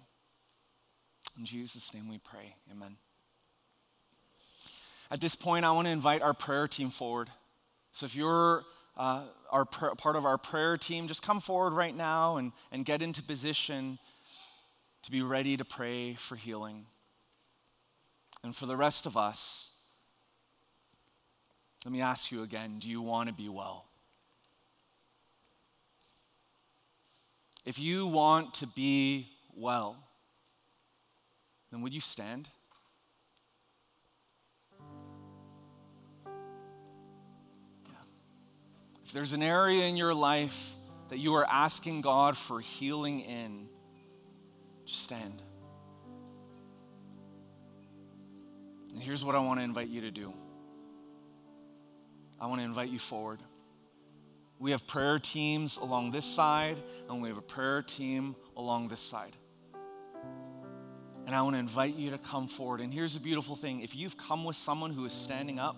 In 1.38 1.46
Jesus' 1.46 1.94
name 1.94 2.10
we 2.10 2.18
pray. 2.18 2.56
Amen. 2.70 2.98
At 5.10 5.22
this 5.22 5.36
point, 5.36 5.64
I 5.64 5.72
want 5.72 5.88
to 5.88 5.92
invite 5.92 6.22
our 6.22 6.34
prayer 6.34 6.68
team 6.68 6.90
forward. 6.90 7.30
So 7.94 8.06
if 8.06 8.16
you're 8.16 8.64
uh, 8.98 9.24
our 9.50 9.64
pr- 9.64 9.96
part 9.98 10.18
of 10.18 10.26
our 10.26 10.38
prayer 10.38 10.76
team, 10.78 11.08
just 11.08 11.24
come 11.24 11.40
forward 11.40 11.72
right 11.72 11.96
now 11.96 12.36
and, 12.36 12.52
and 12.74 12.84
get 12.84 13.02
into 13.02 13.24
position 13.24 14.00
to 15.08 15.12
be 15.12 15.22
ready 15.22 15.56
to 15.56 15.64
pray 15.64 16.16
for 16.16 16.36
healing. 16.36 16.86
And 18.44 18.54
for 18.54 18.66
the 18.66 18.76
rest 18.76 19.06
of 19.06 19.16
us, 19.16 19.70
let 21.86 21.94
me 21.94 22.02
ask 22.02 22.30
you 22.30 22.44
again 22.44 22.76
do 22.80 22.90
you 22.90 23.02
want 23.02 23.30
to 23.30 23.34
be 23.34 23.48
well? 23.48 23.86
If 27.66 27.80
you 27.80 28.06
want 28.06 28.56
to 28.56 28.68
be 28.68 29.30
well, 29.56 29.96
then 31.72 31.80
would 31.84 31.94
you 31.94 32.02
stand? 32.02 32.50
Yeah. 37.86 37.94
If 39.06 39.14
there's 39.14 39.32
an 39.32 39.42
area 39.42 39.86
in 39.86 39.96
your 39.96 40.14
life 40.14 40.76
that 41.08 41.20
you 41.20 41.36
are 41.36 41.46
asking 41.50 42.02
God 42.02 42.36
for 42.36 42.60
healing 42.60 43.22
in, 43.22 43.70
just 44.88 45.04
stand. 45.04 45.42
And 48.94 49.04
here's 49.04 49.24
what 49.24 49.36
I 49.36 49.40
want 49.40 49.60
to 49.60 49.64
invite 49.64 49.90
you 49.90 50.02
to 50.02 50.12
do 50.12 50.34
I 52.40 52.48
want 52.48 52.62
to 52.62 52.66
invite 52.66 52.90
you 52.90 53.00
forward. 53.00 53.40
We 54.60 54.72
have 54.72 54.88
prayer 54.88 55.20
teams 55.20 55.78
along 55.78 56.12
this 56.12 56.26
side, 56.26 56.78
and 57.08 57.22
we 57.22 57.30
have 57.30 57.38
a 57.38 57.44
prayer 57.44 57.84
team 57.84 58.36
along 58.56 58.88
this 58.88 59.02
side. 59.02 59.36
And 61.28 61.36
I 61.36 61.42
want 61.42 61.56
to 61.56 61.60
invite 61.60 61.96
you 61.96 62.10
to 62.12 62.18
come 62.18 62.48
forward. 62.48 62.80
And 62.80 62.92
here's 62.92 63.14
the 63.14 63.20
beautiful 63.20 63.56
thing 63.56 63.82
if 63.82 63.96
you've 63.96 64.18
come 64.18 64.46
with 64.46 64.56
someone 64.56 64.92
who 64.92 65.06
is 65.06 65.14
standing 65.14 65.60
up, 65.60 65.76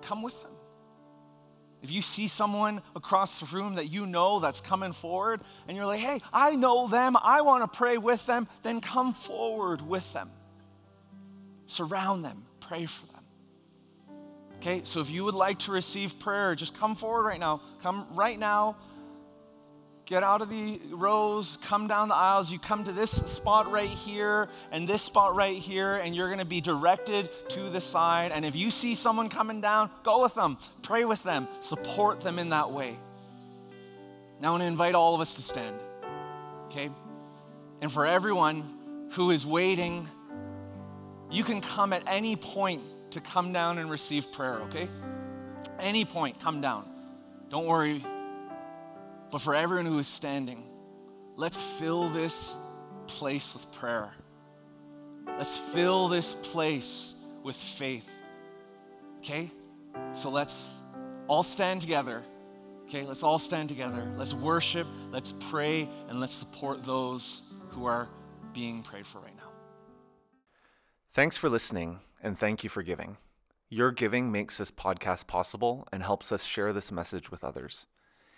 come 0.00 0.22
with 0.22 0.40
them. 0.42 0.55
If 1.86 1.92
you 1.92 2.02
see 2.02 2.26
someone 2.26 2.82
across 2.96 3.38
the 3.38 3.46
room 3.56 3.76
that 3.76 3.92
you 3.92 4.06
know 4.06 4.40
that's 4.40 4.60
coming 4.60 4.90
forward 4.90 5.40
and 5.68 5.76
you're 5.76 5.86
like, 5.86 6.00
hey, 6.00 6.20
I 6.32 6.56
know 6.56 6.88
them, 6.88 7.16
I 7.22 7.42
want 7.42 7.62
to 7.62 7.78
pray 7.78 7.96
with 7.96 8.26
them, 8.26 8.48
then 8.64 8.80
come 8.80 9.12
forward 9.12 9.80
with 9.80 10.12
them. 10.12 10.28
Surround 11.66 12.24
them, 12.24 12.44
pray 12.58 12.86
for 12.86 13.06
them. 13.06 13.22
Okay, 14.56 14.80
so 14.82 14.98
if 14.98 15.10
you 15.10 15.22
would 15.26 15.36
like 15.36 15.60
to 15.60 15.70
receive 15.70 16.18
prayer, 16.18 16.56
just 16.56 16.76
come 16.76 16.96
forward 16.96 17.22
right 17.22 17.38
now. 17.38 17.60
Come 17.80 18.04
right 18.16 18.36
now. 18.36 18.74
Get 20.06 20.22
out 20.22 20.40
of 20.40 20.48
the 20.48 20.80
rows, 20.92 21.58
come 21.62 21.88
down 21.88 22.08
the 22.08 22.14
aisles. 22.14 22.52
You 22.52 22.60
come 22.60 22.84
to 22.84 22.92
this 22.92 23.10
spot 23.10 23.72
right 23.72 23.88
here 23.88 24.48
and 24.70 24.86
this 24.86 25.02
spot 25.02 25.34
right 25.34 25.58
here, 25.58 25.96
and 25.96 26.14
you're 26.14 26.28
going 26.28 26.38
to 26.38 26.44
be 26.44 26.60
directed 26.60 27.28
to 27.48 27.68
the 27.70 27.80
side. 27.80 28.30
And 28.30 28.44
if 28.44 28.54
you 28.54 28.70
see 28.70 28.94
someone 28.94 29.28
coming 29.28 29.60
down, 29.60 29.90
go 30.04 30.22
with 30.22 30.34
them, 30.34 30.58
pray 30.82 31.04
with 31.04 31.24
them, 31.24 31.48
support 31.60 32.20
them 32.20 32.38
in 32.38 32.50
that 32.50 32.70
way. 32.70 32.96
Now, 34.40 34.48
I 34.48 34.50
want 34.52 34.62
to 34.62 34.66
invite 34.66 34.94
all 34.94 35.16
of 35.16 35.20
us 35.20 35.34
to 35.34 35.42
stand. 35.42 35.76
Okay? 36.66 36.88
And 37.80 37.90
for 37.90 38.06
everyone 38.06 39.08
who 39.12 39.32
is 39.32 39.44
waiting, 39.44 40.08
you 41.32 41.42
can 41.42 41.60
come 41.60 41.92
at 41.92 42.04
any 42.06 42.36
point 42.36 42.82
to 43.10 43.20
come 43.20 43.52
down 43.52 43.78
and 43.78 43.90
receive 43.90 44.30
prayer, 44.30 44.60
okay? 44.62 44.88
Any 45.80 46.04
point, 46.04 46.38
come 46.38 46.60
down. 46.60 46.84
Don't 47.50 47.66
worry. 47.66 48.04
But 49.30 49.40
for 49.40 49.54
everyone 49.54 49.86
who 49.86 49.98
is 49.98 50.06
standing, 50.06 50.64
let's 51.36 51.60
fill 51.60 52.08
this 52.08 52.56
place 53.06 53.54
with 53.54 53.70
prayer. 53.72 54.12
Let's 55.26 55.56
fill 55.56 56.08
this 56.08 56.34
place 56.36 57.14
with 57.42 57.56
faith. 57.56 58.10
Okay? 59.18 59.50
So 60.12 60.30
let's 60.30 60.78
all 61.28 61.42
stand 61.42 61.80
together. 61.80 62.22
Okay, 62.84 63.02
let's 63.04 63.24
all 63.24 63.38
stand 63.38 63.68
together. 63.68 64.08
Let's 64.16 64.32
worship, 64.32 64.86
let's 65.10 65.32
pray, 65.32 65.88
and 66.08 66.20
let's 66.20 66.34
support 66.34 66.84
those 66.84 67.42
who 67.70 67.84
are 67.84 68.08
being 68.52 68.82
prayed 68.82 69.06
for 69.06 69.18
right 69.18 69.36
now. 69.36 69.50
Thanks 71.10 71.36
for 71.36 71.48
listening, 71.48 71.98
and 72.22 72.38
thank 72.38 72.62
you 72.62 72.70
for 72.70 72.84
giving. 72.84 73.16
Your 73.68 73.90
giving 73.90 74.30
makes 74.30 74.58
this 74.58 74.70
podcast 74.70 75.26
possible 75.26 75.88
and 75.92 76.04
helps 76.04 76.30
us 76.30 76.44
share 76.44 76.72
this 76.72 76.92
message 76.92 77.28
with 77.28 77.42
others. 77.42 77.86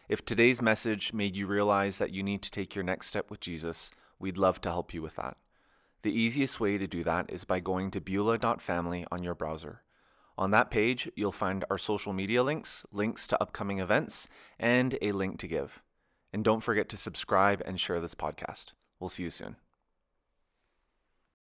If 0.08 0.24
today's 0.24 0.62
message 0.62 1.12
made 1.12 1.36
you 1.36 1.46
realize 1.46 1.98
that 1.98 2.12
you 2.12 2.22
need 2.22 2.40
to 2.40 2.50
take 2.50 2.74
your 2.74 2.82
next 2.82 3.08
step 3.08 3.30
with 3.30 3.40
Jesus, 3.40 3.90
we'd 4.18 4.38
love 4.38 4.58
to 4.62 4.70
help 4.70 4.94
you 4.94 5.02
with 5.02 5.16
that. 5.16 5.36
The 6.00 6.18
easiest 6.18 6.58
way 6.58 6.78
to 6.78 6.86
do 6.86 7.04
that 7.04 7.30
is 7.30 7.44
by 7.44 7.60
going 7.60 7.90
to 7.90 8.00
beulah.family 8.00 9.04
on 9.12 9.22
your 9.22 9.34
browser. 9.34 9.82
On 10.38 10.50
that 10.52 10.70
page, 10.70 11.10
you'll 11.14 11.30
find 11.30 11.62
our 11.68 11.76
social 11.76 12.14
media 12.14 12.42
links, 12.42 12.86
links 12.90 13.26
to 13.26 13.42
upcoming 13.42 13.80
events, 13.80 14.26
and 14.58 14.96
a 15.02 15.12
link 15.12 15.38
to 15.40 15.46
give. 15.46 15.82
And 16.32 16.42
don't 16.42 16.62
forget 16.62 16.88
to 16.88 16.96
subscribe 16.96 17.60
and 17.66 17.78
share 17.78 18.00
this 18.00 18.14
podcast. 18.14 18.72
We'll 18.98 19.10
see 19.10 19.24
you 19.24 19.30
soon. 19.30 19.56